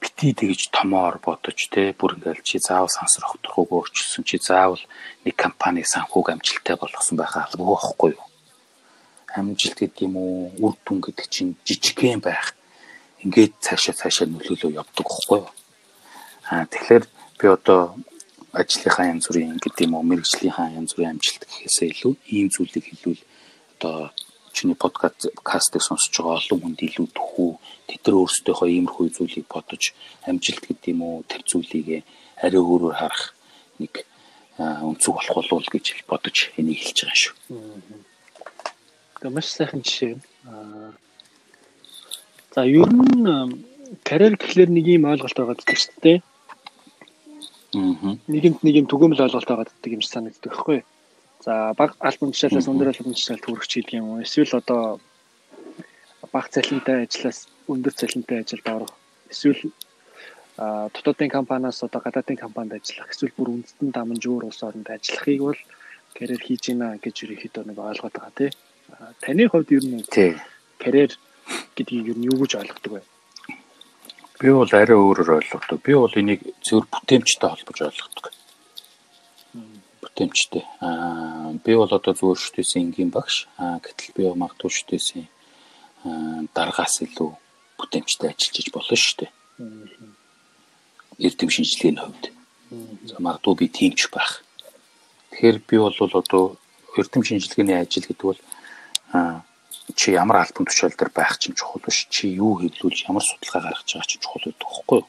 бити 0.00 0.32
тэгж 0.32 0.72
томоор 0.72 1.20
бодож 1.20 1.60
те 1.68 1.92
бүр 1.92 2.16
ингээл 2.16 2.40
чи 2.40 2.56
заавал 2.56 2.88
сансар 2.88 3.28
огторхог 3.28 3.68
өөрчилсөн 3.68 4.24
чи 4.24 4.40
заавал 4.40 4.80
нэг 5.28 5.36
компани 5.36 5.84
санхүүг 5.84 6.32
амжилттай 6.32 6.80
болгосон 6.80 7.20
байхаа 7.20 7.52
албагүй 7.52 7.76
байхгүй 7.76 8.10
юу 8.16 8.29
амжилт 9.36 9.78
гэдэг 9.78 10.02
юм 10.06 10.14
уу 10.16 10.50
үр 10.58 10.74
дүн 10.84 10.98
гэдэг 11.00 11.26
чинь 11.30 11.52
жижигхэн 11.66 12.20
байх. 12.20 12.54
Ингээд 13.22 13.54
цаашаа 13.60 13.94
цаашаа 13.94 14.26
нөлөөлөө 14.26 14.78
явдаг 14.80 15.06
байхгүй 15.06 15.38
юу? 15.44 15.50
Аа 16.50 16.66
тэгэхээр 16.66 17.04
би 17.38 17.46
одоо 17.46 17.94
ажлынхаа 18.52 19.06
янз 19.12 19.30
бүрийн 19.30 19.60
гэдэг 19.62 19.86
юм 19.86 19.94
уу 19.94 20.08
мэрэгжлийнхаа 20.08 20.74
янз 20.74 20.94
бүрийн 20.94 21.14
амжилт 21.14 21.42
гэхээсээ 21.46 21.88
илүү 21.94 22.12
ийм 22.34 22.48
зүйлийг 22.50 22.84
хэлвэл 22.90 23.22
одоо 23.78 24.10
чиний 24.52 24.74
подкастыг 24.74 25.82
сонсож 25.82 26.10
байгаа 26.18 26.42
олон 26.42 26.60
хүнд 26.60 26.80
илүү 26.82 27.06
төхөө 27.14 27.50
тэд 27.86 28.02
нар 28.04 28.16
өөрсдийнхөө 28.18 28.68
иймэрхүү 28.74 29.06
зүйлийг 29.14 29.46
бодож 29.46 29.94
амжилт 30.26 30.64
гэдэг 30.66 30.90
юм 30.90 31.00
уу 31.06 31.22
тэр 31.30 31.42
зүйлийг 31.46 32.02
арай 32.42 32.60
өөрөөр 32.60 32.96
харах 32.98 33.24
нэг 33.78 33.94
өнцөг 34.58 35.14
болох 35.14 35.34
болов 35.38 35.70
гэж 35.70 35.86
бодож 36.10 36.36
энийг 36.58 36.82
хэлж 36.82 36.98
байгаа 37.06 37.20
шүү. 37.22 37.34
Тэгээ 39.20 39.36
маш 39.36 39.48
сайхан 39.52 39.84
жишээ. 39.84 40.16
За 42.56 42.64
ер 42.64 42.88
нь 42.88 43.60
карьер 44.02 44.34
гэхлээр 44.40 44.70
нэг 44.72 44.86
юм 44.88 45.04
ойлголт 45.12 45.36
байгаа 45.36 45.56
гэдэг 45.60 45.76
шүү 45.76 45.96
дээ. 46.00 46.18
Аа. 47.76 48.16
Нэгэнт 48.32 48.64
нэг 48.64 48.74
юм 48.80 48.86
түгээмэл 48.88 49.24
ойлголт 49.28 49.48
байгаа 49.48 49.68
гэдэг 49.68 49.92
юм 49.92 50.02
санагддаг 50.02 50.50
байхгүй 50.50 50.76
юу? 50.80 50.88
За 51.44 51.72
баг 51.76 52.00
альбом 52.00 52.32
жишээлээс 52.32 52.68
өндөр 52.72 52.92
альбом 52.96 53.12
жишээлд 53.12 53.44
хүрэх 53.44 53.68
ч 53.68 53.84
гэдэг 53.84 54.00
юм 54.00 54.08
уу. 54.08 54.24
Эсвэл 54.24 54.56
одоо 54.56 55.00
баг 56.32 56.48
цалинтай 56.48 57.04
ажиллаас 57.04 57.48
өндөр 57.68 57.92
цалинтай 57.92 58.40
ажилд 58.40 58.66
орох. 58.72 58.94
Эсвэл 59.28 59.72
дотоодын 60.56 61.28
компаниас 61.28 61.82
одоо 61.84 62.00
гадаадын 62.00 62.36
компанид 62.36 62.80
ажиллах. 62.80 63.12
Эсвэл 63.12 63.36
бүр 63.36 63.48
үндэстэн 63.52 63.88
дамжуур 63.92 64.44
улс 64.48 64.60
оронд 64.64 64.88
ажиллахыг 64.88 65.40
бол 65.40 65.60
карьер 66.16 66.40
хийж 66.40 66.72
гинэ 66.72 67.00
гэж 67.04 67.16
ерөнхийдөө 67.24 67.64
нэг 67.68 67.78
ойлгоод 67.78 68.16
байгаа 68.16 68.32
тий. 68.36 68.50
Таны 69.20 69.48
хувьд 69.48 69.70
ер 69.72 69.84
нь 69.84 70.04
карьер 70.78 71.12
гэдгийг 71.76 72.06
ер 72.12 72.18
нь 72.18 72.28
юу 72.30 72.38
гэж 72.40 72.52
ойлгодог 72.60 72.92
вэ? 72.92 73.02
Би 74.40 74.48
бол 74.52 74.72
арай 74.72 74.96
өөрөөр 74.96 75.30
ойлгодог. 75.40 75.78
Би 75.84 75.92
бол 75.94 76.14
энийг 76.20 76.40
зөвхөн 76.64 76.88
бүтээмжтэй 76.92 77.48
холбож 77.50 77.78
ойлгодог 77.80 78.24
бүтээмжтэй. 80.20 80.64
Аа 80.80 81.52
би 81.64 81.74
бол 81.74 81.88
одоо 81.88 82.12
зүгээр 82.14 82.40
шүтээсэн 82.40 82.82
энгийн 82.92 83.10
багш. 83.10 83.48
Аа 83.56 83.80
гэтэл 83.80 84.14
би 84.16 84.22
магадгүй 84.28 84.70
шүтээсэн 84.70 85.24
дараагаас 86.54 87.00
илүү 87.04 87.30
бүтээмжтэй 87.78 88.28
ажиллаж 88.32 88.68
болно 88.72 88.96
шүү 88.96 89.16
дээ. 89.20 89.30
Эрдэм 91.24 91.50
шинжилгээний 91.50 92.04
хувьд. 92.04 92.24
За 93.08 93.16
магадгүй 93.20 93.54
би 93.56 93.66
тиймч 93.68 94.08
байх. 94.12 94.44
Тэгэхээр 95.32 95.58
би 95.68 95.76
бол 95.78 95.96
одоо 95.96 96.56
эрдэм 96.96 97.22
шинжилгээний 97.24 97.80
ажил 97.80 98.04
гэдэг 98.04 98.24
бол 98.24 98.40
чи 99.98 100.06
ямар 100.12 100.36
альбом 100.44 100.66
тушаал 100.66 100.94
дээр 100.96 101.10
байх 101.14 101.38
чинь 101.38 101.54
чухал 101.58 101.82
биш. 101.84 102.06
Чи 102.10 102.28
юу 102.28 102.60
хэвлүүл 102.60 103.04
ямар 103.08 103.24
судалгаа 103.24 103.62
гаргаж 103.70 103.88
байгаа 103.90 104.10
чинь 104.10 104.22
чухал 104.22 104.44
байдаг 104.46 104.68
юу? 104.68 105.06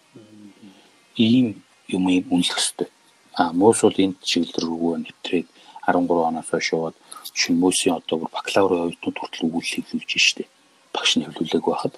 Ийм 1.16 1.47
юм 1.88 2.04
үнэлэх 2.08 2.58
хэрэгтэй 2.58 2.89
А 3.34 3.54
мөс 3.54 3.80
бол 3.82 3.95
энд 3.95 4.20
чиглэл 4.28 4.68
рүү 4.68 4.91
нэвтрээд 5.08 5.47
13 5.88 6.28
оноос 6.28 6.49
хойш 6.52 6.68
яваад 6.76 6.95
шинэ 7.32 7.60
мөсийн 7.64 7.95
одоо 7.95 8.16
бүр 8.20 8.32
бакалаврын 8.36 8.84
оюутнууд 8.91 9.18
хүртэл 9.18 9.47
өгүүлэл 9.47 9.76
хэвлүүлж 9.88 10.12
штэ. 10.20 10.52
Багш 10.91 11.12
нь 11.16 11.24
хэвлүүлээг 11.24 11.64
байхад 11.64 11.95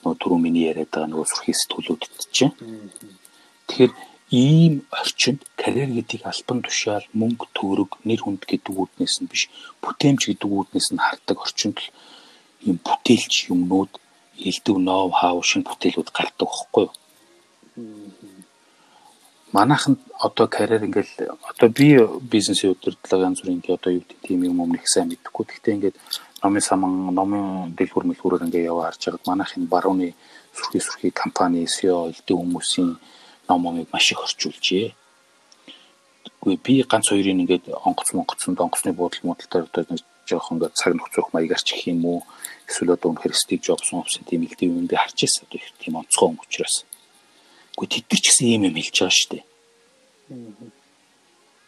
нөгөө 0.00 0.16
түрүү 0.16 0.38
миний 0.40 0.64
яриад 0.72 0.88
байгаа 0.88 1.12
нөгөө 1.12 1.28
сурхий 1.28 1.56
сэтгүүлүүдэд 1.60 2.12
чинь. 2.32 2.56
Тэгэхээр 3.68 3.92
ийм 4.30 4.86
орчинд 4.90 5.42
карьер 5.60 5.90
гэдэг 5.90 6.22
альбан 6.26 6.62
тушаал, 6.62 7.06
мөнгө, 7.12 7.46
төгрөг, 7.56 7.90
нэр 8.06 8.20
хүнд 8.22 8.42
гэдэг 8.46 8.70
үүднээс 8.70 9.14
нь 9.22 9.30
биш, 9.30 9.50
бүтээмж 9.82 10.20
гэдэг 10.30 10.50
үүднээс 10.50 10.88
нь 10.94 11.02
хардаг 11.02 11.38
орчинд 11.44 11.76
л 11.82 11.88
ийм 12.66 12.76
бүтээлч 12.86 13.50
юмнууд, 13.50 13.92
элдв 14.48 14.76
ноу 14.78 15.10
хау 15.10 15.42
шин 15.42 15.62
бүтээлүүд 15.66 16.08
гардаг 16.14 16.46
байхгүй 16.46 16.84
юу? 16.86 16.94
манайхан 19.52 19.98
одоо 20.18 20.46
карьер 20.46 20.84
ингээл 20.84 21.34
одоо 21.50 21.68
би 21.68 21.98
бизнесийн 22.20 22.72
удирдлага 22.72 23.26
янз 23.26 23.42
бүрийн 23.42 23.62
одоо 23.66 23.92
юу 23.92 24.00
гэдэг 24.00 24.18
тийм 24.22 24.44
юм 24.44 24.60
өмнөх 24.60 24.86
сайн 24.86 25.08
мэдэхгүй. 25.08 25.46
Гэхдээ 25.46 25.74
ингээд 25.74 25.96
номын 26.42 26.62
саман 26.62 27.14
номын 27.14 27.74
дэлгүүр 27.74 28.06
мэлгүүрээр 28.06 28.46
ингээ 28.46 28.70
яваа 28.70 28.94
харж 28.94 29.02
байгаад 29.10 29.26
манайх 29.26 29.56
энэ 29.56 29.72
барууны 29.74 30.14
сүрхий 30.54 30.80
сүрхий 30.80 31.10
компани 31.10 31.66
SEO 31.66 32.14
элдэн 32.14 32.38
хүмүүсийн 32.38 32.90
номыг 33.58 33.88
маш 33.92 34.12
их 34.12 34.22
орчуулжээ. 34.22 34.94
Үгүй 36.40 36.56
би 36.62 36.74
ганц 36.84 37.10
хоёрын 37.10 37.42
ингээд 37.42 37.72
онгоц 37.74 38.12
монгоцсон 38.14 38.54
донгоцны 38.54 38.92
буудал 38.92 39.20
муудалтай 39.24 39.62
одоо 39.66 39.84
нэг 39.88 40.04
жоох 40.28 40.52
ингээд 40.52 40.78
цаг 40.78 40.94
нөхцөх 40.94 41.32
маягаар 41.32 41.62
ч 41.62 41.74
гэх 41.74 41.90
юм 41.90 42.04
уу 42.06 42.20
эсвэл 42.68 42.94
одоо 42.94 43.10
үнэхээр 43.10 43.34
Steve 43.34 43.62
Jobs 43.66 43.90
мовсын 43.92 44.24
тийм 44.24 44.46
элдэн 44.46 44.78
юм 44.78 44.86
би 44.86 44.96
харж 44.96 45.18
ирсэн 45.26 45.44
одоо 45.44 45.58
их 45.58 45.68
тийм 45.82 45.98
онцгой 45.98 46.28
юм 46.30 46.38
учраас. 46.38 46.86
Үгүй 47.74 47.88
тэд 47.90 48.06
нар 48.08 48.20
ч 48.22 48.26
гэсэн 48.30 48.46
ийм 48.46 48.62
юм 48.70 48.76
хэлж 48.78 48.96
байгаа 49.00 49.16
шүү 49.18 49.30
дээ. 49.34 49.44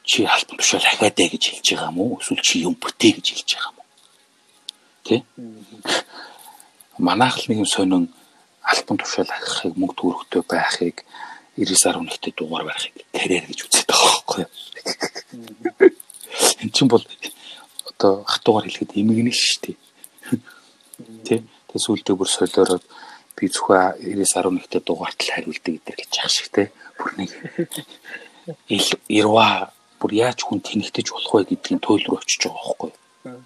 Чи 0.04 0.24
альбом 0.24 0.56
тушаал 0.58 0.86
ахаад 0.86 1.18
ээ 1.18 1.28
гэж 1.34 1.44
хэлж 1.50 1.66
байгаа 1.74 1.90
юм 1.90 1.98
уу? 2.00 2.18
Эсвэл 2.22 2.42
чи 2.46 2.54
юм 2.62 2.74
бүтээ 2.78 3.12
гэж 3.18 3.26
хэлж 3.34 3.50
байгаа 3.54 3.70
юм 3.70 3.78
уу? 3.78 3.88
Тэ? 5.04 5.16
Манайх 6.98 7.36
л 7.42 7.46
нэг 7.50 7.58
юм 7.66 7.70
сонин 7.70 8.04
альбом 8.62 8.96
тушаал 8.98 9.30
ахихыг 9.30 9.74
мөнгө 9.74 9.94
төгрөгтэй 9.98 10.42
байхыг 10.46 10.96
99.1-т 11.56 12.32
дугаар 12.36 12.64
барихыг 12.64 13.04
карьер 13.12 13.44
гэж 13.46 13.58
үздэг 13.68 13.86
байгаа 13.88 14.08
байхгүй 14.08 14.38
юу? 14.42 14.50
Эн 16.62 16.70
чинь 16.72 16.88
бол 16.88 17.04
одоо 17.90 18.24
хатуугаар 18.24 18.66
хэлэхэд 18.66 18.96
эмгэнэ 18.96 19.32
шүү 19.32 19.60
дээ. 19.62 19.76
Тэ? 21.28 21.44
Тэгээс 21.68 21.86
үлдээ 21.92 22.16
бүр 22.16 22.28
солиороод 22.28 22.84
би 23.36 23.44
зөвхөн 23.52 24.00
99.1-т 24.00 24.80
дугаарт 24.80 25.18
л 25.20 25.32
хариулдаг 25.32 25.72
гэдэг 25.76 25.96
гэж 26.00 26.12
яах 26.16 26.32
шиг 26.32 26.48
те. 26.48 26.72
Бүр 26.96 27.10
нэг 27.20 27.30
ил 28.72 28.88
ирва 29.08 29.72
бүр 30.00 30.12
яаж 30.16 30.40
хүн 30.42 30.64
тэнэгтэж 30.64 31.06
болох 31.12 31.32
вэ 31.36 31.52
гэдгийг 31.52 31.80
туйл 31.84 32.04
руу 32.08 32.18
очиж 32.18 32.48
байгаа 32.48 32.64
байхгүй 32.64 32.90
юу? 32.90 33.40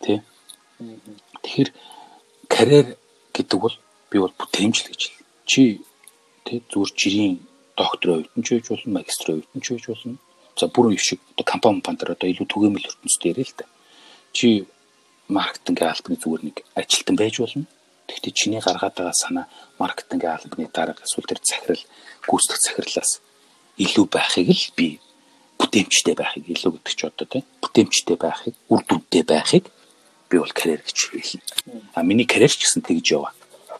Тэ? 0.00 0.14
Тэгэхээр 1.44 1.70
карьер 2.48 2.86
гэдэг 3.36 3.58
бол 3.60 3.76
би 4.10 4.16
бол 4.18 4.34
бүтээмжл 4.34 4.88
гэж 4.90 5.00
чи 5.46 5.84
тий 6.50 6.60
зүгээр 6.66 6.92
жирийн 6.98 7.36
докторийн 7.78 8.26
хувьд 8.26 8.34
нь 8.38 8.44
ч 8.46 8.48
байж 8.58 8.66
болно 8.74 8.90
магистрийн 8.98 9.38
хувьд 9.38 9.54
нь 9.54 9.64
ч 9.64 9.66
байж 9.70 9.84
болно 9.86 10.18
за 10.58 10.66
бүр 10.74 10.86
их 10.90 11.02
шиг 11.06 11.20
одоо 11.30 11.46
компани 11.46 11.80
пантер 11.86 12.10
одоо 12.10 12.26
илүү 12.26 12.46
түгээмэл 12.50 12.88
ертөнцид 12.90 13.22
ярил 13.30 13.46
л 13.46 13.58
да 13.62 13.66
чи 14.34 14.66
маркетингийн 15.30 15.92
албаны 15.94 16.18
зүгээр 16.18 16.42
нэг 16.44 16.56
ажилтан 16.74 17.16
байж 17.16 17.36
болно 17.38 17.66
Тэгэхдээ 18.10 18.34
чиний 18.34 18.60
гаргаад 18.60 18.94
байгаа 18.98 19.14
санаа 19.14 19.46
маркетингийн 19.78 20.34
албаны 20.34 20.66
дарга 20.74 21.06
эсвэл 21.06 21.30
тэр 21.30 21.38
захирал 21.46 21.84
гүйцэтгэх 22.26 22.58
захирлаас 22.66 23.12
илүү 23.78 24.06
байхыг 24.10 24.50
л 24.50 24.66
би 24.74 24.98
бүтээмжтэй 25.62 26.14
байхыг 26.18 26.44
илүү 26.50 26.70
гэдэг 26.74 26.94
ч 26.98 27.00
одоо 27.06 27.26
тийм 27.30 27.46
бүтээмжтэй 27.62 28.16
байхыг 28.18 28.54
үр 28.66 28.82
дүнтэй 28.82 29.22
байхыг 29.22 29.64
би 30.26 30.36
бол 30.42 30.50
карьер 30.50 30.82
гэж 30.82 30.98
хэлнэ. 31.06 31.42
А 31.94 32.02
миний 32.02 32.26
карьер 32.26 32.50
ч 32.50 32.66
гэсэн 32.66 32.82
тэгж 32.82 33.06
яваа. 33.14 33.30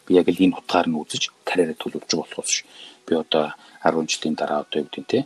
Би 0.05 0.15
яг 0.19 0.27
л 0.27 0.43
энэ 0.43 0.57
утгаар 0.57 0.87
нь 0.89 0.97
үзэж 0.97 1.31
карьераа 1.45 1.77
төлөвлөж 1.77 2.11
болохоос 2.17 2.51
ш. 2.51 2.65
Би 3.05 3.15
одоо 3.15 3.53
10 3.83 4.07
жилийн 4.09 4.35
дараа 4.35 4.65
одоо 4.65 4.81
юу 4.81 4.89
гэдэг 4.89 5.05
те 5.07 5.19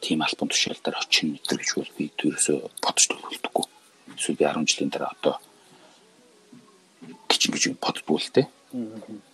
тийм 0.00 0.22
альбом 0.22 0.48
тушаал 0.48 0.80
дээр 0.80 1.00
очих 1.00 1.24
мэтэр 1.24 1.58
гэж 1.58 1.70
бол 1.76 1.92
би 1.96 2.04
төрөөсөө 2.18 2.56
бодож 2.82 3.04
төлөвлөдөггүй. 3.08 3.66
Эсвэл 4.16 4.40
би 4.40 4.44
10 4.44 4.68
жилийн 4.68 4.90
дараа 4.92 5.10
одоо 5.16 5.34
гэж 7.28 7.40
ингэж 7.48 7.64
боддгоо 7.80 8.18
л 8.18 8.30
те. 8.32 8.42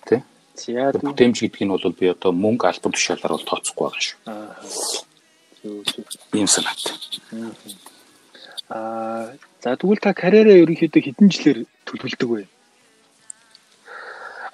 Тэ? 0.09 0.23
За 0.55 0.95
бүтээмж 0.95 1.37
гэдэг 1.43 1.63
нь 1.67 1.73
бол 1.75 1.99
би 1.99 2.07
одоо 2.09 2.31
мөнгө 2.33 2.71
альбом 2.71 2.93
тушаалаар 2.95 3.35
бол 3.35 3.49
тооцохгүй 3.49 3.85
байгаа 3.85 4.03
шүү. 4.07 4.19
Аа. 4.31 4.55
Ийм 6.39 6.47
санаад. 6.47 6.81
Аа 8.69 9.35
За 9.65 9.81
тэгвэл 9.81 9.97
та 9.97 10.13
карьераа 10.13 10.61
ерөнхийдөө 10.61 11.03
хэдэн 11.09 11.29
жилээр 11.33 11.59
төлөвлөдөг 11.89 12.29
вэ? 12.29 12.45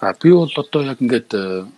А 0.01 0.15
би 0.15 0.33
бол 0.33 0.49
одоо 0.57 0.83
яг 0.83 1.03
ингээд 1.05 1.35
э, 1.37 1.69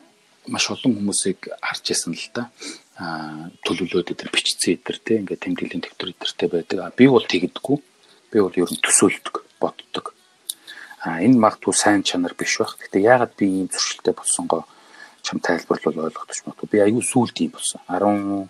маш 0.46 0.70
олон 0.70 0.94
хүмүүсийг 0.94 1.58
харж 1.58 1.82
байсан 1.90 2.14
л 2.14 2.30
да. 2.30 2.54
А 2.94 3.50
төлөвлөөд 3.66 4.14
өдр 4.14 4.30
бичсэн 4.30 4.78
өдр 4.78 4.96
те 5.02 5.18
ингээд 5.18 5.42
тэмдэглэлийн 5.42 5.82
төвтөр 5.82 6.14
өдөртэй 6.14 6.48
байдаг. 6.48 6.78
А 6.86 6.94
би 6.94 7.10
бол 7.10 7.26
тэгдэггүй. 7.26 7.78
Би 8.30 8.38
бол 8.38 8.54
ер 8.54 8.70
нь 8.70 8.78
төсөөлдөг, 8.78 9.42
боддог. 9.58 10.14
А 11.02 11.18
энэ 11.18 11.34
магадгүй 11.34 11.74
сайн 11.74 12.06
чанар 12.06 12.38
биш 12.38 12.62
байх. 12.62 12.78
Гэтэ 12.78 13.02
яагаад 13.02 13.34
би 13.34 13.50
ийм 13.50 13.66
зуршилтэй 13.66 14.14
болсонгоо 14.14 14.70
чам 15.26 15.42
тайлбарлал 15.42 16.06
ойлгохдож 16.06 16.46
магадгүй. 16.46 16.68
Би 16.70 16.78
аюу 16.78 17.02
сүулт 17.02 17.34
юм 17.42 17.58
болсон. 17.58 17.82
13 17.90 18.46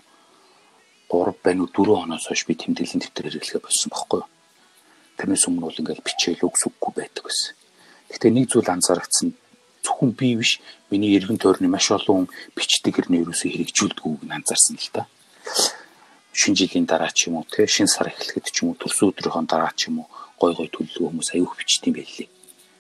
байна 1.40 1.64
уу 1.64 1.72
4 1.72 1.96
оноос 1.96 2.28
хойш 2.28 2.44
би 2.44 2.60
тэмдэглэлийн 2.60 3.08
төвтөр 3.08 3.24
хэрэглэхэ 3.24 3.64
болсон 3.64 3.88
байхгүй 3.88 4.20
юу? 4.20 4.28
Тэрнээс 5.16 5.48
өмнө 5.48 5.64
бол 5.64 5.80
ингээл 5.80 6.04
бичээл 6.04 6.44
үгсүггүй 6.44 6.92
байдаг 6.92 7.24
байсан. 7.24 7.56
Гэхдээ 8.12 8.32
нэг 8.36 8.52
зүйл 8.52 8.68
анзаарчихсан 8.68 9.32
зөвхөн 9.82 10.10
би 10.18 10.36
биш 10.38 10.60
миний 10.90 11.14
эргэн 11.18 11.38
тойрны 11.42 11.68
маш 11.68 11.90
олон 11.90 12.30
бичдэг 12.56 12.94
хэрний 12.94 13.22
ерөөсөө 13.22 13.50
хэрэгжүүлдэггүйг 13.50 14.22
нь 14.26 14.36
анзаарсан 14.38 14.78
л 14.78 14.90
та. 14.94 15.02
Шинэ 16.32 16.56
жилийн 16.58 16.86
дараа 16.86 17.10
ч 17.10 17.28
юм 17.28 17.42
уу 17.42 17.46
те 17.50 17.66
шинэ 17.66 17.90
сар 17.90 18.08
эхлэхэд 18.08 18.46
ч 18.54 18.62
юм 18.62 18.72
уу 18.72 18.80
төрсөн 18.80 19.10
өдрийнхөө 19.10 19.44
дараа 19.50 19.72
ч 19.74 19.90
юм 19.90 20.06
уу 20.06 20.08
гой 20.40 20.52
гой 20.54 20.68
төлөвлөгөө 20.70 21.10
хүмүүс 21.10 21.30
аюух 21.34 21.58
бичдэг 21.58 21.90
юм 21.90 21.96
байлээ. 21.98 22.28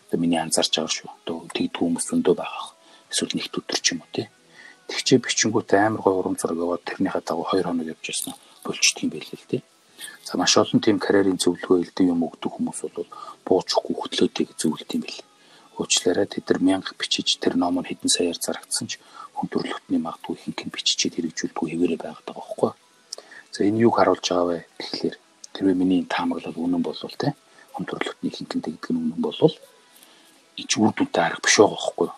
Одоо 0.08 0.18
миний 0.22 0.40
анзаарч 0.40 0.72
байгаа 0.78 0.94
шүү. 0.94 1.10
Одоо 1.22 1.36
тэгдэггүй 1.50 1.84
хүмүүс 1.84 2.06
зөндөө 2.08 2.34
байгаа. 2.38 2.66
Эсвэл 3.10 3.34
нэгт 3.36 3.58
өдөр 3.58 3.80
ч 3.82 3.86
юм 3.92 4.00
уу 4.00 4.10
те. 4.14 4.30
Тэгчээ 4.88 5.18
бичингүүт 5.24 5.70
амар 5.74 6.00
гой 6.00 6.14
урам 6.16 6.36
зориг 6.38 6.60
аваад 6.62 6.86
тэрнийхээ 6.86 7.22
дагуу 7.26 7.46
2 7.50 7.66
хоног 7.66 7.86
явж 7.92 8.04
яснаа 8.08 8.36
болчдөг 8.64 9.02
юм 9.04 9.10
байлээ 9.12 9.38
л 9.40 9.50
те. 9.50 9.58
За 10.24 10.38
маш 10.38 10.54
олон 10.56 10.80
тийм 10.80 10.98
карьерийн 11.02 11.38
зөвлөгөө 11.38 11.82
элдэн 11.82 12.12
юм 12.14 12.26
өгдөг 12.26 12.50
хүмүүс 12.52 12.80
бол 12.94 13.08
буучахгүй 13.46 13.94
хөтлөөдэй 13.98 14.44
гэж 14.48 14.58
зөвлөд 14.58 14.90
юм 14.96 15.02
бэл 15.06 15.20
уучлаарай 15.82 16.26
тэд 16.30 16.46
нар 16.48 16.60
мянга 16.62 16.92
бичиж 16.94 17.42
тэр 17.42 17.58
ном 17.58 17.82
нь 17.82 17.88
хэдэн 17.90 18.10
саяар 18.14 18.38
зарагдсан 18.38 18.86
ч 18.86 19.02
хүн 19.34 19.48
төрөлхтний 19.50 19.98
магадгүй 19.98 20.36
хинхэн 20.38 20.70
биччихэд 20.70 21.18
хэрэгжүүлдэггүй 21.18 21.68
хэвээрээ 21.70 22.00
байгаад 22.00 22.26
байгаа 22.26 22.38
байхгүй. 22.38 22.72
За 23.50 23.60
энэ 23.66 23.82
юг 23.86 23.94
харуулж 23.98 24.22
байгаа 24.22 24.46
вэ 24.48 24.58
гэхлээр 24.78 25.16
тэрвээ 25.52 25.76
миний 25.76 26.00
таамаглал 26.06 26.56
үнэн 26.56 26.82
болвол 26.86 27.16
те 27.18 27.34
хүн 27.74 27.84
төрөлхтний 27.90 28.32
хинхэнтэй 28.32 28.72
гэдэг 28.78 28.90
нь 28.94 29.00
үнэн 29.02 29.20
болвол 29.20 29.54
ич 30.56 30.70
үр 30.78 30.92
дүнтэй 30.94 31.22
арга 31.26 31.42
биш 31.42 31.56
байгаа 31.58 31.74
байхгүй. 31.74 32.08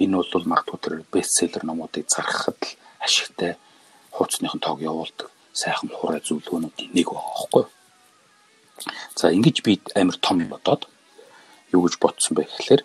Энэ 0.00 0.16
бол 0.16 0.46
магадгүй 0.52 0.78
тэр 0.80 0.94
бестселлер 1.12 1.64
номуудыг 1.66 2.06
зархахад 2.08 2.60
л 2.62 2.76
ашигтай 3.04 3.52
хуудсных 4.14 4.54
нь 4.54 4.64
тоог 4.64 4.80
явуулдаг 4.80 5.28
сайхан 5.52 5.90
хураа 5.92 6.20
зөвлөгөөнүүдийн 6.24 6.92
нэг 6.94 7.06
байгаа 7.10 7.34
байхгүй. 7.34 7.64
За 9.16 9.28
ингэж 9.28 9.56
би 9.64 9.80
амар 9.94 10.16
том 10.16 10.38
бодоод 10.48 10.88
юу 11.74 11.82
гэж 11.84 11.94
бодсон 12.02 12.32
бэ 12.36 12.42
гэхлээр 12.46 12.82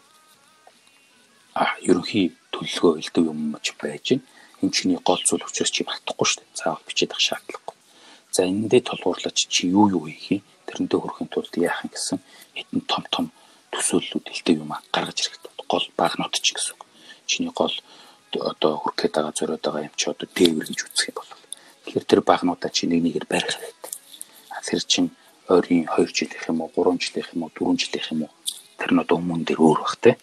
а 1.56 1.64
ерөнхий 1.90 2.36
төлөвлөгөө 2.52 2.94
элдв 3.00 3.24
юм 3.32 3.40
ч 3.66 3.68
байж 3.80 4.04
гин 4.08 4.22
энэ 4.62 4.74
чиний 4.76 5.00
гол 5.08 5.22
зүйл 5.28 5.48
учраас 5.48 5.72
чи 5.72 5.82
мартахгүй 5.88 6.28
шүү 6.28 6.40
дээ. 6.42 6.60
Заавал 6.60 6.88
бичээд 6.88 7.12
ах 7.16 7.22
шаардлагагүй. 7.24 7.76
За 8.36 8.42
энэндээ 8.44 8.82
толгуурлаж 8.90 9.38
чи 9.54 9.64
юу 9.72 9.88
юу 9.96 10.06
хийх 10.12 10.32
юм 10.32 10.44
тэрэндээ 10.68 11.00
хүрэхин 11.00 11.30
тулд 11.32 11.54
яах 11.58 11.84
юм 11.84 11.92
гэсэн 11.96 12.20
хэдэн 12.58 12.82
том 12.92 13.04
том 13.14 13.26
төсөөллүүд 13.72 14.26
элдв 14.32 14.60
юм 14.64 14.72
гаргаж 14.94 15.18
ирэхэд 15.22 15.44
гол 15.72 15.86
багнууд 16.00 16.36
ч 16.36 16.48
гэсэн. 16.56 16.76
Чиний 17.30 17.54
гол 17.56 17.76
одоо 18.36 18.72
хүрх 18.84 18.96
гээд 19.00 19.16
байгаа 19.16 19.34
зориод 19.38 19.64
байгаа 19.64 19.88
юм 19.88 19.96
чи 19.96 20.06
одоо 20.12 20.28
дээвэр 20.28 20.68
гэж 20.68 20.82
үзэх 20.92 21.10
юм 21.10 21.18
бол 21.20 21.46
Тэгэхээр 21.86 22.06
тэр 22.10 22.22
багнуудаа 22.26 22.74
чи 22.74 22.90
нэг 22.90 23.06
нэгээр 23.06 23.30
барих 23.30 23.54
хэрэгтэй. 23.54 23.94
Тэр 24.66 24.82
чин 24.90 25.06
ойрын 25.46 25.86
2 25.86 26.10
жилийнх 26.10 26.50
юм 26.50 26.66
уу 26.66 26.74
3 26.74 26.98
жилийнх 26.98 27.30
юм 27.38 27.46
уу 27.46 27.54
4 27.54 27.78
жилийнх 27.78 28.10
юм 28.10 28.22
уу 28.26 28.34
тэр 28.80 28.92
нь 28.94 29.02
одоо 29.04 29.18
өмнө 29.20 29.46
дээр 29.46 29.62
өөр 29.62 29.80
бах 29.84 29.98
те. 30.00 30.18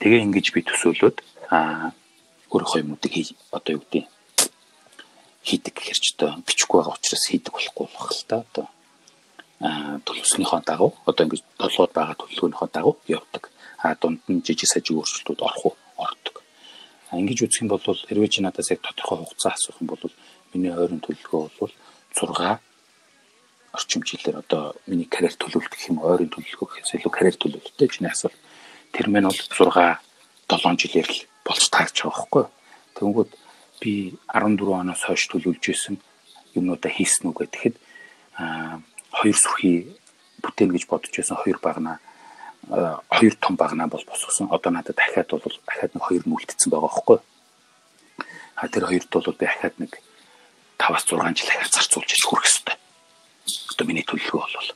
Тэгээ 0.00 0.24
ингэж 0.26 0.46
би 0.52 0.60
төсөөлөөд 0.66 1.16
аа 1.50 1.92
өөрийнхөө 2.52 2.80
юмнуудыг 2.82 3.12
хий 3.12 3.28
одоо 3.52 3.72
юу 3.76 3.82
гэдэг 3.84 4.04
хийдэг 5.46 5.74
гэхэр 5.76 5.98
ч 6.00 6.06
одоо 6.16 6.30
бичихгүй 6.46 6.76
байгаа 6.80 6.96
учраас 6.98 7.24
хийдэг 7.30 7.52
болохгүй 7.54 7.86
байх 7.86 8.10
л 8.12 8.24
та 8.28 8.36
одоо 8.44 8.66
аа 9.60 9.96
төлөвснийхөө 10.06 10.60
дагуу 10.66 10.92
одоо 11.08 11.22
ингэж 11.26 11.42
толгойд 11.60 11.92
байгаа 11.96 12.16
төлөвлөгөөнийхөө 12.20 12.68
дагуу 12.72 12.94
явдаг. 13.08 13.44
Аа 13.84 13.94
дунд 14.00 14.20
нь 14.28 14.44
жижиг 14.44 14.68
сажиг 14.68 14.96
өөрчлөлтүүд 14.96 15.40
орох 15.46 15.64
уу 15.66 15.74
ордог. 15.96 16.36
А 17.10 17.20
ингэж 17.20 17.38
үзэх 17.46 17.62
юм 17.62 17.70
бол 17.72 17.80
хэрвээ 17.80 18.32
чи 18.32 18.40
надаас 18.42 18.72
яг 18.72 18.80
тодорхой 18.82 19.22
хугацаа 19.22 19.54
асуух 19.54 19.80
юм 19.80 19.88
бол 19.92 20.02
Миний 20.56 20.72
ойрын 20.72 21.02
төлөвлөгөө 21.04 21.50
бол 21.60 21.72
6 22.16 22.32
орчим 23.76 24.02
жилээр 24.02 24.40
одоо 24.40 24.74
миний 24.88 25.04
карьер 25.04 25.36
төлөвлөлт 25.36 25.72
гэх 25.76 25.92
юм 25.92 26.00
ойрын 26.00 26.32
төлөвлөгөө 26.32 26.80
гэхээс 26.80 26.96
илүү 26.96 27.12
карьер 27.12 27.36
төлөвлөлттэй 27.36 27.88
чиний 27.92 28.10
асуулт. 28.10 28.36
Тэр 28.96 29.12
мэн 29.12 29.28
бол 29.28 29.36
6 29.36 30.00
7 30.48 30.80
жилээр 30.80 31.08
л 31.12 31.20
болж 31.44 31.64
таарч 31.68 31.96
байгаа 32.00 32.16
байхгүй. 32.16 32.44
Тэнгүүд 32.96 33.30
би 33.80 33.92
14 34.32 34.80
оноос 34.80 35.02
хойш 35.04 35.28
төлөвлөж 35.28 35.64
исэн 35.68 36.00
юмнуудаа 36.56 36.90
хийсэн 36.90 37.28
үг 37.28 37.44
гэхэд 37.44 37.76
а 38.40 38.80
хоёр 39.12 39.36
сүрхий 39.36 39.92
бүтээн 40.40 40.72
гэж 40.72 40.84
бодож 40.88 41.12
байсан 41.12 41.36
хоёр 41.36 41.58
багнаа 41.60 42.00
хоёр 43.12 43.34
том 43.36 43.56
багнаа 43.56 43.86
бол 43.86 44.04
босгосон. 44.08 44.48
Одоо 44.50 44.72
надад 44.72 44.96
дахиад 44.96 45.28
бол 45.30 45.56
дахиад 45.68 45.92
нэг 45.94 46.02
хоёр 46.02 46.22
мүлдсэн 46.24 46.70
байгаа 46.72 46.88
байхгүй. 46.88 47.18
А 48.56 48.68
тэр 48.68 48.84
хоёрт 48.88 49.10
бол 49.12 49.28
би 49.36 49.44
дахиад 49.44 49.76
нэг 49.78 49.92
5-6 50.78 51.36
жил 51.36 52.02
иж 52.02 52.22
хүрэх 52.24 52.44
хэрэгтэй. 52.44 52.76
Одоо 53.76 53.86
миний 53.92 54.06
төлөвлөгөө 54.08 54.56
бол. 54.56 54.70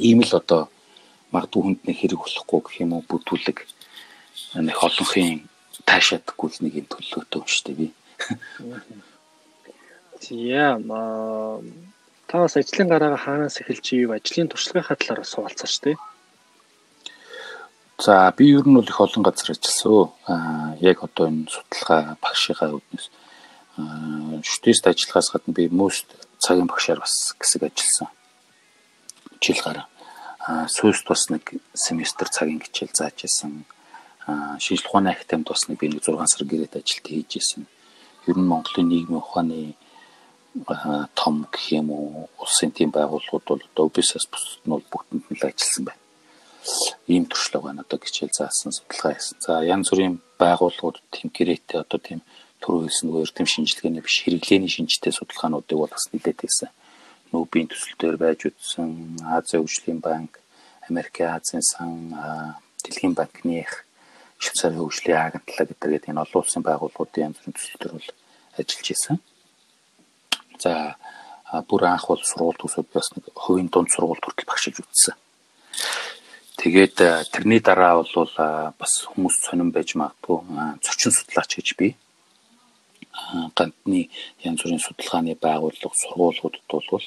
Ийм 0.00 0.24
л 0.24 0.32
одоо 0.32 0.72
магадгүй 1.36 1.62
хүнд 1.62 1.80
нэг 1.84 1.96
хэрэг 2.00 2.20
болохгүй 2.24 2.60
гэх 2.64 2.80
юм 2.80 2.96
уу 2.96 3.04
бүтүүлэг 3.04 3.58
нэг 4.56 4.76
олонхын 4.80 5.44
таашаадаггүй 5.84 6.48
л 6.48 6.62
нэг 6.64 6.74
юм 6.80 6.86
төлөвлөгөөтэй 6.88 7.38
юм 7.44 7.48
шүү 7.52 7.64
дээ 7.68 7.76
би. 7.76 7.86
Тийм 10.24 10.88
аа 10.88 11.60
та 12.24 12.40
бас 12.40 12.56
ажлын 12.56 12.88
гараагаа 12.88 13.20
хаанаас 13.20 13.60
эхэлж 13.60 13.86
ив 13.92 14.10
ажлын 14.16 14.48
туршлагын 14.48 14.96
талаар 14.96 15.28
суулцаа 15.28 15.68
шүү 15.68 15.84
дээ. 15.84 15.96
За 18.00 18.32
би 18.36 18.48
ер 18.56 18.64
нь 18.64 18.74
бол 18.74 18.88
их 18.88 19.00
олон 19.00 19.22
газар 19.22 19.52
ажилласан. 19.52 20.08
Аа 20.24 20.72
яг 20.80 21.04
одоо 21.04 21.28
энэ 21.28 21.52
судалгаа 21.52 22.16
багшийнхаа 22.24 22.72
үүднээс 22.80 23.06
аа 23.76 24.40
шүтэст 24.40 24.88
ажиллахаас 24.88 25.28
гадна 25.34 25.52
би 25.52 25.68
most 25.68 26.08
цагийн 26.44 26.68
багшаар 26.68 27.00
бас 27.00 27.34
хэсэг 27.40 27.62
ажилласан. 27.64 28.08
Жил 29.40 29.60
гараа. 29.64 29.86
Аа 30.44 30.68
сүйст 30.68 31.08
бас 31.08 31.30
нэг 31.32 31.44
семестр 31.72 32.28
цагийн 32.28 32.60
хичээл 32.60 32.92
зааж 32.92 33.24
исэн. 33.24 33.64
Аа 34.28 34.60
шинжлэх 34.60 34.92
ухааны 34.92 35.10
академид 35.16 35.48
бас 35.48 35.68
нэг 35.68 35.78
би 35.80 35.88
нэг 35.88 36.04
6 36.04 36.28
сар 36.28 36.44
гэрээд 36.44 36.76
ажилт 36.76 37.06
хийж 37.08 37.32
исэн. 37.40 37.66
Ер 38.28 38.36
нь 38.36 38.50
Монголын 38.50 38.88
нийгмийн 38.88 39.24
ухааны 39.24 39.74
том 41.16 41.48
гэх 41.50 41.64
юм 41.72 41.90
уу 41.90 42.28
улсын 42.38 42.70
тийм 42.70 42.90
байгууллагууд 42.92 43.44
бол 43.48 43.62
одоо 43.64 43.88
бизнес 43.88 44.28
бусд 44.30 44.60
нь 44.62 44.70
бол 44.70 44.84
бүгдэнд 44.92 45.24
нь 45.32 45.38
л 45.40 45.48
ажилласан 45.48 45.84
байна 45.88 46.04
ийм 47.06 47.24
туршлага 47.26 47.66
байна 47.66 47.82
одоо 47.84 47.98
хичээл 47.98 48.32
заасан 48.32 48.72
судалгаа 48.72 49.14
хийсэн. 49.14 49.38
За 49.40 49.52
янз 49.62 49.90
бүрийн 49.90 50.20
байгууллагууд 50.40 50.98
тийм 51.10 51.28
гэрээтэй 51.36 51.80
одоо 51.80 51.98
тийм 52.00 52.20
түрүү 52.64 52.88
хэлсэн 52.88 53.06
нөгөө 53.12 53.24
эрдэм 53.28 53.48
шинжилгээний 53.52 54.00
биш 54.00 54.16
хэрэглээний 54.24 54.72
шинжтэй 54.72 55.12
судалгаануудыг 55.12 55.76
бол 55.76 55.92
бас 55.92 56.08
нэлээд 56.08 56.40
хийсэн. 56.40 56.72
Нүүбийн 57.28 57.68
төсөлтөөр 57.68 58.16
байж 58.16 58.40
үтсэн 58.48 59.20
Азийн 59.36 59.68
хөгжлийн 59.68 60.00
банк, 60.00 60.40
Америкийн 60.88 61.36
Азийн 61.36 61.60
сан, 61.60 62.16
Дэлхийн 62.80 63.12
банкных, 63.12 63.84
Швейцарын 64.40 64.80
хөгжлийн 64.80 65.20
агентлаг 65.20 65.68
гэдэг 65.76 66.08
энэ 66.08 66.24
олон 66.24 66.40
улсын 66.40 66.64
байгууллагуудын 66.64 67.24
янз 67.28 67.36
бүрийн 67.44 67.56
төсөлтөөр 67.56 67.92
бол 68.00 68.10
ажиллаж 68.56 68.88
исэн. 68.88 69.16
За 70.56 70.72
бүр 71.68 71.82
анх 71.84 72.08
бол 72.08 72.22
сургууль 72.24 72.60
төсөөд 72.60 72.88
бас 72.96 73.12
нэг 73.12 73.24
хувийн 73.36 73.68
дунд 73.68 73.92
сургууль 73.92 74.20
хүртэл 74.24 74.48
багшиж 74.48 74.80
үтсэн. 74.80 75.14
Тэгээд 76.60 76.96
тэрний 77.28 77.60
дараа 77.60 78.00
бол 78.00 78.32
бас 78.80 78.92
хүмүүс 79.12 79.36
сонирн 79.44 79.74
байж 79.74 79.96
магадгүй 80.00 80.38
зочин 80.80 81.12
судлаач 81.12 81.60
гэж 81.60 81.68
би 81.76 81.88
гантны 83.58 84.10
янз 84.48 84.60
бүрийн 84.62 84.82
судалгааны 84.82 85.34
байгууллага 85.46 85.96
сургуулиудад 86.02 86.64
бол 86.68 87.06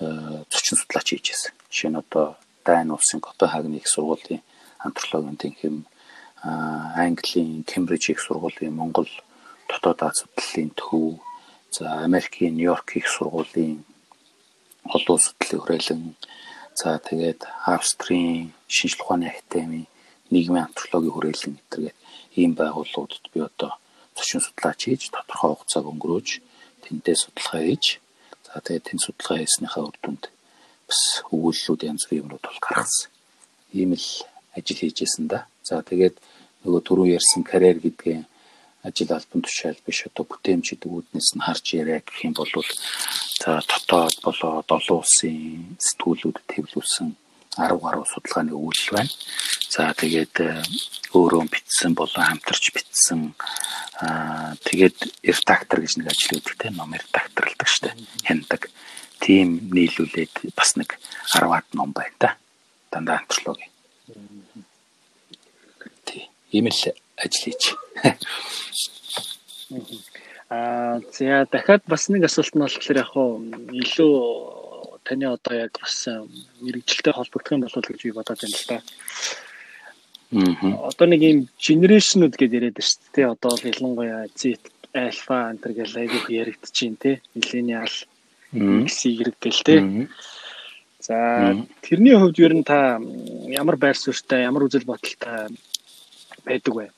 э, 0.00 0.44
зочин 0.52 0.76
судлаач 0.78 1.08
хийжсэн. 1.10 1.52
Жишээ 1.70 1.90
нь 1.90 2.00
одоо 2.02 2.36
Дайн 2.64 2.90
улсын 2.90 3.20
Копенгаген 3.20 3.78
их 3.78 3.88
сургуулийн 3.88 4.42
антропологийн 4.78 5.40
тэнхэм 5.42 5.76
Английн 6.42 7.64
Кембриж 7.64 8.10
их 8.10 8.20
сургуулийн 8.20 8.74
Монгол 8.74 9.08
дотоод 9.68 10.02
Аз 10.02 10.24
судлалын 10.24 10.70
төв 10.80 11.20
за 11.70 11.84
Америкийн 12.06 12.54
Нью-Йорк 12.56 12.96
их 12.96 13.06
сургуулийн 13.08 13.84
олон 14.84 15.18
судлалын 15.18 15.60
хүрээлэн 15.62 16.02
За 16.80 16.98
тэгээд 16.98 17.44
Австрийн 17.66 18.52
шинжлэх 18.66 19.04
ухааны 19.04 19.28
академи, 19.28 19.84
нийгмийн 20.32 20.64
антропологийн 20.64 21.12
хүрээлэн 21.12 21.54
гэтэргээд 21.58 21.98
ийм 22.40 22.52
байгууллагуудад 22.56 23.24
би 23.34 23.40
одоо 23.44 23.72
зочин 24.20 24.44
судлаач 24.44 24.80
хийж 24.84 25.02
тодорхой 25.08 25.50
хугацааг 25.56 25.86
өнгөрөөж 25.88 26.28
тэнтэй 26.84 27.16
судалгаа 27.16 27.62
хийж 27.64 27.84
за 28.44 28.60
тэгээд 28.60 28.84
тэн 28.84 28.98
судалгаа 29.00 29.38
хийснийхаа 29.40 29.84
үр 29.88 29.96
дүнд 30.04 30.22
бас 30.88 31.00
өгүүллүүд 31.32 31.80
янз 31.88 32.02
бүрийн 32.04 32.22
юмнууд 32.28 32.44
бол 32.44 32.60
гаргасан. 32.60 33.08
Ийм 33.72 33.96
л 33.96 34.08
ажил 34.56 34.80
хийжсэн 34.80 35.26
да. 35.32 35.48
За 35.64 35.80
тэгээд 35.80 36.16
нөгөө 36.66 36.80
түрүү 36.86 37.06
ярьсан 37.16 37.42
карьер 37.46 37.78
гэдгийн 37.80 38.24
ажил 38.82 39.12
албан 39.12 39.40
тушаал 39.44 39.80
биш 39.86 40.04
одоо 40.08 40.24
бүтээмжид 40.28 40.82
үүднээс 40.84 41.28
нь 41.36 41.44
харж 41.46 41.66
яриа 41.80 42.00
гэх 42.04 42.18
юм 42.26 42.34
бол 42.36 42.52
за 43.40 43.62
дотоод 43.70 44.16
болоод 44.24 44.68
олон 44.76 44.98
улсын 45.00 45.78
сэтгүүлүүд 45.86 46.36
төвлөрсөн 46.50 47.08
10 47.60 47.76
гаруй 47.84 48.06
судалгааны 48.08 48.56
өгүүлэл 48.56 48.96
байна. 48.96 49.12
За 49.68 49.92
тэгээд 49.92 50.34
э, 50.40 50.62
өөрөө 51.12 51.42
бичсэн 51.52 51.92
болон 51.94 52.24
хамтарч 52.24 52.72
бичсэн 52.72 53.36
тэгээд 54.64 54.98
редактор 55.22 55.84
гэж 55.84 56.00
нэг 56.00 56.08
ажил 56.08 56.40
үүдэг 56.40 56.56
те 56.56 56.70
ном 56.72 56.96
редакторлдаг 56.96 57.68
штэ 57.68 57.92
хяндаг. 58.24 58.72
Тим 59.20 59.68
нийлүүлээд 59.68 60.56
бас 60.56 60.74
нэг 60.80 60.96
10-аад 61.28 61.68
ном 61.76 61.92
байна 61.92 62.16
та. 62.18 62.30
Дандаа 62.90 63.20
антропологи. 63.20 63.68
Тий. 66.08 66.30
Ийм 66.50 66.72
л 66.72 66.80
ажил 67.20 67.52
хийж. 67.52 67.76
Аа 70.48 70.98
за 71.12 71.46
дахиад 71.52 71.84
бас 71.86 72.08
нэг 72.08 72.24
асуулт 72.24 72.54
нь 72.56 72.64
болохоор 72.64 72.96
яг 72.96 73.10
хуу 73.12 73.44
илүү 73.70 74.14
таны 75.04 75.26
одоо 75.26 75.54
яг 75.56 75.78
бас 75.80 76.08
мэрэгжилтэй 76.60 77.12
холбогдох 77.12 77.52
юм 77.52 77.62
болов 77.64 77.84
гэж 77.84 78.00
би 78.02 78.12
бодоод 78.12 78.40
байна 78.40 78.56
л 78.56 78.66
да. 78.68 78.78
Аа. 80.30 80.88
Одоо 80.90 81.06
нэг 81.08 81.20
юм 81.22 81.38
генерашнуд 81.58 82.36
гэдээ 82.36 82.58
яриад 82.58 82.76
байна 82.76 82.88
шүү 82.88 83.12
дээ. 83.14 83.32
Одоо 83.34 83.50
бол 83.50 83.70
ялангуяа 83.70 84.26
Z 84.36 84.40
альфа 84.94 85.36
антер 85.50 85.72
гэл 85.72 85.96
айгүйх 85.96 86.26
яригдчихээн 86.30 86.96
те. 86.96 87.20
Миллениал 87.34 87.94
X 88.52 89.06
Y 89.06 89.24
гэл 89.40 89.60
те. 89.64 89.76
За 91.00 91.56
тэрний 91.80 92.14
хувьд 92.14 92.38
ер 92.38 92.54
нь 92.54 92.64
та 92.64 93.00
ямар 93.48 93.76
байр 93.76 93.96
суурьтай, 93.96 94.44
ямар 94.44 94.68
үзэл 94.68 94.84
бодолтой 94.84 95.48
байдаг 96.44 96.74
вэ? 96.74 96.90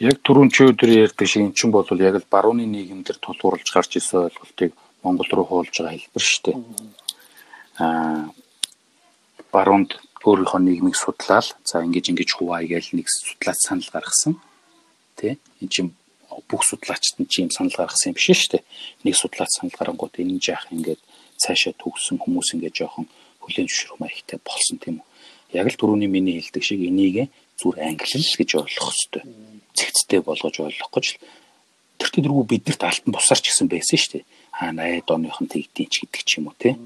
яг 0.00 0.20
түрүүн 0.24 0.48
чи 0.48 0.64
өдөр 0.64 0.90
ярьдаг 1.04 1.28
шиг 1.28 1.44
эн 1.44 1.52
чинь 1.52 1.72
бол 1.74 1.84
яг 2.00 2.16
л 2.16 2.24
барууны 2.32 2.64
нийгэмдэр 2.64 3.20
тулгуурлаж 3.20 3.68
гарч 3.68 4.00
исэн 4.00 4.32
ойлголтыг 4.32 4.72
Монгол 5.02 5.30
руу 5.32 5.46
хуулж 5.46 5.74
байгаа 5.74 5.96
хэлбэр 5.96 6.24
шүү 6.24 6.42
дээ. 6.44 6.58
Аа 7.80 8.30
баруунд 9.52 9.98
өөрийнхөө 10.24 10.60
нийгмийг 10.60 10.96
судлаад 10.96 11.56
за 11.64 11.82
ингэж 11.82 12.12
ингэж 12.12 12.30
хуваая 12.36 12.66
гэж 12.68 12.92
нэг 12.92 13.06
судлаач 13.08 13.58
санал 13.64 13.88
гаргасан. 13.88 14.36
Тэ? 15.16 15.40
Эн 15.64 15.68
чинь 15.68 15.90
бүх 16.48 16.62
судлаачд 16.68 17.18
нь 17.18 17.30
чинь 17.30 17.50
санал 17.50 17.72
гаргасан 17.72 18.12
юм 18.12 18.16
биш 18.20 18.28
шүү 18.28 18.60
дээ. 18.60 18.64
Нэг 19.04 19.14
судлаач 19.16 19.50
санал 19.56 19.74
гарангууд 19.74 20.14
энэ 20.20 20.38
жаах 20.38 20.68
ингээд 20.70 21.00
цаашаа 21.40 21.72
төгсөн 21.80 22.20
хүмүүс 22.20 22.52
ингээд 22.54 22.76
жоохон 22.76 23.08
хүлэн 23.40 23.66
зөвшөөрөх 23.66 24.00
маягтай 24.00 24.38
болсон 24.44 24.76
тийм 24.78 25.00
үү. 25.00 25.06
Яг 25.56 25.66
л 25.66 25.80
түрүүний 25.80 26.06
миний 26.12 26.36
хэлдэг 26.38 26.62
шиг 26.62 26.84
энийг 26.84 27.32
зүгээр 27.58 27.80
англи 27.80 28.20
л 28.20 28.38
гэж 28.38 28.50
ойлгох 28.60 28.92
хэрэгтэй 28.92 29.24
цэгцтэй 29.74 30.20
болгож 30.20 30.56
ойлгох 30.60 30.90
гэж 30.92 31.06
тэр 32.00 32.10
тэргүй 32.12 32.44
биднэрт 32.48 32.82
алтан 32.84 33.12
бусаар 33.12 33.40
ч 33.40 33.48
гэсэн 33.48 33.68
байсан 33.68 33.96
шүү 33.96 34.12
дээ. 34.20 34.24
Аа 34.60 34.76
80-ад 34.76 35.08
оныхон 35.16 35.48
тэгдийн 35.48 35.88
ч 35.88 36.04
гэдэг 36.04 36.22
ч 36.28 36.30
юм 36.38 36.52
уу 36.52 36.56
те. 36.60 36.76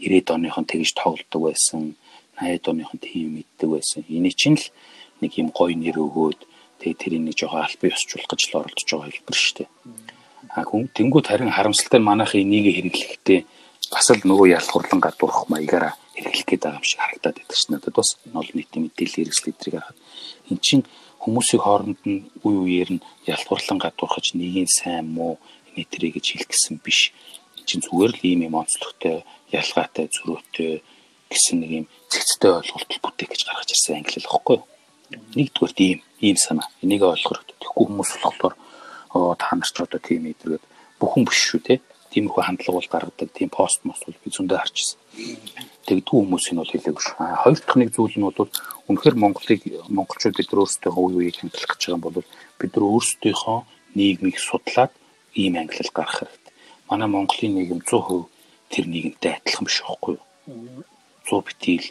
90-ад 0.00 0.28
оныхон 0.32 0.64
тэгж 0.64 0.96
тоглодог 0.96 1.40
байсан. 1.52 1.94
80-ад 2.40 2.64
оныхон 2.72 2.98
тийм 2.98 3.36
мэддэг 3.36 3.68
байсан. 3.68 4.00
Эний 4.08 4.32
чинь 4.32 4.56
л 4.56 4.66
нэг 5.20 5.36
юм 5.36 5.52
гоё 5.52 5.76
нэр 5.76 6.00
өгөөд 6.00 6.40
тэгээ 6.80 6.96
тэрийг 6.96 7.22
нэг 7.28 7.36
жоохон 7.36 7.62
албан 7.62 7.92
ёсчлуулах 7.92 8.30
гэж 8.32 8.40
л 8.48 8.58
оролдож 8.64 8.88
байгаа 8.88 9.12
хэлбэр 9.12 9.36
шүү 9.36 9.56
дээ. 9.60 9.68
Аа 10.56 10.64
хүн 10.64 10.88
тэнгуут 10.90 11.28
харин 11.28 11.52
харамсалтай 11.52 12.00
нь 12.00 12.08
манайх 12.08 12.32
энийг 12.34 12.66
хэрэглэхдээ 12.72 13.40
бас 13.92 14.08
л 14.10 14.24
нөгөө 14.24 14.56
ялхурлан 14.56 15.00
гадуурх 15.04 15.52
маягаараа 15.52 15.94
хэрэглэх 16.16 16.48
гээд 16.48 16.62
байгаа 16.64 16.80
юм 16.80 16.88
шиг 16.88 17.00
харагдаад 17.00 17.36
байдаг 17.36 17.56
ш 17.60 17.64
надад 17.68 17.94
бас 17.94 18.08
нол 18.32 18.48
нийтийн 18.52 18.82
мэдээлэл 18.88 19.18
хэрэгсэл 19.20 19.52
эдрийг 19.52 19.74
харахад 19.76 19.98
эн 20.50 20.58
чинь 20.58 20.84
хүмүүсийн 21.22 21.62
хооронд 21.62 22.00
нь 22.08 22.26
үе 22.42 22.58
үеэр 22.64 22.90
нь 22.98 23.04
ялгуурлан 23.30 23.78
гадуурхаж 23.78 24.34
нэгийн 24.34 24.68
сайн 24.68 25.06
муу 25.06 25.38
нийтрээ 25.76 26.10
гэж 26.16 26.26
хэлэх 26.32 26.50
гэсэн 26.50 26.80
биш. 26.84 27.12
Чин 27.66 27.80
зүгээр 27.80 28.12
л 28.18 28.26
ийм 28.26 28.40
юм 28.48 28.58
онцлогтой, 28.58 29.22
ялгаатай, 29.54 30.10
зөрүүтэй 30.10 30.82
гэсэн 31.30 31.56
нэг 31.62 31.70
юм 31.70 31.86
цэгцтэй 32.10 32.52
ойлголт 32.60 32.90
бүтээх 33.00 33.30
гэж 33.32 33.40
гаргаж 33.46 33.70
ирсэн 33.72 33.96
англи 34.02 34.18
л 34.20 34.32
баггүй. 34.32 34.58
Нэгдүгээр 35.36 35.72
ийм 35.80 36.00
ийм 36.20 36.36
санаа. 36.36 36.68
Энийг 36.82 37.02
ойлгох 37.04 37.44
хэрэгтэй. 37.44 37.56
Тэгэхгүй 37.60 37.84
хүмүүс 37.88 38.10
болохоор 38.20 38.54
оо 39.16 39.34
та 39.36 39.52
нар 39.56 39.68
ч 39.68 39.76
одоо 39.80 40.00
тийм 40.00 40.28
идэргээд 40.28 40.64
бүхэн 41.00 41.24
биш 41.24 41.40
шүү 41.52 41.60
те. 41.64 41.74
Тийм 42.12 42.28
их 42.28 42.36
хандлага 42.36 42.76
бол 42.76 42.92
гаргадаг. 42.92 43.28
Тийм 43.32 43.48
пост 43.48 43.80
мос 43.84 44.00
бол 44.04 44.16
би 44.20 44.28
зөндөө 44.28 44.58
харчихсан. 44.60 44.98
Тэгдгүй 45.88 46.18
хүмүүс 46.20 46.44
энэ 46.52 46.60
бол 46.60 46.72
хэлээгүй 46.72 47.02
шүү. 47.02 47.16
Хоёр 47.16 47.58
дахь 47.60 47.78
нэг 47.80 47.90
зүйл 47.92 48.16
нь 48.20 48.26
бол 48.28 48.48
үнэхээр 48.88 49.16
Монголыг 49.16 49.60
монголчууд 49.88 50.36
бид 50.36 50.48
нар 50.52 50.60
өөрсдөө 50.64 50.92
хувь 50.92 51.16
үеийг 51.16 51.36
хяндлах 51.40 51.70
гэж 51.72 51.80
байгаа 51.80 51.96
юм 51.96 52.04
бол 52.04 52.16
бид 52.60 52.72
нар 52.76 52.84
өөрсдийнхөө 52.92 53.58
нийгмийг 53.96 54.36
судлаад 54.40 54.92
ийм 55.34 55.56
ангилал 55.56 55.92
гаргах 55.94 56.18
хэрэгтэй. 56.18 56.54
Манай 56.88 57.08
Монголын 57.08 57.54
нийгэм 57.56 57.80
100% 57.86 58.28
тэр 58.72 58.84
нийгэмтэй 58.88 59.32
адилхан 59.36 59.66
биш 59.66 59.78
байхгүй 59.82 60.14
юу? 60.16 60.84
100 61.28 61.46
битэл 61.46 61.86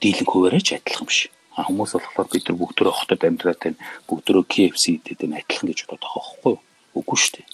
дийлэн 0.00 0.28
хуваараач 0.28 0.68
адилхан 0.72 1.06
биш. 1.06 1.20
А 1.56 1.64
хүмүүс 1.64 1.92
болохоор 1.96 2.28
бид 2.32 2.44
нар 2.48 2.58
бүгдөө 2.60 2.92
хотод 2.92 3.22
амьдраад 3.24 3.60
байна. 3.64 3.80
Бүгдөө 4.08 4.44
KFC 4.44 4.84
идээд 5.00 5.20
байна 5.24 5.40
адилхан 5.40 5.68
гэж 5.72 5.78
бодоод 5.88 6.04
байгаа 6.04 6.20
байхгүй 6.20 6.52
юу? 6.52 6.60
Үгүй 7.00 7.16
шүү 7.16 7.32
дээ. 7.36 7.48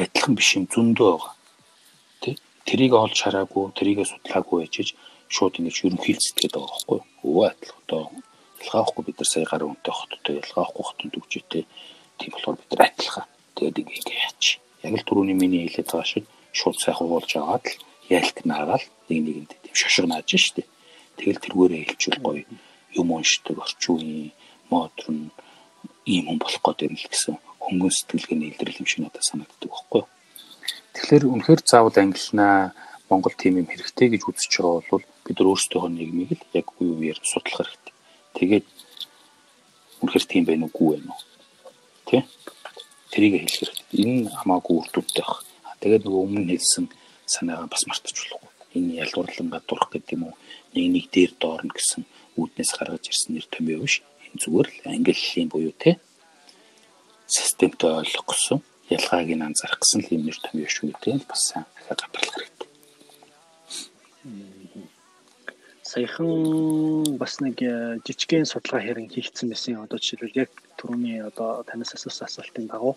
Адилхан 0.00 0.34
биш 0.38 0.48
юм 0.56 0.64
зөндөө 0.72 1.08
байгаа. 1.12 1.34
Тэ? 2.24 2.36
тэрийг 2.64 2.92
олж 2.94 3.16
хараагүй, 3.20 3.72
тэрийгэ 3.76 4.04
судлаагүй 4.08 4.64
байж 4.64 4.94
шууд 5.28 5.58
ингэж 5.58 5.76
ерөнхийлцдэг 5.84 6.48
байгаа 6.48 6.70
байхгүй 6.70 6.96
юу? 6.96 7.06
Өвөө 7.26 7.46
адил 7.50 7.74
одоо 7.84 8.02
ялгаахгүй 8.60 9.02
бид 9.04 9.18
нар 9.18 9.28
сая 9.28 9.44
гарын 9.44 9.70
үнэтэй 9.72 9.94
хоттой 9.94 10.34
ялгаахгүй 10.40 10.84
хотод 10.86 11.18
үгжээтэй 11.18 11.62
тийм 12.18 12.30
болохоор 12.34 12.56
бид 12.60 12.70
нар 12.72 12.82
адилхан. 12.88 13.26
Тэгээд 13.60 13.76
ингэ 13.76 14.16
яач. 14.16 14.56
Яг 14.80 14.96
л 14.96 15.04
түрүүний 15.04 15.36
миний 15.36 15.68
хэлээд 15.68 15.92
байгаа 15.92 16.08
шиг 16.08 16.24
шууд 16.56 16.80
сайхан 16.80 17.12
уулж 17.12 17.28
аваад 17.36 17.68
л 17.68 17.76
яалт 18.08 18.38
наагаал 18.48 18.86
нэг 19.12 19.20
нэгэнд 19.20 19.52
тийм 19.60 19.76
шошигнааж 19.76 20.28
штэ. 20.32 20.64
Тэгэл 21.20 21.44
тэргээрээ 21.44 21.84
хэлчихвэл 21.92 22.24
гоё 22.24 22.44
юм 22.96 23.08
уншдаг 23.12 23.60
орчин 23.60 24.00
үеийн 24.00 24.32
модерн 24.72 25.28
ийм 26.08 26.24
хүн 26.24 26.38
болох 26.40 26.62
гээд 26.64 26.88
ирэл 26.88 27.12
гэсэн 27.12 27.36
хөнгөн 27.60 27.92
сэтгэлгээний 27.92 28.48
илрэл 28.56 28.80
юм 28.80 28.88
шиг 28.88 29.00
надад 29.04 29.28
санагддаг 29.28 29.68
байхгүй. 29.68 30.02
Тэгэхээр 30.96 31.24
үнэхээр 31.28 31.60
заавал 31.60 31.96
ангилнаа 32.00 32.72
Монгол 33.12 33.36
тим 33.36 33.60
юм 33.60 33.68
хэрэгтэй 33.68 34.08
гэж 34.16 34.22
үзэж 34.24 34.52
байгаа 34.56 34.88
бол 34.88 35.04
бид 35.28 35.36
нар 35.36 35.50
өөрсдөө 35.52 35.84
нийгмийг 35.92 36.32
л 36.32 36.56
яг 36.56 36.66
үе 36.80 36.88
үеэр 36.96 37.18
судлах 37.20 37.68
хэрэгтэй. 37.68 37.94
Тэгээд 38.40 38.66
үнэхээр 40.00 40.24
тийм 40.24 40.42
байх 40.48 40.64
уу 40.64 40.72
гүй 40.72 40.88
байна 40.96 41.12
уу? 41.12 41.22
Тэ? 42.08 42.24
Тэрийг 43.10 43.34
хэлэх 43.42 43.74
хэрэгтэй. 43.74 43.98
Энэ 44.02 44.30
хамаагүй 44.38 44.74
үр 44.78 44.88
дүнтэй 44.94 45.24
баг. 45.26 45.42
Тэгээд 45.82 46.04
нөгөө 46.06 46.22
өмнө 46.24 46.50
хэлсэн 46.54 46.86
санаагаа 47.26 47.68
бас 47.70 47.82
мартаж 47.86 48.14
болохгүй. 48.14 48.50
Энэ 48.78 48.92
ялгуурлангаа 49.02 49.62
дурах 49.66 49.90
гэдэг 49.90 50.14
юм 50.14 50.22
уу? 50.30 50.34
Нэг 50.74 50.86
нэг 50.94 51.04
дээр 51.10 51.32
доорно 51.42 51.72
гэсэн 51.74 52.06
үүднээс 52.38 52.70
гаргаж 52.78 53.04
ирсэн 53.10 53.34
нэр 53.34 53.46
томьёо 53.50 53.82
биш. 53.82 54.02
Энэ 54.30 54.40
зүгээр 54.42 54.68
л 54.70 54.78
хэлний 55.10 55.48
буюу 55.50 55.74
тэ 55.74 55.98
системтэй 57.26 57.90
ойлгох 57.90 58.26
гэсэн 58.30 58.58
ялгааг 58.94 59.28
нь 59.34 59.46
анзаарах 59.46 59.80
гэсэн 59.82 60.06
юм 60.14 60.22
нэр 60.26 60.38
томьёо 60.38 60.70
шүү 60.70 60.94
гэдэг 60.94 61.26
бас 61.30 61.42
сайн 61.50 61.66
дахиад 61.74 62.00
гадарлах 62.02 62.34
хэрэгтэй. 62.38 62.68
Саяхан 65.90 66.30
бас 67.18 67.42
нэг 67.42 67.56
э, 67.62 67.98
жижигхэн 68.06 68.46
судалгаа 68.46 68.82
хэрэг 68.82 69.10
хийгдсэн 69.10 69.50
байсан. 69.50 69.82
Одоо 69.82 69.98
жишээлбэл 69.98 70.46
яг 70.46 70.50
түрүүний 70.80 71.20
одоо 71.30 71.62
танаас 71.68 71.94
асуусан 71.94 72.26
асуултын 72.26 72.66
дагуу 72.72 72.96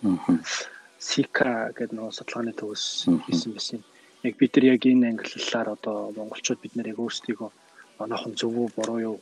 Сика 1.03 1.75
гэдэг 1.75 1.99
нэг 1.99 2.15
судалгааны 2.15 2.53
төгс 2.55 3.11
хийсэн 3.27 3.51
байсан. 3.51 3.79
Яг 4.23 4.39
бид 4.39 4.55
нар 4.55 4.65
яг 4.71 4.85
энэ 4.87 5.09
ангиллалаар 5.11 5.75
одоо 5.75 5.97
монголчууд 6.15 6.63
бид 6.63 6.75
нар 6.79 6.87
яг 6.87 6.99
өөрсдийгөө 7.03 7.49
онохон 7.99 8.33
зөв 8.39 8.55
үү 8.55 8.69
буруу 8.75 8.99
юу? 9.09 9.17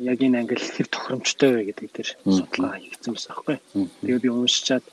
Яг 0.00 0.18
энэ 0.24 0.40
англи 0.40 0.56
хэр 0.56 0.88
тохиромжтой 0.88 1.50
вэ 1.52 1.62
гэдэг 1.68 1.88
дээр 1.92 2.10
судалгаа 2.24 2.80
хийгдсэн 2.80 3.12
байсан 3.12 3.32
байхгүй. 3.36 3.56
Тэгээ 4.00 4.24
би 4.24 4.28
уншичаад 4.32 4.84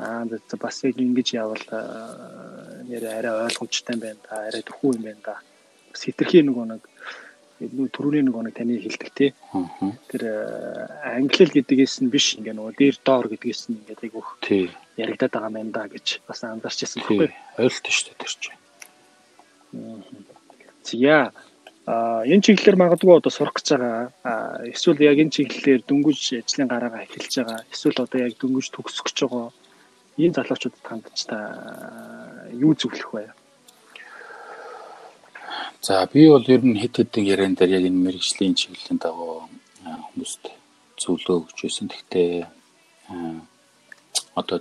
аа 0.00 0.24
бас 0.56 0.76
яг 0.88 0.96
ингэж 0.96 1.28
явал 1.36 1.64
нэр 2.88 3.04
арай 3.12 3.34
ойлгомжтой 3.44 3.92
юм 3.92 4.00
байна 4.00 4.20
да 4.24 4.34
арай 4.48 4.62
төхөө 4.64 4.96
юм 4.96 5.04
байна 5.04 5.22
да. 5.28 5.34
Бас 5.92 6.00
хитрхи 6.06 6.40
нөгөө 6.48 6.64
нэг 6.72 6.82
түрүүний 7.58 8.22
нэг 8.22 8.54
таны 8.54 8.78
хэлдэг 8.78 9.10
тий. 9.14 9.30
Тэр 10.10 10.22
англи 11.02 11.34
хэл 11.42 11.56
гэдгээс 11.58 11.94
нь 12.06 12.12
биш 12.12 12.38
ингээ 12.38 12.54
нөгөө 12.54 12.74
дээр 12.78 12.96
доор 13.02 13.26
гэдгээс 13.26 13.62
нь 13.68 13.82
ингээ 13.82 13.98
айгүйх 14.06 14.28
яригадаад 14.94 15.34
байгаа 15.34 15.62
юм 15.62 15.70
да 15.74 15.90
гэж 15.90 16.22
бас 16.26 16.46
анзаарч 16.46 16.78
ирсэн 16.86 17.02
байхгүй. 17.02 17.30
Ойлтой 17.58 17.92
шүү 17.92 18.06
дээ 18.06 18.20
тэр 18.22 18.34
чинь. 18.38 18.58
Зя 20.86 21.18
а 21.88 22.22
энэ 22.28 22.44
чиглэлээр 22.44 22.76
магадгүй 22.78 23.16
одоо 23.16 23.32
сурах 23.32 23.56
гэж 23.56 23.66
байгаа 23.74 24.06
эсвэл 24.70 25.00
яг 25.08 25.18
энэ 25.18 25.34
чиглэлээр 25.34 25.82
дөнгөж 25.88 26.20
ажлын 26.36 26.68
гараагаа 26.68 27.02
эхэлж 27.08 27.32
байгаа 27.40 27.60
эсвэл 27.72 28.02
одоо 28.04 28.18
яг 28.28 28.34
дөнгөж 28.36 28.66
төгсөх 28.70 29.08
гэж 29.08 29.18
байгаа 29.24 29.48
энэ 30.20 30.36
залуучуудад 30.36 30.84
хандж 30.84 31.18
та 31.30 31.38
юу 32.52 32.74
зөвлөх 32.76 33.10
вэ? 33.14 33.24
За 35.80 36.06
би 36.12 36.26
бол 36.28 36.42
ер 36.42 36.62
нь 36.66 36.80
хэд 36.82 36.94
хэдэн 36.96 37.24
яриан 37.24 37.54
дээр 37.54 37.78
яг 37.78 37.84
энэ 37.86 38.02
мэрэгжлийн 38.02 38.54
чиглэлийн 38.58 38.98
дагуу 38.98 39.46
хүмүүст 39.86 40.42
зөвлөгөө 40.98 41.36
өгч 41.46 41.58
байсан. 41.62 41.86
Гэхдээ 41.86 42.50
одоо 44.34 44.58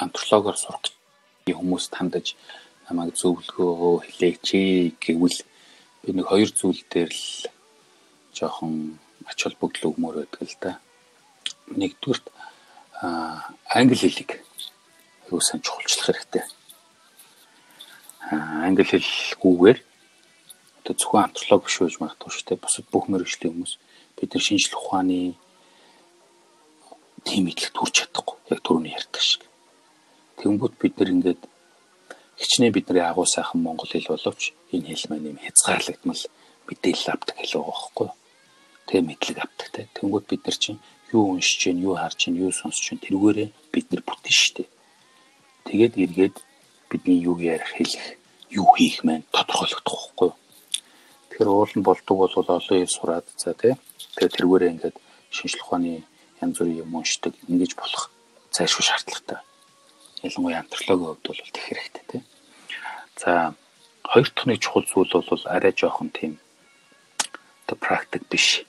антропологоор 0.00 0.56
сурах 0.56 0.88
хүмүүст 1.44 1.92
хандаж 1.92 2.26
намайг 2.88 3.12
зөвлөгөө 3.20 4.08
хэлээч 4.08 4.96
гэвэл 5.04 5.38
би 6.02 6.08
нэг 6.16 6.26
хоёр 6.32 6.48
зүйл 6.48 6.82
дээр 6.88 7.12
л 7.12 7.52
жоохон 8.32 8.96
ач 9.28 9.38
холбогдол 9.44 9.92
өгмөр 9.92 10.24
байдаг 10.24 10.40
л 10.40 10.56
да. 10.64 10.72
Нэгдүгürt 11.68 12.24
англи 13.76 13.96
хэлийг 14.00 14.40
юу 15.28 15.40
сайн 15.44 15.60
чухалчлах 15.60 16.16
хэрэгтэй. 16.16 16.44
Англи 18.64 18.88
хэлгүйгээр 18.88 19.78
одоо 20.86 20.94
зөвхөн 20.94 21.26
антрополог 21.26 21.66
биш 21.66 21.76
байж 21.82 21.94
магадгүй 21.98 22.30
шүү 22.30 22.46
дээ. 22.46 22.62
Бусад 22.62 22.86
бүх 22.94 23.04
мэрэгжлийн 23.10 23.52
хүмүүс 23.58 23.72
бид 24.14 24.30
нар 24.30 24.44
шинжлэх 24.46 24.78
ухааны 24.78 25.34
тийм 27.26 27.42
мэдлэгт 27.50 27.74
хүрч 27.74 27.94
чадахгүй. 28.06 28.36
Яг 28.54 28.60
түрүүний 28.62 28.94
ярьдаг 28.94 29.22
шиг. 29.26 29.42
Тэнгүүд 30.38 30.74
бид 30.78 30.94
нар 30.94 31.10
ингээд 31.10 31.42
хичнээн 32.38 32.70
бидний 32.70 33.02
агуу 33.02 33.26
сайхан 33.26 33.66
монгол 33.66 33.90
хэл 33.90 34.14
боловч 34.14 34.54
энэ 34.70 34.94
хэл 34.94 35.10
маань 35.10 35.30
юм 35.34 35.38
хязгаарлагдмал 35.42 36.22
мэдээлэл 36.70 37.10
авдаг 37.10 37.34
хэл 37.34 37.54
байгаа 37.58 37.74
байхгүй 37.74 38.06
юу? 38.06 38.14
Тэгээ 38.86 39.08
мэдлэг 39.10 39.38
авдаг 39.42 39.68
те. 39.74 39.90
Тэнгүүд 39.98 40.24
бид 40.30 40.42
нар 40.46 40.58
чинь 40.62 40.78
юу 41.10 41.34
уншиж 41.34 41.58
чинь, 41.66 41.82
юу 41.82 41.98
харж 41.98 42.14
чинь, 42.14 42.38
юу 42.38 42.54
сонсож 42.54 42.94
чинь 42.94 43.02
тэргээрээ 43.02 43.50
бид 43.74 43.86
нар 43.90 44.02
бүтэн 44.06 44.34
штэ. 44.38 44.70
Тэгээд 45.66 45.98
эргээд 45.98 46.36
бидний 46.94 47.18
юу 47.26 47.42
ярих 47.42 47.74
хэлэх, 47.74 48.22
юу 48.54 48.70
хийх 48.78 49.02
маань 49.02 49.26
тодорхойлогдох 49.34 50.14
байхгүй 50.14 50.30
юу? 50.30 50.38
Тэгэхээр 51.36 51.52
уул 51.52 51.68
нь 51.76 51.84
болдог 51.84 52.16
бол 52.16 52.32
олон 52.32 52.80
ил 52.80 52.88
сураад 52.88 53.28
за 53.36 53.52
тий. 53.52 53.76
Тэгээ 54.16 54.40
тэргээрээ 54.40 54.72
ингээд 54.72 54.96
шинжлэх 55.28 55.68
ухааны 55.68 56.00
янз 56.40 56.56
бүрийн 56.56 56.80
юм 56.80 56.96
уншдаг 56.96 57.36
ингэж 57.44 57.76
болох 57.76 58.08
зайлшгүй 58.56 58.84
шаардлагатай. 58.88 59.44
Ялангуяа 60.24 60.64
антропологийн 60.64 61.12
хувьд 61.12 61.28
бол 61.28 61.52
тех 61.52 61.66
хэрэгтэй 61.68 62.04
тий. 62.08 62.22
За 63.20 63.52
хоёр 64.00 64.32
дахь 64.32 64.48
нэг 64.48 64.64
чухал 64.64 64.88
зүйл 64.88 65.12
бол 65.12 65.44
арай 65.44 65.76
жоохон 65.76 66.08
тийм 66.08 66.40
одоо 67.68 67.76
практик 67.84 68.24
биш 68.32 68.64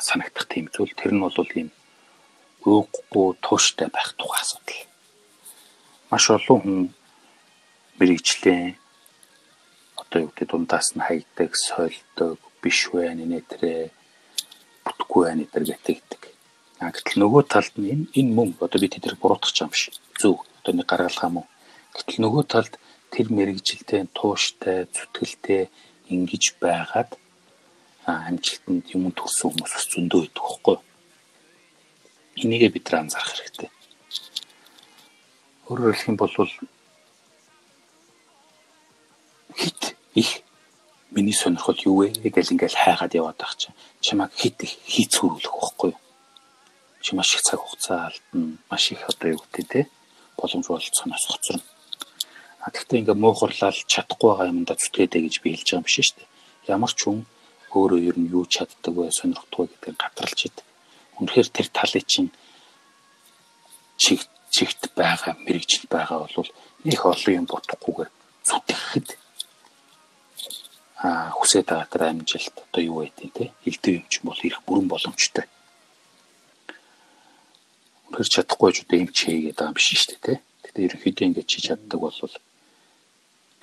санагдах 0.00 0.48
тийм 0.48 0.72
зүйл. 0.72 0.96
Тэр 0.96 1.12
нь 1.12 1.20
бол 1.20 1.36
ийм 1.52 1.68
өөхгүй 2.64 3.28
тууштай 3.44 3.92
байх 3.92 4.16
тухай 4.16 4.40
асуудал. 4.40 4.88
Маш 6.08 6.32
олон 6.32 6.60
хүн 6.64 6.80
мэрэгчлээ 8.00 8.80
одоо 10.10 10.26
юу 10.26 10.34
гэдэг 10.34 10.50
дундаас 10.50 10.98
нь 10.98 11.06
хайдаг, 11.06 11.54
сольдог, 11.54 12.42
биш 12.58 12.90
байна 12.90 13.22
нэтэрэ 13.30 13.94
бүтггүй 14.82 15.22
байна 15.22 15.46
гэдэг 15.46 15.64
гэтэгдэг. 15.70 16.22
А 16.82 16.90
гэтэл 16.90 17.22
нөгөө 17.22 17.42
талд 17.46 17.74
нь 17.78 17.86
энэ 17.94 18.04
энэ 18.18 18.34
мөн 18.34 18.48
одоо 18.58 18.78
би 18.82 18.90
тэднийг 18.90 19.22
буруутгах 19.22 19.54
юм 19.62 19.70
биш. 19.70 19.94
Зөв. 20.18 20.42
Одоо 20.58 20.74
нэг 20.74 20.90
гаргалгаа 20.90 21.30
мөн. 21.30 21.46
Гэтэл 21.94 22.26
нөгөө 22.26 22.42
талд 22.50 22.74
тэр 23.14 23.26
мэрэгжилтэй, 23.30 24.10
тууштай, 24.10 24.90
зүтгэлтэй 24.90 25.70
ингэж 26.10 26.58
байгаад 26.58 27.14
амжилтанд 28.10 28.90
юм 28.90 29.14
төрсөн 29.14 29.54
хүмүүс 29.54 29.70
бас 29.70 29.86
зөндөө 29.94 30.20
байдаг 30.26 30.42
хөөхгүй. 30.42 30.76
Энийгээ 32.42 32.70
бид 32.74 32.84
нар 32.90 33.06
анзаарах 33.06 33.38
хэрэгтэй. 33.38 33.70
Өөрөөр 35.70 35.94
хэлэх 35.94 36.10
юм 36.10 36.18
бол 36.18 36.34
хит 39.54 39.99
их 40.14 40.42
миний 41.10 41.34
сонирхол 41.34 41.78
юу 41.84 41.96
вэ 42.02 42.08
гэж 42.30 42.52
ингээл 42.52 42.82
хайгаад 42.82 43.14
яваад 43.14 43.38
байх 43.38 43.54
чинь 43.56 43.74
чамайг 44.00 44.30
хит 44.34 44.62
их 44.62 44.78
хийцгүүрүүлэх 44.86 45.54
байхгүй 45.54 45.90
юу? 45.90 46.00
Чи 47.02 47.16
маш 47.16 47.34
их 47.34 47.42
цаг 47.42 47.60
хугацаа 47.60 48.10
алдна, 48.10 48.58
маш 48.70 48.92
их 48.92 49.02
одоо 49.08 49.28
юу 49.34 49.42
гэдэг 49.52 49.66
те 49.68 49.80
боломж 50.36 50.66
болцооноос 50.68 51.26
хоцорно. 51.26 51.62
А 52.60 52.70
тэгтээ 52.70 53.00
ингээ 53.00 53.16
муухарлал 53.16 53.78
чадахгүй 53.86 54.28
байгаа 54.30 54.52
юмдаа 54.52 54.76
зүтгээдэй 54.76 55.22
гэж 55.26 55.34
би 55.42 55.56
хэлж 55.56 55.68
байгаа 55.68 55.80
юм 55.80 55.86
биш 55.88 55.96
шүү 55.96 56.16
дээ. 56.18 56.28
Ямар 56.68 56.92
ч 56.92 57.00
хүн 57.08 57.24
өөрөө 57.72 58.00
ер 58.04 58.16
нь 58.20 58.30
юу 58.30 58.44
чаддаг 58.44 58.94
вэ, 58.94 59.10
сонирхдаг 59.10 59.66
гэдгийг 59.70 59.96
гадралж 59.96 60.40
идэг. 60.46 60.66
Үнэхээр 61.18 61.48
тэр 61.48 61.68
талыг 61.72 62.04
чинь 62.04 62.30
чигт 63.96 64.28
чигт 64.50 64.92
байгаа, 64.92 65.38
мэрэгжил 65.46 65.86
байгаа 65.88 66.26
бол 66.26 66.50
их 66.84 67.00
олон 67.06 67.34
юм 67.40 67.46
бодохгүйгээр 67.46 68.10
зүтгэхэд 68.44 69.08
хүсээд 71.00 71.66
байгаа 71.72 71.88
тэр 71.88 72.02
амжилт 72.12 72.56
одоо 72.60 72.82
юу 72.84 73.00
байдیں۔ 73.00 73.32
те 73.32 73.44
хилдэг 73.64 73.94
юм 74.04 74.06
чинь 74.12 74.28
бол 74.28 74.40
ирэх 74.44 74.60
бүрэн 74.68 74.88
боломжтой. 74.88 75.44
Тэр 78.12 78.28
чадахгүй 78.28 78.70
ч 78.76 78.84
одоо 78.84 78.98
юм 79.00 79.08
чийгээд 79.08 79.56
байгаа 79.56 79.72
юм 79.72 79.76
биш 79.80 79.88
шүү 79.96 80.12
дээ 80.12 80.20
те. 80.20 80.34
Гэтэ 80.68 80.84
ерөнхийдөө 80.84 81.24
ингэж 81.24 81.46
чи 81.48 81.58
чаддаг 81.64 82.00
бол 82.04 82.12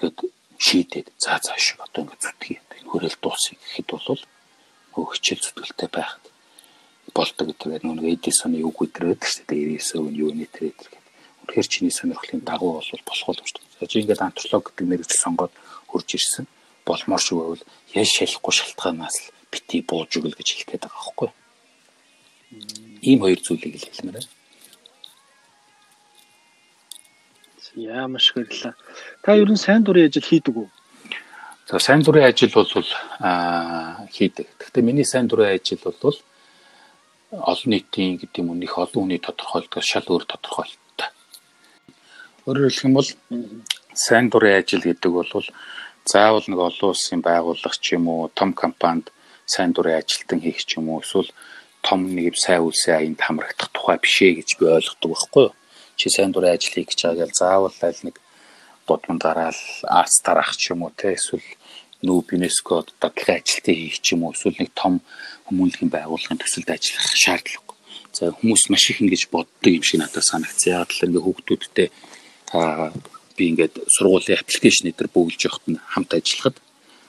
гээд 0.01 0.17
шийдээд 0.57 1.07
за 1.21 1.37
за 1.45 1.53
шиг 1.61 1.77
одоо 1.77 2.09
ингэ 2.09 2.17
зүтгэе. 2.17 2.57
Энэ 2.81 2.89
хөрөл 2.89 3.17
дуусах 3.21 3.53
гэхэд 3.61 3.89
бол 3.93 4.21
хичээл 5.13 5.45
зүтгэлтэй 5.45 5.89
байхад 5.93 6.23
болдог 7.13 7.45
гэдэг 7.53 7.85
нь 7.85 7.93
нэг 8.01 8.17
Эдисоны 8.17 8.65
үг 8.65 8.81
өдрөөд 8.81 9.21
шүү 9.21 9.45
дээ. 9.45 9.77
99 9.77 10.09
өн 10.09 10.13
юу 10.17 10.31
нэтрэд 10.33 10.73
гэдэг. 10.73 11.05
үнэхээр 11.45 11.67
чиний 11.69 11.93
сонирхлын 11.93 12.41
дагуу 12.41 12.81
бол 12.81 12.89
болох 13.05 13.25
боломжтой. 13.29 13.61
Чи 13.85 14.01
ингээд 14.01 14.25
антрополог 14.25 14.73
гэдэг 14.73 14.85
мэрэгжил 14.89 15.21
сонгоод 15.21 15.53
хурж 15.85 16.09
ирсэн 16.17 16.49
болмоор 16.87 17.21
шүү 17.21 17.37
байвал 17.39 17.63
ял 17.99 18.09
шалахгүй 18.15 18.53
шалтгаанаас 18.55 19.15
л 19.19 19.27
бити 19.51 19.83
бууж 19.83 20.11
өгөл 20.17 20.37
гэж 20.37 20.47
хэлэх 20.47 20.69
гээд 20.71 20.83
байгаа 20.87 21.03
байхгүй. 21.03 21.29
Ийм 23.03 23.19
хоёр 23.21 23.39
зүйлийг 23.43 23.75
л 23.75 23.87
хэлмээр 23.91 24.17
байна. 24.17 24.35
Яамаш 27.77 28.33
хэрлээ. 28.33 28.73
Та 29.21 29.37
ер 29.37 29.49
нь 29.53 29.61
сайн 29.61 29.85
дурын 29.85 30.09
ажил 30.09 30.25
хийдэг 30.25 30.55
үү? 30.57 30.69
За 31.69 31.77
сайн 31.77 32.01
дурын 32.01 32.25
ажил 32.25 32.49
бол 32.49 32.65
аа 33.21 34.07
хийдэг. 34.09 34.47
Гэхдээ 34.57 34.81
миний 34.81 35.05
сайн 35.05 35.27
дурын 35.29 35.53
ажил 35.53 35.77
бол 35.85 36.17
олон 37.29 37.69
нийтийн 37.69 38.17
гэдэг 38.17 38.41
юм 38.41 38.49
уу 38.49 38.57
нэг 38.57 38.73
олон 38.73 39.03
хүний 39.05 39.21
тодорхойлдог 39.21 39.83
шал 39.83 40.07
өөр 40.09 40.25
тодорхойлолттой. 40.25 41.09
Өөрөөр 42.49 42.71
хэлэх 42.71 42.87
юм 42.87 42.95
бол 42.97 43.09
сайн 43.93 44.25
дурын 44.33 44.57
ажил 44.57 44.81
гэдэг 44.81 45.11
бол 45.13 45.29
заавал 46.07 46.45
нэг 46.47 46.59
олон 46.59 46.89
улсын 46.91 47.21
байгууллага 47.21 47.77
ч 47.83 47.95
юм 47.99 48.07
уу 48.07 48.31
том 48.31 48.53
компанид 48.53 49.11
сайн 49.45 49.71
дурын 49.75 49.99
ажилтан 49.99 50.39
хийх 50.39 50.63
ч 50.63 50.79
юм 50.79 50.89
уу 50.89 51.03
эсвэл 51.03 51.31
том 51.83 51.99
нэг 52.15 52.35
сайн 52.35 52.63
үйлсээ 52.63 52.95
аянд 52.95 53.19
хамрагдах 53.19 53.69
тухай 53.75 53.97
бишээ 53.99 54.31
гэж 54.39 54.49
би 54.59 54.65
ойлгодог 54.71 55.11
байхгүй 55.11 55.43
юу? 55.47 55.55
Чи 55.99 56.09
сайн 56.09 56.31
дурын 56.31 56.55
ажил 56.55 56.75
хийх 56.75 56.89
гэж 56.91 56.99
байгаа 57.03 57.27
л 57.27 57.39
заавал 57.39 57.77
аль 57.83 58.03
нэг 58.07 58.15
бодмон 58.87 59.19
дараал 59.19 59.61
арц 59.83 60.15
дараах 60.23 60.55
ч 60.55 60.71
юм 60.71 60.87
уу 60.87 60.91
те 60.95 61.15
эсвэл 61.15 61.43
нүүб 62.03 62.35
ЮНЕСКО 62.35 62.85
дадлага 63.01 63.39
ажилтаа 63.39 63.75
хийх 63.75 63.99
ч 63.99 64.15
юм 64.15 64.23
уу 64.23 64.35
эсвэл 64.35 64.59
нэг 64.59 64.71
том 64.75 65.03
хүмүүнлэгийн 65.47 65.91
байгууллагын 65.91 66.39
төсөлд 66.39 66.69
ажиллах 66.71 67.07
шаардлагагүй. 67.15 67.75
За 68.15 68.31
хүмүүс 68.31 68.69
маш 68.71 68.89
их 68.91 69.01
ингэж 69.01 69.27
боддог 69.33 69.71
юм 69.71 69.83
шиг 69.83 69.99
надад 70.01 70.23
санагдсан. 70.23 70.83
Яг 70.83 70.89
л 70.93 71.05
ингээ 71.07 71.23
хүүхдүүдтэй 71.25 71.87
би 73.37 73.53
ингээд 73.53 73.75
сургуулийн 73.95 74.41
аппликейшн 74.41 74.89
дээр 74.89 75.13
бөглөж 75.13 75.41
явахт 75.45 75.65
нь 75.69 75.79
хамт 75.93 76.11
ажиллахад 76.17 76.57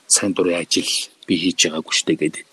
сайн 0.05 0.31
дурын 0.37 0.61
ажил 0.61 0.89
би 1.27 1.33
хийж 1.41 1.59
байгаагүй 1.65 1.95
штэ 1.97 2.13
гэдэг. 2.21 2.49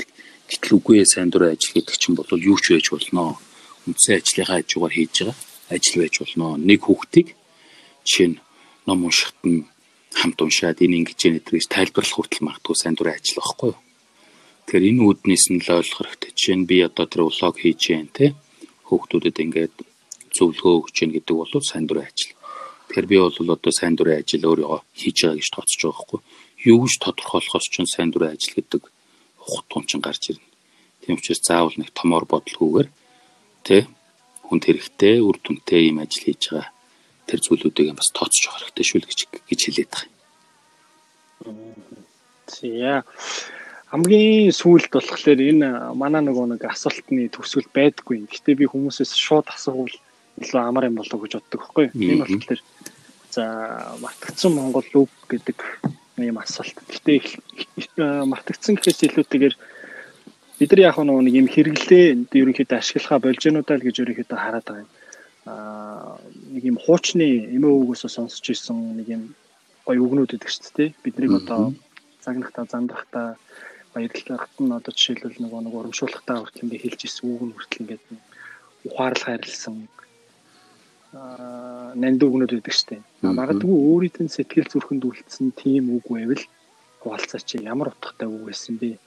Гэтэл 0.49 0.77
үгүй 0.81 1.05
сайн 1.05 1.29
дурын 1.31 1.53
ажил 1.53 1.77
гэдэг 1.77 1.97
чинь 2.01 2.17
бол 2.17 2.27
юу 2.33 2.57
ч 2.57 2.73
байж 2.73 2.87
болно. 2.91 3.37
Үндсэн 3.85 4.17
ажлынхаа 4.19 4.65
хажуугаар 4.65 4.95
хийж 4.97 5.15
байгаа 5.21 5.37
ажил 5.77 6.01
байж 6.01 6.15
болно. 6.21 6.57
Нэг 6.57 6.81
хүүхдийг 6.85 7.29
чинь 8.05 8.41
ном 8.89 9.05
уншихад 9.05 9.41
нь 9.45 9.69
хамт 10.17 10.39
уншаад 10.41 10.81
энэ 10.81 10.97
ингэж 11.05 11.21
яа 11.29 11.35
гэдгийг 11.37 11.69
тайлбарлах 11.69 12.17
хүртэл 12.17 12.47
магадгүй 12.49 12.77
сайн 12.77 12.97
дурын 12.97 13.17
ажил 13.17 13.39
байхгүй 13.41 13.69
юу? 13.73 13.81
Тэгэхээр 14.67 14.89
энэ 14.91 15.03
үднээс 15.07 15.45
нь 15.53 15.63
л 15.63 15.71
ойлгох 15.79 16.01
хэрэгтэй. 16.01 16.31
Жишээ 16.37 16.57
нь 16.57 16.69
би 16.69 16.77
одоо 16.83 17.07
тэр 17.07 17.23
влог 17.29 17.55
хийж 17.61 17.81
гэн 17.93 18.09
тэ 18.17 18.27
хүүхдүүдэд 18.89 19.37
ингээд 19.45 19.75
зөвлөгөө 20.37 20.75
өгч 20.79 20.97
гэн 21.01 21.13
гэдэг 21.17 21.35
бол 21.37 21.53
сайн 21.65 21.87
дурын 21.87 22.07
ажил 22.07 22.36
Тэгэхээр 22.87 23.07
би 23.07 23.17
бол 23.19 23.55
одоо 23.55 23.73
сайн 23.73 23.95
дурын 23.97 24.23
ажил 24.23 24.47
өөрийгөө 24.47 24.81
хийж 24.95 25.17
байгаа 25.23 25.39
гэж 25.39 25.49
тооцож 25.51 25.81
байгаа 25.83 25.97
байхгүй 25.97 26.21
юу 26.67 26.79
гэж 26.83 26.95
тодорхойлохоос 27.03 27.67
ч 27.71 27.75
сайн 27.87 28.11
дурын 28.11 28.35
ажил 28.35 28.55
гэдэг 28.57 28.83
ухт 29.47 29.67
тунчин 29.71 30.01
гарч 30.01 30.31
ирнэ. 30.31 30.47
Тийм 31.03 31.17
учраас 31.17 31.41
заавал 31.43 31.77
нэг 31.79 31.91
томор 31.95 32.25
бодлогоогоор 32.27 32.89
тэ 33.63 33.87
хүнд 34.47 34.63
хэрэгтэй 34.67 35.23
үр 35.23 35.37
дүнтэй 35.39 35.91
юм 35.91 36.03
ажил 36.03 36.25
хийж 36.27 36.43
байгаа 36.51 36.71
тэр 37.27 37.41
зүйлүүдийг 37.43 37.95
бас 37.95 38.11
тооцож 38.11 38.43
явах 38.47 38.63
хэрэгтэй 38.67 38.87
шүү 38.87 38.99
л 39.03 39.09
гэж 39.11 39.21
гэж 39.51 39.61
хэлээд 39.63 39.91
байгаа 39.91 40.11
юм. 40.11 40.15
За 42.47 43.05
хамгийн 43.91 44.51
сүүлд 44.51 44.91
болохоор 44.91 45.41
энэ 45.51 45.69
манай 45.95 46.23
нөгөө 46.27 46.47
нэг 46.59 46.63
асуултны 46.67 47.31
төгсгөл 47.31 47.71
байдаггүй. 47.71 48.27
Гэхдээ 48.27 48.55
би 48.59 48.67
хүмүүсээс 48.67 49.15
шууд 49.15 49.47
асуувал 49.51 49.95
илүү 50.41 50.61
амар 50.61 50.89
юм 50.89 50.97
болов 51.01 51.21
гэж 51.23 51.33
боддог 51.41 51.61
байхгүй 51.61 51.85
юу? 51.87 51.97
Энэ 51.97 52.21
болохоор 52.25 52.61
за 53.33 53.45
мартагдсан 54.01 54.53
Монгол 54.53 54.89
үг 54.95 55.13
гэдэг 55.29 55.59
юм 56.21 56.39
асуулт. 56.41 56.77
Гэхдээ 56.89 57.21
мартагдсан 58.25 58.77
гэхээс 58.77 59.01
илүүтэйгээр 59.13 59.55
бид 60.59 60.71
нар 60.73 60.81
яг 60.81 60.97
нэг 61.01 61.35
юм 61.37 61.49
хэрэглээ 61.53 62.33
ерөнхийдөө 62.33 62.79
ашиглахаа 62.81 63.21
болж 63.21 63.41
гэнүүдаа 63.45 63.77
л 63.77 63.87
гэж 63.87 63.97
ерөнхийдөө 64.01 64.39
хараад 64.41 64.67
байгаа 64.67 64.85
юм 64.85 64.91
нэг 65.47 66.63
юм 66.65 66.79
хуучны 66.81 67.27
эмээ 67.55 67.73
өвгөөсөө 67.77 68.11
сонсч 68.11 68.45
ирсэн 68.51 68.99
нэг 68.99 69.09
юм 69.17 69.23
гоё 69.87 70.01
үгнүүд 70.03 70.35
өгдөг 70.35 70.51
шүү 70.51 70.73
дээ. 70.75 70.91
Биднийг 71.05 71.33
одоо 71.39 71.77
загнахта 72.25 72.67
зандахта 72.67 73.37
баярлахад 73.95 74.57
нь 74.59 74.75
одоо 74.75 74.93
жишээлбэл 74.97 75.39
нөгөө 75.45 75.61
нэг 75.63 75.75
урамшуулахтаа 75.77 76.37
хүртэл 76.43 76.65
ингээ 76.67 76.83
хэлж 76.83 77.01
ирсэн 77.07 77.25
үг 77.31 77.43
нь 77.47 77.55
хүртэл 77.55 77.83
ингээд 77.83 78.05
ухаарлах 78.89 79.29
харилсан 79.29 79.75
аа 79.87 80.06
нанд 81.97 82.21
үгнүүд 82.23 82.53
шүү 82.53 82.89
дээ. 82.91 83.03
Магадгүй 83.25 83.73
өөрийн 83.73 84.29
сэтгэл 84.29 84.69
зүрхэнд 84.69 85.05
үлдсэн 85.09 85.53
тийм 85.57 85.97
үг 85.97 86.07
байвал 86.13 86.45
хуваалцаач 87.01 87.57
ямар 87.65 87.93
утгатай 87.93 88.29
үг 88.29 88.53
байсан 88.53 88.77
бэ? 88.77 89.01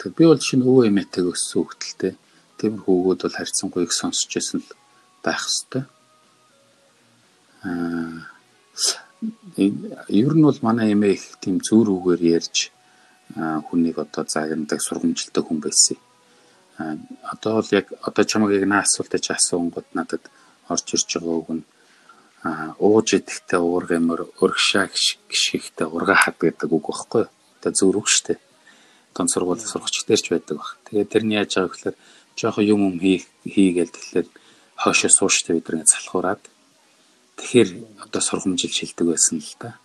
Тэг 0.00 0.16
би 0.16 0.24
бол 0.24 0.40
шинэ 0.40 0.64
өвөө 0.64 0.88
эмээтэйг 0.88 1.26
өссөн 1.28 1.68
хөлтөлтэй. 1.68 2.14
Тиймэрхүү 2.58 2.94
үгүүд 2.96 3.20
бол 3.24 3.36
харьцангуй 3.36 3.84
их 3.84 3.92
сонсч 3.92 4.30
байсан 4.32 4.64
л 4.64 4.70
байх 5.20 5.44
хэвээр. 5.44 5.84
Аа 7.68 8.30
ер 10.16 10.32
нь 10.32 10.46
бол 10.48 10.60
манай 10.64 10.96
эмээ 10.96 11.12
их 11.12 11.24
тийм 11.44 11.60
зүүр 11.60 11.92
үгээр 11.92 12.22
ярьж 12.40 12.72
хүнийг 13.36 14.00
одоо 14.00 14.24
загнадаг 14.24 14.80
сургамжилтай 14.80 15.44
хүн 15.44 15.60
байсан. 15.60 15.98
Аа 16.80 16.96
одоо 17.32 17.60
бол 17.60 17.70
яг 17.76 17.86
одоо 18.00 18.24
чамайг 18.24 18.56
яг 18.56 18.64
наа 18.64 18.82
асуултыг 18.88 19.20
чи 19.20 19.32
асуунгууд 19.36 19.88
надад 19.92 20.24
орж 20.72 20.86
ирж 20.94 21.10
байгаа 21.18 21.36
үг 21.42 21.50
нь 21.58 21.64
ууж 22.80 23.08
идэхтэй 23.18 23.60
уургамөр 23.60 24.20
өргшаа 24.40 24.88
гიშгтэй 24.88 25.86
урга 25.86 26.16
хад 26.16 26.40
гэдэг 26.40 26.72
үг 26.72 26.86
багхгүй. 26.88 27.24
Одоо 27.60 27.72
зүүр 27.76 27.96
үг 28.00 28.08
штэ. 28.08 28.40
Тон 29.12 29.28
сургууль 29.28 29.60
сургагч 29.60 30.08
дээрч 30.08 30.26
байдаг 30.32 30.56
баг. 30.56 30.80
Тэгээд 30.88 31.12
тэрний 31.12 31.36
яаж 31.36 31.52
байгаа 31.60 31.72
гэхээр 31.76 31.96
жоохон 32.40 32.64
юм 32.64 32.80
юм 32.88 32.96
хийгээл 33.44 33.92
тэгэхээр 33.92 34.28
хойшоо 34.80 35.10
сууштай 35.12 35.60
бид 35.60 35.68
нэг 35.68 35.84
залхуураад 35.84 36.40
тэгэхээр 37.36 37.70
одоо 38.08 38.22
сургамжилж 38.24 38.76
хэлдэг 38.80 39.06
байсан 39.12 39.44
л 39.44 39.54
да. 39.60 39.76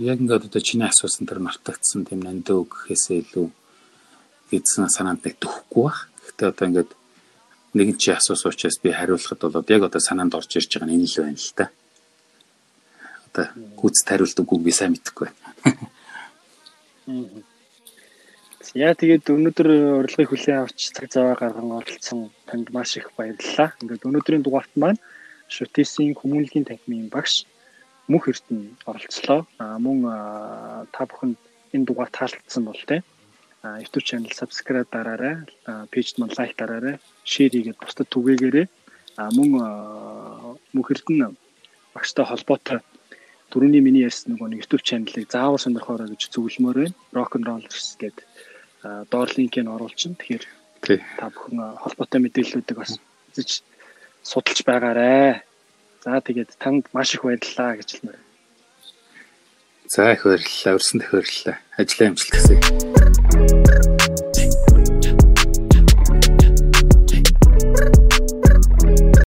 Яг 0.00 0.24
ингээд 0.24 0.48
одоо 0.48 0.62
чиний 0.64 0.88
асуусан 0.88 1.28
тэр 1.28 1.44
мартагдсан 1.44 2.08
тийм 2.08 2.24
нандөө 2.24 2.64
гэхээсээ 2.64 3.28
илүү 3.28 3.46
гэдсэн 4.48 4.88
санаанд 4.88 5.20
нэг 5.20 5.36
төгөхгүй 5.36 5.84
бах. 5.84 6.08
Гэхдээ 6.24 6.48
одоо 6.48 6.64
ингээд 6.64 6.90
нэгэн 7.74 7.98
чи 7.98 8.10
асуусан 8.14 8.50
учраас 8.50 8.78
би 8.82 8.90
хариулахад 8.94 9.40
бол 9.42 9.64
яг 9.68 9.82
одоо 9.82 10.00
санаанд 10.00 10.34
орж 10.34 10.56
ирж 10.56 10.78
байгаа 10.78 10.88
нь 10.88 10.96
энэ 10.96 11.10
л 11.10 11.16
байна 11.22 11.42
л 11.42 11.52
да. 11.58 11.66
Одоо 13.28 13.46
гүц 13.80 13.96
тариулдаг 14.06 14.46
үг 14.46 14.62
би 14.62 14.72
сайн 14.72 14.92
мэдэхгүй 14.94 15.28
байна. 15.28 15.42
Яа 18.74 18.94
тэгээд 18.94 19.30
өнөөдөр 19.30 19.68
урилгыг 20.02 20.28
хүлээн 20.30 20.62
авч 20.66 20.90
цаг 20.94 21.06
зав 21.10 21.38
гарган 21.38 21.78
оролцсон 21.78 22.30
танд 22.46 22.70
маш 22.74 22.96
их 22.98 23.10
баярлалаа. 23.18 23.74
Ингээд 23.82 24.06
өнөөдрийн 24.06 24.42
дугаарт 24.42 24.72
маань 24.74 24.98
Шүтээсийн 25.46 26.18
хүмүүнлэгийн 26.18 26.66
танхимын 26.66 27.12
багш 27.12 27.46
мөнх 28.10 28.26
эрдэнэ 28.30 28.74
оролцлоо. 28.90 29.46
А 29.62 29.78
мөн 29.78 29.98
та 30.94 31.02
бүхэнд 31.06 31.38
энэ 31.74 31.86
дугаар 31.86 32.10
таалагдсан 32.10 32.64
бол 32.64 32.82
тэ 32.88 33.02
YouTube 33.64 34.04
channel 34.04 34.32
subscribe 34.36 34.88
дараарай, 34.92 35.48
пэйжд 35.88 36.20
маань 36.20 36.36
лайк 36.36 36.52
дараарай, 36.60 37.00
шеэр 37.24 37.52
хийгээд 37.56 37.80
бусдад 37.80 38.08
түгээгээрэй. 38.12 38.66
А 39.16 39.30
мөн 39.32 39.48
мөнх 40.74 40.90
эрдэнэ 40.92 41.32
багштай 41.96 42.24
холбоотой 42.28 42.84
түрүүний 43.54 43.80
миний 43.80 44.04
ярьсан 44.04 44.34
нөгөө 44.34 44.58
YouTube 44.58 44.84
channel-ыг 44.84 45.30
заавал 45.30 45.62
сонирхоорой 45.62 46.10
гэж 46.12 46.28
зөвлөмөр 46.34 46.76
байна. 46.82 46.98
Rock 47.14 47.38
and 47.38 47.46
Rollers 47.46 47.94
гэдэг 48.02 48.26
доор 49.08 49.30
линкийг 49.32 49.70
оруулчихна. 49.70 50.18
Тэгэхээр 50.18 50.44
та 51.16 51.30
бүхэн 51.30 51.78
холбоотой 51.78 52.20
мэдээллүүдийг 52.20 52.76
бас 52.76 52.98
үзэж 53.32 53.62
судалж 54.26 54.60
байгаарэ. 54.66 55.40
За 56.02 56.20
тэгээд 56.20 56.58
танд 56.58 56.90
маш 56.92 57.14
их 57.14 57.22
баярлалаа 57.22 57.78
гэж 57.78 57.88
хэлмээр. 57.96 58.20
За 59.88 60.12
их 60.12 60.26
баярлалаа. 60.26 60.76
Өрсөнд 60.76 61.02
их 61.06 61.10
баярлалаа. 61.14 61.56
Ажлаа 61.78 62.08
амжилт 62.10 62.34
хүсье. 62.34 62.93